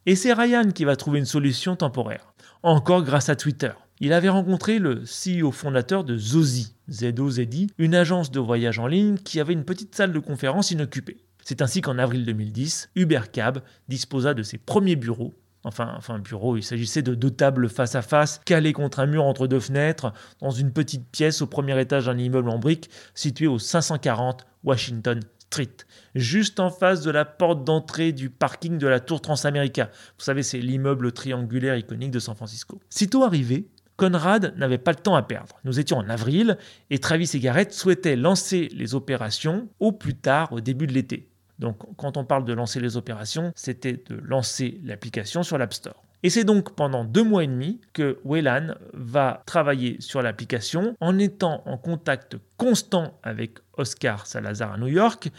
Et 0.08 0.16
c'est 0.16 0.32
Ryan 0.32 0.70
qui 0.70 0.86
va 0.86 0.96
trouver 0.96 1.18
une 1.18 1.26
solution 1.26 1.76
temporaire, 1.76 2.32
encore 2.62 3.02
grâce 3.02 3.28
à 3.28 3.36
Twitter. 3.36 3.72
Il 4.00 4.14
avait 4.14 4.30
rencontré 4.30 4.78
le 4.78 5.02
CEO 5.02 5.52
fondateur 5.52 6.02
de 6.02 6.16
Zozi, 6.16 6.74
Z-O-Z-I, 6.90 7.66
une 7.76 7.94
agence 7.94 8.30
de 8.30 8.40
voyage 8.40 8.78
en 8.78 8.86
ligne 8.86 9.18
qui 9.18 9.38
avait 9.38 9.52
une 9.52 9.66
petite 9.66 9.94
salle 9.94 10.14
de 10.14 10.18
conférence 10.18 10.70
inoccupée. 10.70 11.18
C'est 11.44 11.60
ainsi 11.60 11.82
qu'en 11.82 11.98
avril 11.98 12.24
2010, 12.24 12.88
UberCab 12.96 13.58
disposa 13.88 14.32
de 14.32 14.42
ses 14.42 14.56
premiers 14.56 14.96
bureaux. 14.96 15.34
Enfin, 15.62 15.92
enfin 15.98 16.18
bureau, 16.18 16.56
il 16.56 16.62
s'agissait 16.62 17.02
de 17.02 17.14
deux 17.14 17.30
tables 17.30 17.68
face 17.68 17.94
à 17.94 18.00
face, 18.00 18.40
calées 18.46 18.72
contre 18.72 19.00
un 19.00 19.06
mur 19.06 19.24
entre 19.24 19.46
deux 19.46 19.60
fenêtres, 19.60 20.14
dans 20.40 20.50
une 20.50 20.72
petite 20.72 21.06
pièce 21.10 21.42
au 21.42 21.46
premier 21.46 21.78
étage 21.78 22.06
d'un 22.06 22.16
immeuble 22.16 22.48
en 22.48 22.58
briques 22.58 22.88
situé 23.12 23.46
au 23.46 23.58
540 23.58 24.46
Washington 24.64 25.20
Street, 25.50 25.76
juste 26.14 26.60
en 26.60 26.70
face 26.70 27.00
de 27.00 27.10
la 27.10 27.24
porte 27.24 27.64
d'entrée 27.64 28.12
du 28.12 28.28
parking 28.28 28.76
de 28.76 28.86
la 28.86 29.00
Tour 29.00 29.22
Transamerica. 29.22 29.86
Vous 30.18 30.24
savez, 30.24 30.42
c'est 30.42 30.58
l'immeuble 30.58 31.10
triangulaire 31.12 31.76
iconique 31.76 32.10
de 32.10 32.18
San 32.18 32.34
Francisco. 32.34 32.78
Sitôt 32.90 33.24
arrivé, 33.24 33.66
Conrad 33.96 34.54
n'avait 34.58 34.78
pas 34.78 34.92
le 34.92 34.98
temps 34.98 35.16
à 35.16 35.22
perdre. 35.22 35.58
Nous 35.64 35.80
étions 35.80 35.96
en 35.96 36.08
avril 36.10 36.58
et 36.90 36.98
Travis 36.98 37.30
et 37.32 37.40
Garrett 37.40 37.72
souhaitaient 37.72 38.14
lancer 38.14 38.68
les 38.74 38.94
opérations 38.94 39.68
au 39.80 39.90
plus 39.90 40.14
tard 40.14 40.52
au 40.52 40.60
début 40.60 40.86
de 40.86 40.92
l'été. 40.92 41.30
Donc 41.58 41.78
quand 41.96 42.18
on 42.18 42.24
parle 42.24 42.44
de 42.44 42.52
lancer 42.52 42.78
les 42.78 42.98
opérations, 42.98 43.52
c'était 43.56 43.94
de 44.06 44.20
lancer 44.22 44.80
l'application 44.84 45.42
sur 45.42 45.56
l'App 45.56 45.72
Store. 45.72 46.04
Et 46.24 46.30
c'est 46.30 46.44
donc 46.44 46.74
pendant 46.74 47.04
deux 47.04 47.22
mois 47.22 47.44
et 47.44 47.46
demi 47.46 47.80
que 47.92 48.18
Waylan 48.24 48.74
va 48.92 49.42
travailler 49.46 49.96
sur 50.00 50.20
l'application 50.20 50.96
en 51.00 51.16
étant 51.18 51.62
en 51.64 51.78
contact 51.78 52.36
constant 52.56 53.18
avec 53.22 53.58
Oscar 53.76 54.26
Salazar 54.26 54.72
à 54.72 54.78
New 54.78 54.88
York, 54.88 55.30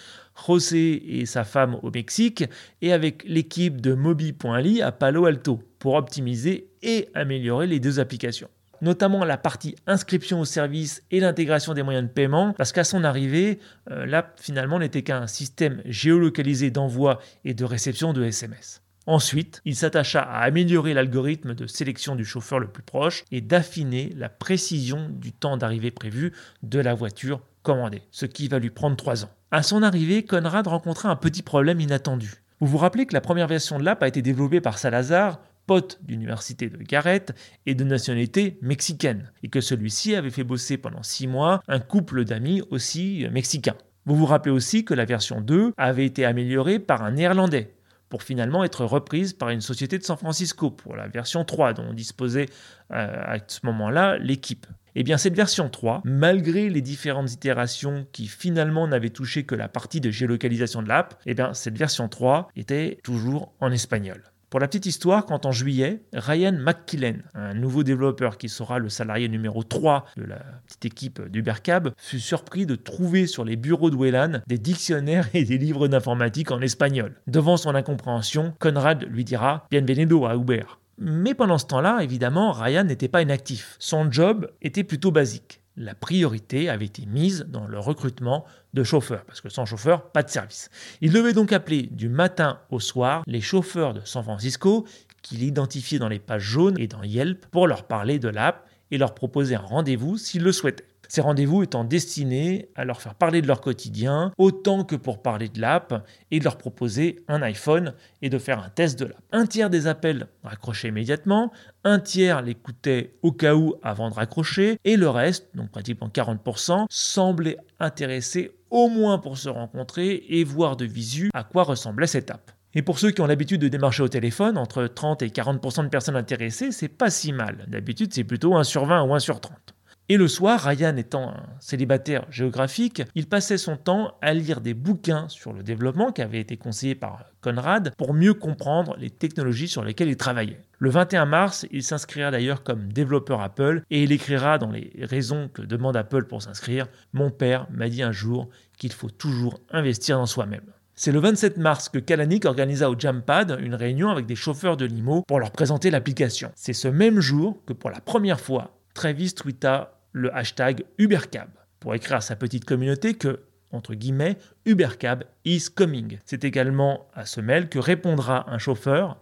José 0.47 1.19
et 1.19 1.25
sa 1.25 1.43
femme 1.43 1.77
au 1.83 1.91
Mexique 1.91 2.45
et 2.81 2.93
avec 2.93 3.23
l'équipe 3.25 3.81
de 3.81 3.93
Mobi.ly 3.93 4.81
à 4.81 4.93
Palo 4.93 5.25
Alto 5.25 5.61
pour 5.79 5.95
optimiser 5.95 6.69
et 6.81 7.09
améliorer 7.13 7.67
les 7.67 7.81
deux 7.81 7.99
applications 7.99 8.49
notamment 8.81 9.25
la 9.25 9.37
partie 9.37 9.75
inscription 9.87 10.39
au 10.39 10.45
service 10.45 11.03
et 11.11 11.19
l'intégration 11.19 11.73
des 11.73 11.83
moyens 11.83 12.07
de 12.07 12.11
paiement, 12.13 12.53
parce 12.53 12.71
qu'à 12.71 12.83
son 12.83 13.03
arrivée, 13.03 13.59
euh, 13.91 14.05
l'app 14.05 14.39
finalement 14.39 14.79
n'était 14.79 15.01
qu'un 15.01 15.27
système 15.27 15.81
géolocalisé 15.85 16.71
d'envoi 16.71 17.19
et 17.43 17.53
de 17.53 17.65
réception 17.65 18.13
de 18.13 18.23
SMS. 18.23 18.81
Ensuite, 19.09 19.63
il 19.65 19.75
s'attacha 19.75 20.21
à 20.21 20.41
améliorer 20.43 20.93
l'algorithme 20.93 21.55
de 21.55 21.65
sélection 21.65 22.15
du 22.15 22.23
chauffeur 22.23 22.59
le 22.59 22.67
plus 22.67 22.83
proche 22.83 23.23
et 23.31 23.41
d'affiner 23.41 24.13
la 24.15 24.29
précision 24.29 25.09
du 25.09 25.31
temps 25.31 25.57
d'arrivée 25.57 25.89
prévu 25.89 26.31
de 26.61 26.77
la 26.77 26.93
voiture 26.93 27.41
commandée, 27.63 28.03
ce 28.11 28.27
qui 28.27 28.47
va 28.47 28.59
lui 28.59 28.69
prendre 28.69 28.95
trois 28.95 29.25
ans. 29.25 29.31
À 29.49 29.63
son 29.63 29.81
arrivée, 29.81 30.21
Conrad 30.25 30.67
rencontra 30.67 31.09
un 31.09 31.15
petit 31.15 31.41
problème 31.41 31.81
inattendu. 31.81 32.43
Vous 32.59 32.67
vous 32.67 32.77
rappelez 32.77 33.07
que 33.07 33.15
la 33.15 33.19
première 33.19 33.47
version 33.47 33.79
de 33.79 33.83
l'app 33.83 34.03
a 34.03 34.07
été 34.07 34.21
développée 34.21 34.61
par 34.61 34.77
Salazar, 34.77 35.39
pote 35.65 35.97
d'université 36.03 36.69
de 36.69 36.77
Garrett 36.77 37.33
et 37.65 37.73
de 37.73 37.83
nationalité 37.83 38.59
mexicaine, 38.61 39.31
et 39.41 39.47
que 39.47 39.59
celui-ci 39.59 40.13
avait 40.13 40.29
fait 40.29 40.43
bosser 40.43 40.77
pendant 40.77 41.01
six 41.01 41.25
mois 41.25 41.63
un 41.67 41.79
couple 41.79 42.25
d'amis 42.25 42.61
aussi 42.69 43.25
mexicains. 43.31 43.77
Vous 44.05 44.15
vous 44.15 44.27
rappelez 44.27 44.53
aussi 44.53 44.85
que 44.85 44.93
la 44.93 45.05
version 45.05 45.41
2 45.41 45.73
avait 45.77 46.05
été 46.05 46.25
améliorée 46.25 46.77
par 46.77 47.03
un 47.03 47.11
néerlandais, 47.11 47.73
pour 48.09 48.23
finalement 48.23 48.63
être 48.63 48.85
reprise 48.85 49.33
par 49.33 49.49
une 49.49 49.61
société 49.61 49.97
de 49.97 50.03
San 50.03 50.17
Francisco 50.17 50.71
pour 50.71 50.95
la 50.95 51.07
version 51.07 51.45
3 51.45 51.73
dont 51.73 51.93
disposait 51.93 52.47
euh, 52.91 53.21
à 53.23 53.37
ce 53.47 53.59
moment-là 53.63 54.17
l'équipe. 54.17 54.65
Et 54.95 55.01
eh 55.01 55.03
bien 55.03 55.17
cette 55.17 55.35
version 55.35 55.69
3, 55.69 56.01
malgré 56.03 56.67
les 56.67 56.81
différentes 56.81 57.31
itérations 57.31 58.07
qui 58.11 58.27
finalement 58.27 58.87
n'avaient 58.87 59.11
touché 59.11 59.43
que 59.45 59.53
la 59.53 59.69
partie 59.69 60.01
de 60.01 60.09
géolocalisation 60.09 60.81
de 60.81 60.89
l'app, 60.89 61.13
et 61.25 61.31
eh 61.31 61.33
bien 61.35 61.53
cette 61.53 61.77
version 61.77 62.09
3 62.09 62.49
était 62.55 62.97
toujours 63.03 63.53
en 63.59 63.71
espagnol. 63.71 64.23
Pour 64.49 64.59
la 64.59 64.67
petite 64.67 64.87
histoire, 64.87 65.27
quand 65.27 65.45
en 65.45 65.51
juillet, 65.51 66.01
Ryan 66.11 66.53
McKillen, 66.53 67.21
un 67.35 67.53
nouveau 67.53 67.83
développeur 67.83 68.39
qui 68.39 68.49
sera 68.49 68.79
le 68.79 68.89
salarié 68.89 69.29
numéro 69.29 69.61
3 69.61 70.05
de 70.17 70.23
la 70.23 70.39
petite 70.65 70.85
équipe 70.85 71.21
d'Ubercab, 71.29 71.91
fut 71.97 72.19
surpris 72.19 72.65
de 72.65 72.73
trouver 72.73 73.27
sur 73.27 73.45
les 73.45 73.55
bureaux 73.55 73.91
de 73.91 73.95
Whelan 73.95 74.41
des 74.47 74.57
dictionnaires 74.57 75.29
et 75.35 75.45
des 75.45 75.59
livres 75.59 75.87
d'informatique 75.87 76.49
en 76.49 76.61
espagnol. 76.61 77.13
Devant 77.27 77.57
son 77.57 77.75
incompréhension, 77.75 78.55
Conrad 78.57 79.05
lui 79.07 79.23
dira 79.23 79.67
Bienvenido 79.69 80.25
a 80.25 80.33
Uber. 80.33 80.63
Mais 80.97 81.35
pendant 81.35 81.59
ce 81.59 81.67
temps-là, 81.67 81.99
évidemment, 82.01 82.51
Ryan 82.51 82.85
n'était 82.85 83.07
pas 83.07 83.21
inactif. 83.21 83.75
Son 83.77 84.11
job 84.11 84.49
était 84.63 84.83
plutôt 84.83 85.11
basique. 85.11 85.61
La 85.81 85.95
priorité 85.95 86.67
avait 86.67 86.87
été 86.87 87.05
mise 87.05 87.45
dans 87.47 87.65
le 87.65 87.79
recrutement 87.79 88.43
de 88.73 88.83
chauffeurs, 88.83 89.23
parce 89.23 89.39
que 89.39 89.47
sans 89.47 89.65
chauffeur, 89.65 90.11
pas 90.11 90.23
de 90.23 90.29
service. 90.29 90.69
Il 90.99 91.13
devait 91.13 91.31
donc 91.31 91.53
appeler 91.53 91.83
du 91.83 92.09
matin 92.09 92.59
au 92.69 92.81
soir 92.81 93.23
les 93.27 93.39
chauffeurs 93.39 93.93
de 93.93 94.01
San 94.03 94.21
Francisco 94.21 94.85
qu'il 95.21 95.41
identifiait 95.41 95.97
dans 95.97 96.09
les 96.09 96.19
pages 96.19 96.41
jaunes 96.41 96.77
et 96.77 96.87
dans 96.87 97.01
Yelp 97.01 97.45
pour 97.45 97.65
leur 97.65 97.85
parler 97.85 98.19
de 98.19 98.27
l'app 98.27 98.67
et 98.91 98.97
leur 98.97 99.15
proposer 99.15 99.55
un 99.55 99.59
rendez-vous 99.59 100.17
s'ils 100.17 100.43
le 100.43 100.51
souhaitaient. 100.51 100.85
Ces 101.09 101.21
rendez-vous 101.21 101.63
étant 101.63 101.83
destinés 101.83 102.69
à 102.75 102.85
leur 102.85 103.01
faire 103.01 103.15
parler 103.15 103.41
de 103.41 103.47
leur 103.47 103.61
quotidien, 103.61 104.31
autant 104.37 104.83
que 104.83 104.95
pour 104.95 105.23
parler 105.23 105.49
de 105.49 105.59
l'app, 105.59 106.07
et 106.29 106.37
de 106.37 106.43
leur 106.43 106.59
proposer 106.59 107.17
un 107.27 107.41
iPhone 107.41 107.95
et 108.21 108.29
de 108.29 108.37
faire 108.37 108.63
un 108.63 108.69
test 108.69 108.99
de 108.99 109.05
l'app. 109.05 109.17
Un 109.31 109.47
tiers 109.47 109.71
des 109.71 109.87
appels 109.87 110.27
raccrochaient 110.43 110.89
immédiatement, 110.89 111.51
un 111.83 111.99
tiers 111.99 112.43
l'écoutaient 112.43 113.15
au 113.23 113.31
cas 113.31 113.55
où 113.55 113.73
avant 113.81 114.11
de 114.11 114.13
raccrocher, 114.13 114.77
et 114.85 114.97
le 114.97 115.09
reste, 115.09 115.49
donc 115.55 115.71
pratiquement 115.71 116.09
40%, 116.09 116.85
semblait 116.91 117.57
intéressé 117.79 118.51
au 118.69 118.87
moins 118.87 119.17
pour 119.17 119.39
se 119.39 119.49
rencontrer 119.49 120.23
et 120.29 120.43
voir 120.43 120.77
de 120.77 120.85
visu 120.85 121.31
à 121.33 121.43
quoi 121.43 121.63
ressemblait 121.63 122.05
cette 122.05 122.29
app. 122.29 122.51
Et 122.75 122.83
pour 122.83 122.99
ceux 122.99 123.09
qui 123.09 123.21
ont 123.21 123.25
l'habitude 123.25 123.61
de 123.61 123.67
démarcher 123.67 124.03
au 124.03 124.07
téléphone, 124.07 124.59
entre 124.59 124.85
30 124.85 125.23
et 125.23 125.29
40% 125.29 125.85
de 125.85 125.89
personnes 125.89 126.15
intéressées, 126.15 126.71
c'est 126.71 126.87
pas 126.87 127.09
si 127.09 127.33
mal. 127.33 127.65
D'habitude, 127.67 128.13
c'est 128.13 128.23
plutôt 128.23 128.55
1 128.55 128.63
sur 128.63 128.85
20 128.85 129.05
ou 129.05 129.15
1 129.15 129.19
sur 129.19 129.41
30. 129.41 129.73
Et 130.11 130.17
le 130.17 130.27
soir, 130.27 130.59
Ryan 130.61 130.97
étant 130.97 131.29
un 131.29 131.43
célibataire 131.59 132.25
géographique, 132.31 133.03
il 133.13 133.27
passait 133.27 133.59
son 133.59 133.77
temps 133.77 134.17
à 134.23 134.33
lire 134.33 134.59
des 134.59 134.73
bouquins 134.73 135.29
sur 135.29 135.53
le 135.53 135.61
développement 135.61 136.11
qui 136.11 136.23
avaient 136.23 136.39
été 136.39 136.57
conseillés 136.57 136.95
par 136.95 137.25
Conrad 137.41 137.93
pour 137.95 138.15
mieux 138.15 138.33
comprendre 138.33 138.95
les 138.97 139.11
technologies 139.11 139.67
sur 139.67 139.83
lesquelles 139.83 140.09
il 140.09 140.17
travaillait. 140.17 140.63
Le 140.79 140.89
21 140.89 141.27
mars, 141.27 141.67
il 141.69 141.83
s'inscrira 141.83 142.31
d'ailleurs 142.31 142.63
comme 142.63 142.91
développeur 142.91 143.39
Apple 143.39 143.83
et 143.91 144.01
il 144.01 144.11
écrira 144.11 144.57
dans 144.57 144.71
les 144.71 144.91
raisons 145.03 145.47
que 145.53 145.61
demande 145.61 145.95
Apple 145.95 146.23
pour 146.23 146.41
s'inscrire 146.41 146.87
Mon 147.13 147.29
père 147.29 147.67
m'a 147.69 147.87
dit 147.87 148.01
un 148.01 148.11
jour 148.11 148.49
qu'il 148.79 148.93
faut 148.93 149.11
toujours 149.11 149.59
investir 149.69 150.17
dans 150.17 150.25
soi-même. 150.25 150.73
C'est 150.95 151.11
le 151.11 151.19
27 151.19 151.57
mars 151.57 151.87
que 151.87 151.99
Kalanick 151.99 152.45
organisa 152.45 152.89
au 152.89 152.97
Jampad 152.97 153.59
une 153.61 153.75
réunion 153.75 154.09
avec 154.09 154.25
des 154.25 154.35
chauffeurs 154.35 154.75
de 154.75 154.85
limo 154.85 155.21
pour 155.27 155.39
leur 155.39 155.51
présenter 155.51 155.91
l'application. 155.91 156.51
C'est 156.55 156.73
ce 156.73 156.87
même 156.87 157.19
jour 157.19 157.61
que 157.67 157.73
pour 157.73 157.91
la 157.91 158.01
première 158.01 158.39
fois, 158.39 158.75
Travis 158.95 159.33
tweeta 159.33 159.98
le 160.11 160.35
hashtag 160.35 160.83
Ubercab 160.97 161.49
pour 161.79 161.95
écrire 161.95 162.17
à 162.17 162.21
sa 162.21 162.35
petite 162.35 162.65
communauté 162.65 163.13
que, 163.13 163.41
entre 163.71 163.93
guillemets, 163.93 164.37
Ubercab 164.65 165.23
is 165.45 165.67
coming. 165.73 166.19
C'est 166.25 166.43
également 166.43 167.07
à 167.13 167.25
ce 167.25 167.41
mail 167.41 167.69
que 167.69 167.79
répondra 167.79 168.51
un 168.51 168.57
chauffeur, 168.57 169.17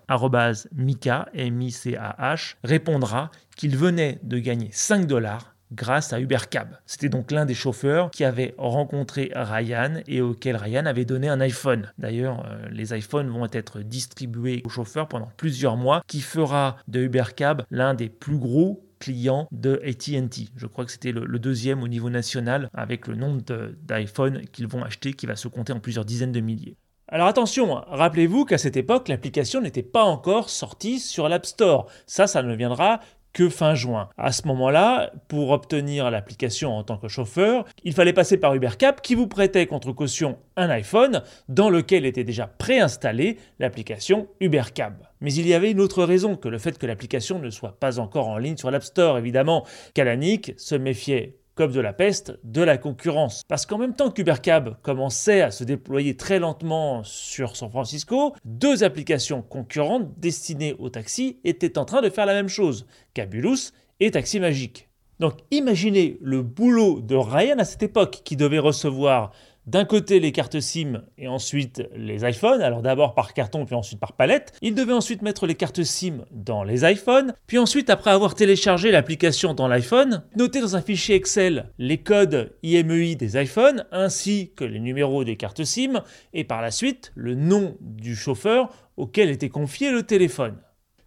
Mika, 0.73 1.29
M-I-C-A-H, 1.33 2.55
répondra 2.63 3.31
qu'il 3.55 3.77
venait 3.77 4.19
de 4.23 4.39
gagner 4.39 4.69
5 4.71 5.05
dollars 5.05 5.53
grâce 5.71 6.13
à 6.13 6.19
Ubercab. 6.19 6.77
C'était 6.85 7.09
donc 7.09 7.31
l'un 7.31 7.45
des 7.45 7.53
chauffeurs 7.53 8.09
qui 8.11 8.23
avait 8.23 8.55
rencontré 8.57 9.31
Ryan 9.35 10.01
et 10.07 10.21
auquel 10.21 10.55
Ryan 10.55 10.85
avait 10.85 11.05
donné 11.05 11.27
un 11.27 11.41
iPhone. 11.41 11.91
D'ailleurs, 11.97 12.45
euh, 12.45 12.67
les 12.71 12.97
iPhones 12.97 13.29
vont 13.29 13.47
être 13.51 13.81
distribués 13.81 14.61
aux 14.65 14.69
chauffeurs 14.69 15.07
pendant 15.07 15.29
plusieurs 15.35 15.75
mois, 15.75 16.01
qui 16.07 16.21
fera 16.21 16.77
de 16.87 17.01
Ubercab 17.01 17.63
l'un 17.69 17.93
des 17.93 18.09
plus 18.09 18.37
gros 18.37 18.86
clients 18.99 19.47
de 19.51 19.81
ATT. 19.85 20.49
Je 20.55 20.67
crois 20.67 20.85
que 20.85 20.91
c'était 20.91 21.11
le, 21.11 21.39
deuxième 21.39 21.83
au 21.83 21.87
niveau 21.87 22.09
national 22.09 22.69
avec 22.73 23.07
le 23.07 23.15
nombre 23.15 23.41
d'iPhone 23.83 24.41
qu'ils 24.51 24.67
vont 24.67 24.83
acheter 24.83 25.13
qui 25.13 25.25
va 25.25 25.35
se 25.35 25.47
compter 25.47 25.73
en 25.73 25.79
plusieurs 25.79 26.05
dizaines 26.05 26.31
de 26.31 26.39
milliers. 26.39 26.75
Alors 27.09 27.27
attention, 27.27 27.77
hein, 27.77 27.85
rappelez-vous 27.87 28.43
qu'à 28.43 28.57
cette 28.57 28.75
époque, 28.75 29.07
l'application 29.07 29.61
n'était 29.61 29.81
pas 29.81 30.03
encore 30.03 30.49
sortie 30.49 30.99
sur 30.99 31.29
l'App 31.29 31.45
Store. 31.45 31.89
Ça, 32.05 32.27
ça 32.27 32.43
ne 32.43 32.53
viendra 32.53 32.99
que 33.37 33.49
fin 33.49 33.75
juin. 33.75 34.09
À 34.17 34.31
ce 34.31 34.47
moment-là, 34.47 35.11
pour 35.27 35.51
obtenir 35.51 36.09
l'application 36.09 36.75
en 36.75 36.83
tant 36.83 36.97
que 36.97 37.07
chauffeur, 37.07 37.65
il 37.83 37.93
fallait 37.93 38.11
passer 38.11 38.37
par 38.37 38.55
UberCap 38.55 38.99
qui 38.99 39.13
vous 39.13 39.27
prêtait 39.27 39.67
contre 39.67 39.91
caution 39.91 40.39
un 40.55 40.71
iPhone 40.71 41.21
dans 41.47 41.69
lequel 41.69 42.07
était 42.07 42.23
déjà 42.23 42.47
préinstallée 42.47 43.37
l'application 43.59 44.27
UberCab. 44.39 44.95
Mais 45.21 45.31
il 45.31 45.47
y 45.47 45.53
avait 45.53 45.69
une 45.69 45.79
autre 45.79 46.03
raison 46.03 46.35
que 46.35 46.49
le 46.49 46.57
fait 46.57 46.79
que 46.79 46.87
l'application 46.87 47.37
ne 47.37 47.51
soit 47.51 47.79
pas 47.79 47.99
encore 47.99 48.27
en 48.27 48.39
ligne 48.39 48.57
sur 48.57 48.71
l'App 48.71 48.83
Store, 48.83 49.19
évidemment. 49.19 49.67
Kalanick 49.93 50.55
se 50.57 50.73
méfiait 50.73 51.37
comme 51.57 51.71
de 51.71 51.81
la 51.81 51.91
peste, 51.91 52.39
de 52.43 52.61
la 52.61 52.77
concurrence. 52.77 53.41
Parce 53.47 53.65
qu'en 53.65 53.79
même 53.79 53.95
temps 53.95 54.11
qu'Ubercab 54.11 54.77
commençait 54.83 55.41
à 55.41 55.51
se 55.51 55.63
déployer 55.63 56.15
très 56.15 56.39
lentement 56.39 57.03
sur 57.03 57.55
San 57.55 57.69
Francisco, 57.69 58.35
deux 58.45 58.83
applications 58.83 59.41
concurrentes 59.41 60.07
destinées 60.19 60.75
aux 60.77 60.89
taxis 60.89 61.39
étaient 61.43 61.77
en 61.77 61.85
train 61.85 62.01
de 62.01 62.09
faire 62.09 62.27
la 62.27 62.33
même 62.33 62.47
chose, 62.47 62.85
Cabulus 63.13 63.73
et 63.99 64.11
Taxi 64.11 64.39
Magique. 64.39 64.87
Donc 65.19 65.33
imaginez 65.49 66.19
le 66.21 66.43
boulot 66.43 67.01
de 67.01 67.15
Ryan 67.15 67.57
à 67.57 67.65
cette 67.65 67.81
époque 67.81 68.21
qui 68.23 68.35
devait 68.35 68.59
recevoir 68.59 69.31
d'un 69.67 69.85
côté 69.85 70.19
les 70.19 70.31
cartes 70.31 70.59
SIM 70.59 71.03
et 71.17 71.27
ensuite 71.27 71.83
les 71.95 72.27
iPhones, 72.27 72.61
alors 72.61 72.81
d'abord 72.81 73.13
par 73.13 73.33
carton 73.33 73.65
puis 73.65 73.75
ensuite 73.75 73.99
par 73.99 74.13
palette. 74.13 74.53
Il 74.61 74.73
devait 74.73 74.93
ensuite 74.93 75.21
mettre 75.21 75.45
les 75.45 75.55
cartes 75.55 75.83
SIM 75.83 76.25
dans 76.31 76.63
les 76.63 76.89
iPhones, 76.89 77.33
puis 77.45 77.57
ensuite 77.57 77.89
après 77.89 78.11
avoir 78.11 78.33
téléchargé 78.33 78.91
l'application 78.91 79.53
dans 79.53 79.67
l'iPhone, 79.67 80.23
noter 80.37 80.61
dans 80.61 80.75
un 80.75 80.81
fichier 80.81 81.15
Excel 81.15 81.69
les 81.77 81.97
codes 81.97 82.53
IMEI 82.63 83.15
des 83.15 83.39
iPhones 83.41 83.85
ainsi 83.91 84.53
que 84.55 84.63
les 84.63 84.79
numéros 84.79 85.25
des 85.25 85.35
cartes 85.35 85.65
SIM 85.65 86.01
et 86.33 86.45
par 86.45 86.61
la 86.61 86.71
suite 86.71 87.11
le 87.15 87.35
nom 87.35 87.75
du 87.81 88.15
chauffeur 88.15 88.69
auquel 88.95 89.29
était 89.29 89.49
confié 89.49 89.91
le 89.91 90.03
téléphone. 90.03 90.55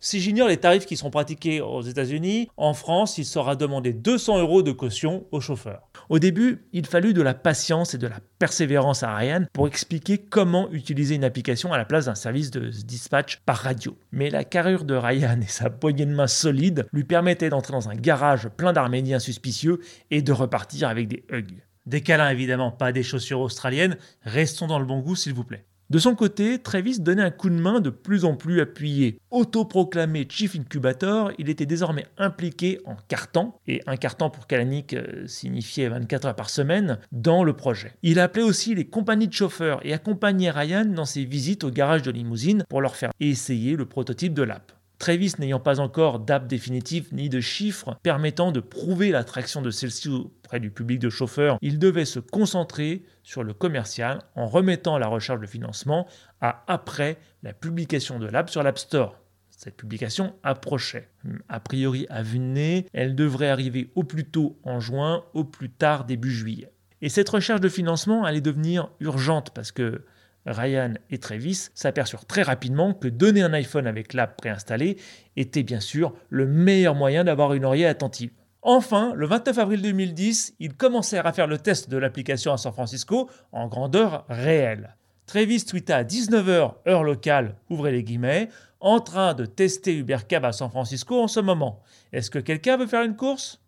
Si 0.03 0.18
j'ignore 0.18 0.48
les 0.48 0.57
tarifs 0.57 0.86
qui 0.86 0.96
sont 0.96 1.11
pratiqués 1.11 1.61
aux 1.61 1.82
États-Unis, 1.82 2.48
en 2.57 2.72
France, 2.72 3.18
il 3.18 3.26
sera 3.26 3.55
demandé 3.55 3.92
200 3.92 4.38
euros 4.40 4.62
de 4.62 4.72
caution 4.72 5.26
au 5.30 5.40
chauffeur. 5.40 5.90
Au 6.09 6.18
début, 6.18 6.64
il 6.72 6.86
fallut 6.86 7.12
de 7.12 7.20
la 7.20 7.34
patience 7.34 7.92
et 7.92 7.98
de 7.98 8.07
la 8.07 8.18
persévérance 8.38 9.03
à 9.03 9.14
Ryan 9.14 9.44
pour 9.53 9.68
expliquer 9.68 10.16
comment 10.16 10.70
utiliser 10.72 11.16
une 11.16 11.24
application 11.24 11.74
à 11.74 11.76
la 11.76 11.84
place 11.84 12.07
d'un 12.07 12.14
service 12.14 12.51
de 12.51 12.70
dispatch 12.70 13.42
par 13.44 13.59
radio. 13.59 13.94
Mais 14.11 14.30
la 14.30 14.42
carrure 14.42 14.84
de 14.84 14.94
Ryan 14.94 15.38
et 15.42 15.48
sa 15.48 15.68
poignée 15.68 16.07
de 16.07 16.14
main 16.14 16.26
solide 16.26 16.86
lui 16.94 17.05
permettaient 17.05 17.51
d'entrer 17.51 17.74
dans 17.74 17.90
un 17.90 17.94
garage 17.94 18.48
plein 18.48 18.72
d'Arméniens 18.72 19.18
suspicieux 19.18 19.80
et 20.11 20.22
de 20.22 20.32
repartir 20.32 20.88
avec 20.88 21.09
des 21.09 21.26
hugs. 21.30 21.62
Des 21.84 22.01
câlins 22.01 22.30
évidemment, 22.30 22.70
pas 22.70 22.92
des 22.92 23.03
chaussures 23.03 23.40
australiennes, 23.40 23.98
restons 24.22 24.66
dans 24.66 24.78
le 24.78 24.86
bon 24.86 25.01
goût 25.01 25.16
s'il 25.16 25.34
vous 25.34 25.44
plaît. 25.44 25.66
De 25.91 25.99
son 25.99 26.14
côté, 26.14 26.61
Travis 26.61 27.01
donnait 27.01 27.22
un 27.22 27.32
coup 27.32 27.51
de 27.51 27.57
main 27.57 27.80
de 27.80 27.91
plus 27.91 28.24
en 28.24 28.36
plus 28.36 28.61
appuyé. 28.61 29.18
Autoproclamé 29.32 30.24
Chief 30.30 30.55
Incubator, 30.55 31.32
il 31.36 31.51
était 31.51 31.66
désormais 31.66 32.07
impliqué 32.16 32.78
en 32.84 32.95
cartant, 33.09 33.59
et 33.66 33.82
un 33.88 33.97
cartant 33.97 34.30
pour 34.30 34.47
Kalanick 34.47 34.95
euh, 34.95 35.26
signifiait 35.26 35.88
24 35.88 36.26
heures 36.26 36.36
par 36.36 36.49
semaine, 36.49 37.01
dans 37.11 37.43
le 37.43 37.55
projet. 37.55 37.93
Il 38.05 38.20
appelait 38.20 38.45
aussi 38.45 38.76
les 38.76 38.86
compagnies 38.86 39.26
de 39.26 39.32
chauffeurs 39.32 39.84
et 39.84 39.93
accompagnait 39.93 40.53
Ryan 40.53 40.84
dans 40.84 41.05
ses 41.05 41.24
visites 41.24 41.64
au 41.64 41.70
garage 41.70 42.03
de 42.03 42.12
limousine 42.12 42.62
pour 42.68 42.80
leur 42.80 42.95
faire 42.95 43.11
essayer 43.18 43.74
le 43.74 43.84
prototype 43.84 44.32
de 44.32 44.45
l'app. 44.45 44.70
Travis 45.01 45.32
n'ayant 45.38 45.61
pas 45.61 45.80
encore 45.80 46.20
d'app 46.20 46.46
définitive 46.46 47.09
ni 47.12 47.30
de 47.30 47.40
chiffres 47.40 47.98
permettant 48.03 48.53
de 48.53 48.61
prouver 48.61 49.11
l'attraction 49.11 49.62
de 49.62 49.70
celle-ci 49.70 50.11
auprès 50.11 50.61
du 50.61 50.70
public 50.70 50.98
de 50.98 51.09
chauffeurs, 51.09 51.57
il 51.62 51.78
devait 51.78 52.05
se 52.05 52.20
concentrer 52.20 53.03
sur 53.22 53.42
le 53.42 53.55
commercial 53.55 54.20
en 54.36 54.46
remettant 54.46 54.98
la 54.98 55.07
recherche 55.07 55.40
de 55.40 55.46
financement 55.46 56.07
à 56.42 56.64
après 56.68 57.16
la 57.42 57.55
publication 57.55 58.18
de 58.18 58.26
l'app 58.26 58.51
sur 58.51 58.62
l'App 58.62 58.78
Store. 58.78 59.16
Cette 59.48 59.78
publication 59.78 60.34
approchait. 60.42 61.09
A 61.48 61.61
priori 61.61 62.07
à 62.11 62.22
vue 62.22 62.38
de 62.38 62.44
nez, 62.44 62.86
elle 62.92 63.14
devrait 63.14 63.48
arriver 63.48 63.90
au 63.94 64.05
plus 64.05 64.26
tôt 64.26 64.59
en 64.64 64.80
juin, 64.80 65.24
au 65.32 65.44
plus 65.44 65.70
tard 65.70 66.05
début 66.05 66.30
juillet. 66.30 66.70
Et 67.01 67.09
cette 67.09 67.30
recherche 67.30 67.62
de 67.62 67.70
financement 67.70 68.24
allait 68.24 68.42
devenir 68.42 68.90
urgente 69.01 69.51
parce 69.55 69.72
que 69.72 70.05
Ryan 70.47 70.95
et 71.11 71.18
Travis 71.18 71.68
s'aperçurent 71.74 72.24
très 72.24 72.43
rapidement 72.43 72.95
que 72.95 73.09
donner 73.09 73.43
un 73.43 73.53
iPhone 73.53 73.86
avec 73.86 74.14
l'app 74.14 74.36
préinstallée 74.36 74.97
était 75.36 75.62
bien 75.62 75.80
sûr 75.80 76.14
le 76.28 76.47
meilleur 76.47 76.95
moyen 76.95 77.24
d'avoir 77.24 77.55
une 77.55 77.64
oreille 77.64 77.84
attentive. 77.84 78.30
Enfin, 78.62 79.12
le 79.14 79.26
29 79.26 79.59
avril 79.59 79.82
2010, 79.82 80.55
ils 80.59 80.74
commencèrent 80.74 81.26
à 81.26 81.32
faire 81.32 81.47
le 81.47 81.59
test 81.59 81.88
de 81.88 81.97
l'application 81.97 82.53
à 82.53 82.59
San 82.59 82.72
Francisco 82.72 83.30
en 83.53 83.68
grandeur 83.68 84.26
réelle. 84.28 84.97
Travis 85.26 85.64
tweeta 85.64 85.99
à 85.99 86.05
19h 86.05 86.74
heure 86.86 87.05
locale, 87.05 87.57
ouvrez 87.70 87.93
les 87.93 88.03
guillemets, 88.03 88.49
en 88.80 89.01
train 89.01 89.34
de 89.34 89.47
tester 89.47 89.97
UberCab 89.97 90.45
à 90.45 90.53
San 90.53 90.70
Francisco 90.70 91.22
en 91.22 91.28
ce 91.28 91.41
moment. 91.41 91.80
Est-ce 92.12 92.30
que 92.30 92.38
quelqu'un 92.38 92.76
veut 92.76 92.86
faire 92.86 93.03
une 93.05 93.16
course? 93.16 93.61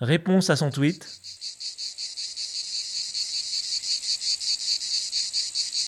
Réponse 0.00 0.50
à 0.50 0.56
son 0.56 0.70
tweet 0.70 1.06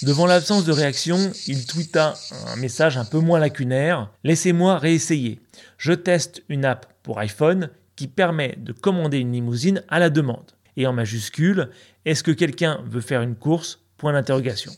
Devant 0.05 0.27
l'absence 0.27 0.67
de 0.67 0.73
réaction, 0.73 1.33
il 1.47 1.65
tweeta 1.65 2.15
un 2.49 2.57
message 2.57 2.99
un 2.99 3.07
peu 3.07 3.21
moins 3.21 3.39
lacunaire. 3.39 4.11
Laissez-moi 4.23 4.79
réessayer. 4.79 5.41
Je 5.79 5.95
teste 5.95 6.43
une 6.51 6.67
app 6.67 6.93
pour 7.03 7.19
iPhone 7.19 7.71
qui 7.97 8.07
permet 8.07 8.55
de 8.59 8.73
commander 8.73 9.19
une 9.19 9.33
limousine 9.33 9.83
à 9.89 9.99
la 9.99 10.11
demande. 10.11 10.51
Et 10.77 10.87
en 10.87 10.93
majuscule, 10.93 11.71
est-ce 12.05 12.23
que 12.23 12.33
quelqu'un 12.33 12.83
veut 12.87 13.01
faire 13.01 13.23
une 13.23 13.35
course? 13.35 13.79
Point 13.97 14.13
d'interrogation. 14.13 14.73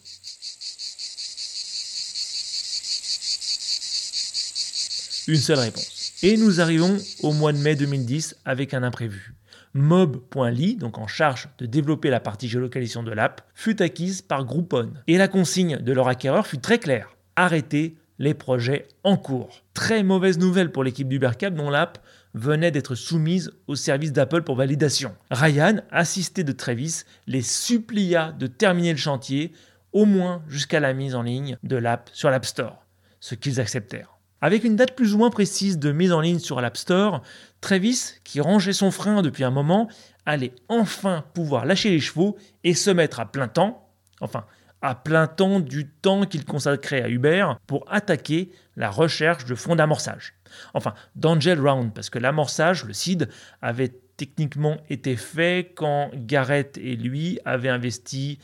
Une 5.26 5.40
seule 5.40 5.58
réponse. 5.58 6.12
Et 6.22 6.36
nous 6.36 6.60
arrivons 6.60 6.98
au 7.22 7.32
mois 7.32 7.52
de 7.52 7.58
mai 7.58 7.74
2010 7.74 8.36
avec 8.44 8.74
un 8.74 8.84
imprévu. 8.84 9.35
Mob.ly, 9.76 10.76
donc 10.76 10.98
en 10.98 11.06
charge 11.06 11.48
de 11.58 11.66
développer 11.66 12.10
la 12.10 12.18
partie 12.18 12.48
géolocalisation 12.48 13.02
de 13.02 13.12
l'app, 13.12 13.42
fut 13.54 13.82
acquise 13.82 14.22
par 14.22 14.44
Groupon. 14.44 14.94
Et 15.06 15.18
la 15.18 15.28
consigne 15.28 15.76
de 15.76 15.92
leur 15.92 16.08
acquéreur 16.08 16.46
fut 16.46 16.58
très 16.58 16.78
claire. 16.78 17.14
Arrêtez 17.36 17.96
les 18.18 18.34
projets 18.34 18.88
en 19.04 19.16
cours. 19.16 19.62
Très 19.74 20.02
mauvaise 20.02 20.38
nouvelle 20.38 20.72
pour 20.72 20.82
l'équipe 20.82 21.08
d'Ubercab 21.08 21.54
dont 21.54 21.68
l'app 21.68 21.98
venait 22.32 22.70
d'être 22.70 22.94
soumise 22.94 23.52
au 23.66 23.74
service 23.74 24.12
d'Apple 24.12 24.42
pour 24.42 24.56
validation. 24.56 25.14
Ryan, 25.30 25.80
assisté 25.90 26.42
de 26.42 26.52
Travis, 26.52 27.02
les 27.26 27.42
supplia 27.42 28.32
de 28.32 28.46
terminer 28.46 28.92
le 28.92 28.98
chantier, 28.98 29.52
au 29.92 30.04
moins 30.04 30.42
jusqu'à 30.48 30.80
la 30.80 30.94
mise 30.94 31.14
en 31.14 31.22
ligne 31.22 31.58
de 31.62 31.76
l'app 31.76 32.10
sur 32.12 32.30
l'App 32.30 32.44
Store, 32.44 32.84
ce 33.20 33.34
qu'ils 33.34 33.60
acceptèrent. 33.60 34.15
Avec 34.40 34.64
une 34.64 34.76
date 34.76 34.94
plus 34.94 35.14
ou 35.14 35.18
moins 35.18 35.30
précise 35.30 35.78
de 35.78 35.92
mise 35.92 36.12
en 36.12 36.20
ligne 36.20 36.38
sur 36.38 36.60
l'App 36.60 36.76
Store, 36.76 37.22
Travis, 37.60 38.14
qui 38.22 38.40
rangeait 38.40 38.74
son 38.74 38.90
frein 38.90 39.22
depuis 39.22 39.44
un 39.44 39.50
moment, 39.50 39.88
allait 40.26 40.52
enfin 40.68 41.24
pouvoir 41.34 41.64
lâcher 41.64 41.90
les 41.90 42.00
chevaux 42.00 42.36
et 42.62 42.74
se 42.74 42.90
mettre 42.90 43.20
à 43.20 43.30
plein 43.30 43.48
temps, 43.48 43.88
enfin 44.20 44.44
à 44.82 44.94
plein 44.94 45.26
temps 45.26 45.58
du 45.58 45.88
temps 45.88 46.26
qu'il 46.26 46.44
consacrait 46.44 47.02
à 47.02 47.08
Uber 47.08 47.52
pour 47.66 47.84
attaquer 47.90 48.50
la 48.76 48.90
recherche 48.90 49.46
de 49.46 49.54
fonds 49.54 49.74
d'amorçage. 49.74 50.34
Enfin, 50.74 50.94
d'Angel 51.16 51.60
Round, 51.60 51.92
parce 51.94 52.10
que 52.10 52.18
l'amorçage, 52.18 52.84
le 52.84 52.92
seed, 52.92 53.28
avait 53.62 53.92
techniquement 54.16 54.76
été 54.88 55.16
fait 55.16 55.72
quand 55.74 56.10
Garrett 56.14 56.78
et 56.78 56.96
lui 56.96 57.38
avaient 57.44 57.68
investi 57.68 58.38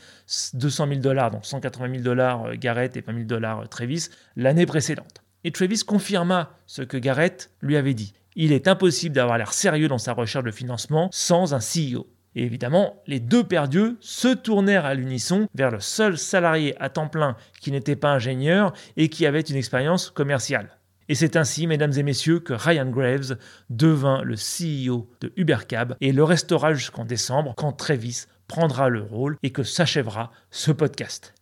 200 0.53 0.87
000 0.87 0.99
dollars, 0.99 1.31
donc 1.31 1.45
180 1.45 1.89
000 1.89 2.03
dollars 2.03 2.45
euh, 2.45 2.55
Garrett 2.55 2.95
et 2.97 3.01
20 3.01 3.13
000 3.13 3.25
dollars 3.25 3.61
euh, 3.61 3.65
Travis, 3.65 4.09
l'année 4.35 4.65
précédente. 4.65 5.22
Et 5.43 5.51
Travis 5.51 5.83
confirma 5.85 6.57
ce 6.67 6.81
que 6.81 6.97
Garrett 6.97 7.51
lui 7.61 7.75
avait 7.75 7.93
dit. 7.93 8.13
Il 8.35 8.51
est 8.51 8.67
impossible 8.67 9.15
d'avoir 9.15 9.37
l'air 9.37 9.53
sérieux 9.53 9.87
dans 9.87 9.97
sa 9.97 10.13
recherche 10.13 10.45
de 10.45 10.51
financement 10.51 11.09
sans 11.11 11.53
un 11.53 11.59
CEO. 11.59 12.07
Et 12.35 12.43
évidemment, 12.43 13.01
les 13.05 13.19
deux 13.19 13.43
perdus 13.43 13.95
se 13.99 14.33
tournèrent 14.33 14.85
à 14.85 14.95
l'unisson 14.95 15.47
vers 15.53 15.69
le 15.69 15.79
seul 15.79 16.17
salarié 16.17 16.75
à 16.81 16.89
temps 16.89 17.07
plein 17.07 17.35
qui 17.61 17.71
n'était 17.71 17.95
pas 17.95 18.11
ingénieur 18.11 18.73
et 18.97 19.09
qui 19.09 19.25
avait 19.25 19.41
une 19.41 19.55
expérience 19.55 20.09
commerciale. 20.09 20.77
Et 21.09 21.15
c'est 21.15 21.35
ainsi, 21.35 21.67
mesdames 21.67 21.93
et 21.95 22.03
messieurs, 22.03 22.39
que 22.39 22.53
Ryan 22.53 22.89
Graves 22.89 23.37
devint 23.69 24.23
le 24.23 24.35
CEO 24.35 25.09
de 25.21 25.33
UberCab 25.35 25.95
et 26.01 26.11
le 26.11 26.23
restera 26.23 26.73
jusqu'en 26.73 27.05
décembre 27.05 27.53
quand 27.55 27.73
Travis 27.73 28.25
prendra 28.47 28.89
le 28.89 29.03
rôle 29.03 29.37
et 29.43 29.51
que 29.51 29.63
s'achèvera 29.63 30.31
ce 30.49 30.71
podcast. 30.71 31.33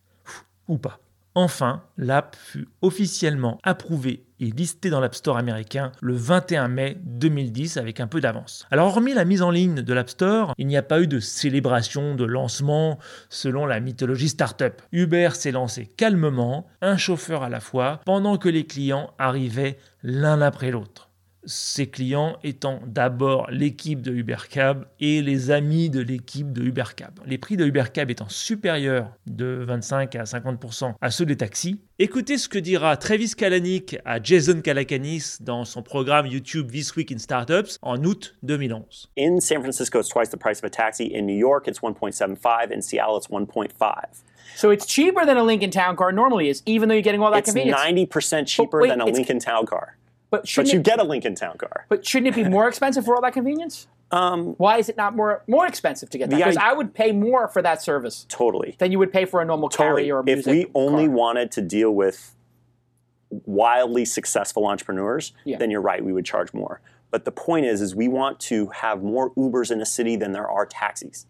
Ou 0.68 0.78
pas. 0.78 0.98
Enfin, 1.34 1.82
l'app 1.96 2.36
fut 2.36 2.68
officiellement 2.82 3.58
approuvée 3.62 4.26
et 4.38 4.50
listée 4.50 4.90
dans 4.90 5.00
l'App 5.00 5.14
Store 5.14 5.38
américain 5.38 5.92
le 6.02 6.14
21 6.14 6.68
mai 6.68 6.98
2010 7.04 7.78
avec 7.78 8.00
un 8.00 8.06
peu 8.06 8.20
d'avance. 8.20 8.66
Alors 8.70 8.88
hormis 8.88 9.14
la 9.14 9.24
mise 9.24 9.40
en 9.40 9.50
ligne 9.50 9.82
de 9.82 9.94
l'App 9.94 10.10
Store, 10.10 10.52
il 10.58 10.66
n'y 10.66 10.76
a 10.76 10.82
pas 10.82 11.00
eu 11.00 11.06
de 11.06 11.20
célébration 11.20 12.16
de 12.16 12.24
lancement 12.24 12.98
selon 13.30 13.64
la 13.64 13.80
mythologie 13.80 14.28
startup. 14.28 14.82
Uber 14.92 15.30
s'est 15.32 15.52
lancé 15.52 15.86
calmement, 15.86 16.66
un 16.82 16.98
chauffeur 16.98 17.42
à 17.42 17.48
la 17.48 17.60
fois, 17.60 18.00
pendant 18.04 18.36
que 18.36 18.50
les 18.50 18.66
clients 18.66 19.14
arrivaient 19.18 19.78
l'un 20.02 20.42
après 20.42 20.70
l'autre 20.70 21.11
ses 21.44 21.88
clients 21.88 22.36
étant 22.44 22.80
d'abord 22.86 23.50
l'équipe 23.50 24.00
de 24.00 24.12
UberCab 24.12 24.84
et 25.00 25.22
les 25.22 25.50
amis 25.50 25.90
de 25.90 26.00
l'équipe 26.00 26.52
de 26.52 26.62
UberCab. 26.62 27.18
Les 27.26 27.38
prix 27.38 27.56
de 27.56 27.64
UberCab 27.66 28.10
étant 28.10 28.28
supérieurs 28.28 29.08
de 29.26 29.64
25 29.66 30.14
à 30.16 30.22
50% 30.24 30.94
à 31.00 31.10
ceux 31.10 31.26
des 31.26 31.36
taxis. 31.36 31.80
Écoutez 31.98 32.38
ce 32.38 32.48
que 32.48 32.58
dira 32.58 32.96
Travis 32.96 33.30
Kalanick 33.36 33.98
à 34.04 34.22
Jason 34.22 34.60
Calacanis 34.60 35.36
dans 35.40 35.64
son 35.64 35.82
programme 35.82 36.26
YouTube 36.26 36.70
This 36.70 36.94
Week 36.96 37.12
in 37.12 37.18
Startups 37.18 37.78
en 37.82 38.02
août 38.04 38.34
2011. 38.42 39.08
In 39.18 39.40
San 39.40 39.60
Francisco, 39.60 39.98
it's 40.00 40.08
twice 40.08 40.30
the 40.30 40.36
price 40.38 40.58
of 40.58 40.64
a 40.64 40.70
taxi. 40.70 41.12
In 41.14 41.22
New 41.26 41.36
York, 41.36 41.66
it's 41.68 41.80
1.75. 41.80 42.72
In 42.72 42.80
Seattle, 42.82 43.16
it's 43.18 43.28
1.5. 43.28 43.70
So 44.56 44.70
it's 44.70 44.86
cheaper 44.86 45.24
than 45.24 45.36
a 45.36 45.42
Lincoln 45.44 45.70
Town 45.70 45.96
Car 45.96 46.12
normally 46.12 46.48
is, 46.48 46.62
even 46.66 46.88
though 46.88 46.94
you're 46.94 47.02
getting 47.02 47.22
all 47.22 47.30
that 47.30 47.38
It's 47.40 47.52
convenience. 47.52 47.80
90% 47.80 48.46
cheaper 48.46 48.80
wait, 48.82 48.88
than 48.88 49.00
a 49.00 49.04
it's- 49.06 49.16
Lincoln 49.16 49.38
Town 49.38 49.64
Car. 49.66 49.96
But 50.32 50.48
But 50.56 50.72
you 50.72 50.80
it- 50.80 50.82
get 50.82 50.98
a 50.98 51.04
Lincoln 51.04 51.34
Town 51.34 51.58
Car. 51.58 51.84
But 51.90 52.06
shouldn't 52.06 52.28
it 52.36 52.42
be 52.42 52.48
more 52.48 52.66
expensive 52.66 53.04
for 53.04 53.14
all 53.14 53.20
that 53.20 53.34
convenience? 53.34 53.86
Um, 54.10 54.54
Why 54.56 54.78
is 54.78 54.88
it 54.88 54.96
not 54.96 55.14
more 55.14 55.42
more 55.46 55.66
expensive 55.66 56.08
to 56.08 56.16
get 56.18 56.30
that? 56.30 56.36
Because 56.36 56.56
i- 56.56 56.72
would 56.72 56.94
pay 56.94 57.12
more 57.12 57.48
for 57.48 57.60
that 57.60 57.82
service 57.82 58.24
Totally. 58.30 58.74
than 58.78 58.90
you 58.90 58.98
would 58.98 59.12
pay 59.12 59.26
for 59.26 59.42
a 59.42 59.44
normal 59.44 59.68
Totally. 59.68 60.04
carry 60.04 60.10
or 60.10 60.20
a 60.20 60.24
If 60.26 60.46
we 60.46 60.66
only 60.74 61.06
car. 61.06 61.14
wanted 61.16 61.50
to 61.52 61.60
deal 61.60 61.90
with 61.94 62.34
wildly 63.44 64.06
successful 64.06 64.66
entrepreneurs, 64.66 65.32
Yeah. 65.44 65.58
then 65.58 65.70
you're 65.70 65.80
right, 65.82 66.02
we 66.02 66.12
would 66.14 66.24
charge 66.24 66.52
more. 66.54 66.80
But 67.10 67.26
the 67.26 67.32
point 67.32 67.66
is, 67.66 67.82
is 67.82 67.94
we 67.94 68.08
want 68.08 68.40
to 68.40 68.68
have 68.68 69.02
more 69.02 69.30
Ubers 69.34 69.70
in 69.70 69.82
a 69.82 69.86
city 69.86 70.16
than 70.16 70.32
there 70.32 70.48
are 70.48 70.64
taxis. 70.64 71.26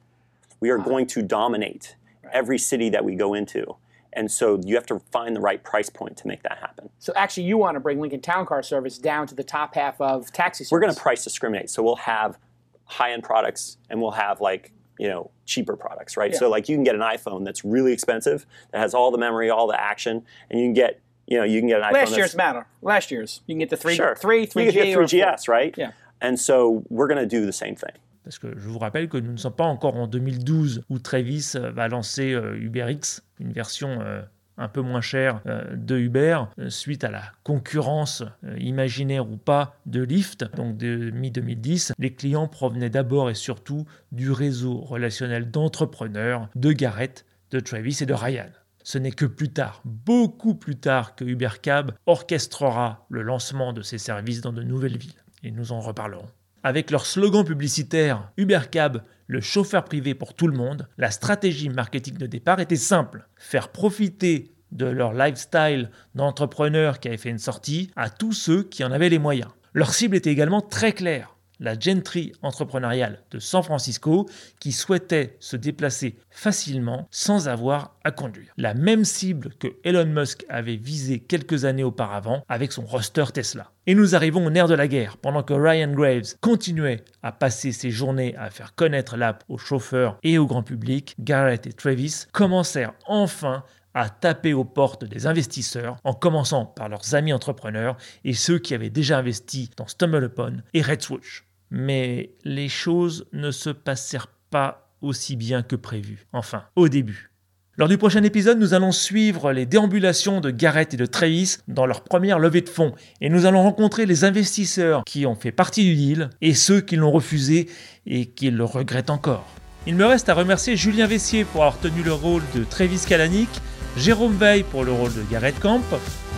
We 0.60 0.70
are 0.70 0.78
going 0.78 1.06
to 1.08 1.22
dominate 1.22 1.96
every 2.32 2.58
city 2.58 2.88
that 2.90 3.04
we 3.04 3.16
go 3.16 3.34
into. 3.34 3.76
And 4.14 4.30
so 4.30 4.60
you 4.64 4.74
have 4.74 4.86
to 4.86 5.00
find 5.10 5.34
the 5.34 5.40
right 5.40 5.62
price 5.62 5.88
point 5.88 6.16
to 6.18 6.26
make 6.26 6.42
that 6.42 6.58
happen. 6.58 6.90
So 6.98 7.12
actually, 7.16 7.44
you 7.44 7.56
want 7.56 7.76
to 7.76 7.80
bring 7.80 8.00
Lincoln 8.00 8.20
Town 8.20 8.44
Car 8.46 8.62
service 8.62 8.98
down 8.98 9.26
to 9.28 9.34
the 9.34 9.44
top 9.44 9.74
half 9.74 10.00
of 10.00 10.32
taxi 10.32 10.64
service. 10.64 10.72
We're 10.72 10.80
going 10.80 10.94
to 10.94 11.00
price 11.00 11.24
discriminate. 11.24 11.70
So 11.70 11.82
we'll 11.82 11.96
have 11.96 12.38
high-end 12.84 13.22
products 13.22 13.78
and 13.88 14.00
we'll 14.02 14.10
have 14.12 14.40
like, 14.40 14.72
you 14.98 15.08
know, 15.08 15.30
cheaper 15.46 15.76
products, 15.76 16.16
right? 16.16 16.32
Yeah. 16.32 16.38
So 16.38 16.50
like 16.50 16.68
you 16.68 16.76
can 16.76 16.84
get 16.84 16.94
an 16.94 17.00
iPhone 17.00 17.44
that's 17.44 17.64
really 17.64 17.92
expensive 17.92 18.44
that 18.70 18.78
has 18.78 18.92
all 18.94 19.10
the 19.10 19.18
memory, 19.18 19.48
all 19.48 19.66
the 19.66 19.80
action, 19.80 20.24
and 20.50 20.60
you 20.60 20.66
can 20.66 20.74
get, 20.74 21.00
you 21.26 21.38
know, 21.38 21.44
you 21.44 21.60
can 21.60 21.68
get 21.68 21.78
an 21.80 21.84
iPhone 21.84 21.92
Last 21.94 22.16
year's 22.16 22.36
matter. 22.36 22.66
Last 22.82 23.10
year's. 23.10 23.40
You 23.46 23.54
can 23.54 23.60
get 23.60 23.70
the 23.70 23.76
three, 23.76 23.94
Sure. 23.94 24.14
three, 24.14 24.44
three 24.44 24.64
can 24.64 24.72
G 24.72 24.78
get 24.92 24.98
or 24.98 25.04
3GS, 25.04 25.48
right? 25.48 25.74
Yeah. 25.78 25.92
And 26.20 26.38
so 26.38 26.84
we're 26.88 27.08
going 27.08 27.20
to 27.20 27.26
do 27.26 27.46
the 27.46 27.52
same 27.52 27.74
thing. 27.74 27.92
Parce 28.24 28.38
que 28.38 28.48
je 28.56 28.68
vous 28.68 28.78
rappelle 28.78 29.08
que 29.08 29.16
nous 29.16 29.32
ne 29.32 29.36
sommes 29.36 29.54
pas 29.54 29.64
encore 29.64 29.96
en 29.96 30.06
2012 30.06 30.84
où 30.88 30.98
Travis 30.98 31.52
euh, 31.56 31.70
va 31.72 31.88
lancer 31.88 32.32
euh, 32.32 32.56
UberX, 32.56 33.22
une 33.40 33.52
version 33.52 34.00
euh, 34.00 34.22
un 34.58 34.68
peu 34.68 34.80
moins 34.82 35.00
chère 35.00 35.40
de 35.74 35.96
Uber, 35.96 36.42
suite 36.68 37.04
à 37.04 37.10
la 37.10 37.22
concurrence 37.42 38.22
imaginaire 38.58 39.28
ou 39.28 39.38
pas 39.38 39.76
de 39.86 40.02
Lyft. 40.02 40.44
Donc 40.54 40.76
de 40.76 41.10
mi-2010, 41.10 41.92
les 41.98 42.12
clients 42.12 42.48
provenaient 42.48 42.90
d'abord 42.90 43.30
et 43.30 43.34
surtout 43.34 43.86
du 44.12 44.30
réseau 44.30 44.78
relationnel 44.78 45.50
d'entrepreneurs 45.50 46.50
de 46.54 46.72
Garrett, 46.72 47.24
de 47.50 47.60
Travis 47.60 47.96
et 48.02 48.06
de 48.06 48.12
Ryan. 48.12 48.50
Ce 48.84 48.98
n'est 48.98 49.10
que 49.10 49.24
plus 49.24 49.48
tard, 49.48 49.80
beaucoup 49.84 50.54
plus 50.54 50.76
tard, 50.76 51.16
que 51.16 51.24
UberCab 51.24 51.92
orchestrera 52.04 53.06
le 53.08 53.22
lancement 53.22 53.72
de 53.72 53.80
ses 53.80 53.98
services 53.98 54.42
dans 54.42 54.52
de 54.52 54.62
nouvelles 54.62 54.98
villes. 54.98 55.24
Et 55.42 55.50
nous 55.50 55.72
en 55.72 55.80
reparlerons. 55.80 56.28
Avec 56.64 56.92
leur 56.92 57.06
slogan 57.06 57.44
publicitaire 57.44 58.30
UberCab, 58.36 59.02
le 59.26 59.40
chauffeur 59.40 59.84
privé 59.84 60.14
pour 60.14 60.34
tout 60.34 60.46
le 60.46 60.56
monde, 60.56 60.88
la 60.96 61.10
stratégie 61.10 61.68
marketing 61.68 62.16
de 62.18 62.26
départ 62.26 62.60
était 62.60 62.76
simple 62.76 63.26
faire 63.36 63.70
profiter 63.70 64.52
de 64.70 64.86
leur 64.86 65.12
lifestyle 65.12 65.90
d'entrepreneurs 66.14 67.00
qui 67.00 67.08
avaient 67.08 67.16
fait 67.16 67.30
une 67.30 67.38
sortie 67.38 67.90
à 67.96 68.10
tous 68.10 68.32
ceux 68.32 68.62
qui 68.62 68.84
en 68.84 68.92
avaient 68.92 69.08
les 69.08 69.18
moyens. 69.18 69.50
Leur 69.74 69.92
cible 69.92 70.16
était 70.16 70.30
également 70.30 70.60
très 70.60 70.92
claire 70.92 71.31
la 71.62 71.78
gentry 71.78 72.32
entrepreneuriale 72.42 73.20
de 73.30 73.38
San 73.38 73.62
Francisco 73.62 74.28
qui 74.60 74.72
souhaitait 74.72 75.36
se 75.40 75.56
déplacer 75.56 76.16
facilement 76.30 77.08
sans 77.10 77.48
avoir 77.48 77.96
à 78.04 78.10
conduire. 78.10 78.52
La 78.56 78.74
même 78.74 79.04
cible 79.04 79.54
que 79.58 79.68
Elon 79.84 80.06
Musk 80.06 80.44
avait 80.48 80.76
visée 80.76 81.20
quelques 81.20 81.64
années 81.64 81.84
auparavant 81.84 82.42
avec 82.48 82.72
son 82.72 82.84
roster 82.84 83.24
Tesla. 83.32 83.70
Et 83.86 83.94
nous 83.94 84.14
arrivons 84.14 84.44
au 84.44 84.50
nerf 84.50 84.68
de 84.68 84.74
la 84.74 84.88
guerre. 84.88 85.16
Pendant 85.16 85.42
que 85.42 85.54
Ryan 85.54 85.92
Graves 85.92 86.34
continuait 86.40 87.04
à 87.22 87.32
passer 87.32 87.72
ses 87.72 87.90
journées 87.90 88.36
à 88.36 88.50
faire 88.50 88.74
connaître 88.74 89.16
l'app 89.16 89.44
aux 89.48 89.58
chauffeurs 89.58 90.18
et 90.22 90.38
au 90.38 90.46
grand 90.46 90.62
public, 90.62 91.14
Garrett 91.18 91.66
et 91.66 91.72
Travis 91.72 92.26
commencèrent 92.32 92.94
enfin 93.06 93.64
à 93.94 94.08
taper 94.08 94.54
aux 94.54 94.64
portes 94.64 95.04
des 95.04 95.26
investisseurs, 95.26 95.96
en 96.04 96.14
commençant 96.14 96.64
par 96.64 96.88
leurs 96.88 97.14
amis 97.14 97.32
entrepreneurs 97.32 97.96
et 98.24 98.32
ceux 98.32 98.58
qui 98.58 98.74
avaient 98.74 98.90
déjà 98.90 99.18
investi 99.18 99.70
dans 99.76 99.86
StumbleUpon 99.86 100.62
et 100.72 100.82
Red 100.82 101.02
Swoosh. 101.02 101.44
Mais 101.74 102.34
les 102.44 102.68
choses 102.68 103.26
ne 103.32 103.50
se 103.50 103.70
passèrent 103.70 104.28
pas 104.50 104.94
aussi 105.00 105.36
bien 105.36 105.62
que 105.62 105.74
prévu. 105.74 106.26
Enfin, 106.34 106.64
au 106.76 106.90
début. 106.90 107.30
Lors 107.78 107.88
du 107.88 107.96
prochain 107.96 108.22
épisode, 108.22 108.58
nous 108.58 108.74
allons 108.74 108.92
suivre 108.92 109.52
les 109.52 109.64
déambulations 109.64 110.42
de 110.42 110.50
Garrett 110.50 110.92
et 110.92 110.98
de 110.98 111.06
Travis 111.06 111.56
dans 111.68 111.86
leur 111.86 112.04
première 112.04 112.38
levée 112.38 112.60
de 112.60 112.68
fonds 112.68 112.92
et 113.22 113.30
nous 113.30 113.46
allons 113.46 113.62
rencontrer 113.62 114.04
les 114.04 114.24
investisseurs 114.24 115.02
qui 115.06 115.24
ont 115.24 115.34
fait 115.34 115.50
partie 115.50 115.84
du 115.84 115.94
deal 115.94 116.28
et 116.42 116.52
ceux 116.52 116.82
qui 116.82 116.96
l'ont 116.96 117.10
refusé 117.10 117.70
et 118.04 118.26
qui 118.26 118.50
le 118.50 118.64
regrettent 118.64 119.08
encore. 119.08 119.46
Il 119.86 119.96
me 119.96 120.04
reste 120.04 120.28
à 120.28 120.34
remercier 120.34 120.76
Julien 120.76 121.06
Vessier 121.06 121.44
pour 121.44 121.62
avoir 121.62 121.80
tenu 121.80 122.02
le 122.02 122.12
rôle 122.12 122.42
de 122.54 122.64
Travis 122.64 123.02
Kalanick, 123.08 123.48
Jérôme 123.96 124.36
Veil 124.36 124.64
pour 124.64 124.84
le 124.84 124.92
rôle 124.92 125.14
de 125.14 125.22
Garrett 125.30 125.58
Camp, 125.58 125.80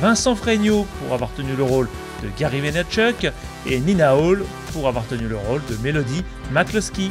Vincent 0.01 0.37
Fregnault 0.37 0.87
pour 1.01 1.13
avoir 1.13 1.33
tenu 1.35 1.57
le 1.57 1.65
rôle 1.65 1.89
Gary 2.39 2.61
Vaynerchuk 2.61 3.31
et 3.67 3.81
Nina 3.81 4.17
Hall 4.17 4.45
pour 4.73 4.89
avoir 4.89 5.07
tenu 5.07 5.29
le 5.29 5.37
rôle 5.37 5.61
de 5.69 5.77
Melody 5.83 6.23
McCluskey. 6.53 7.11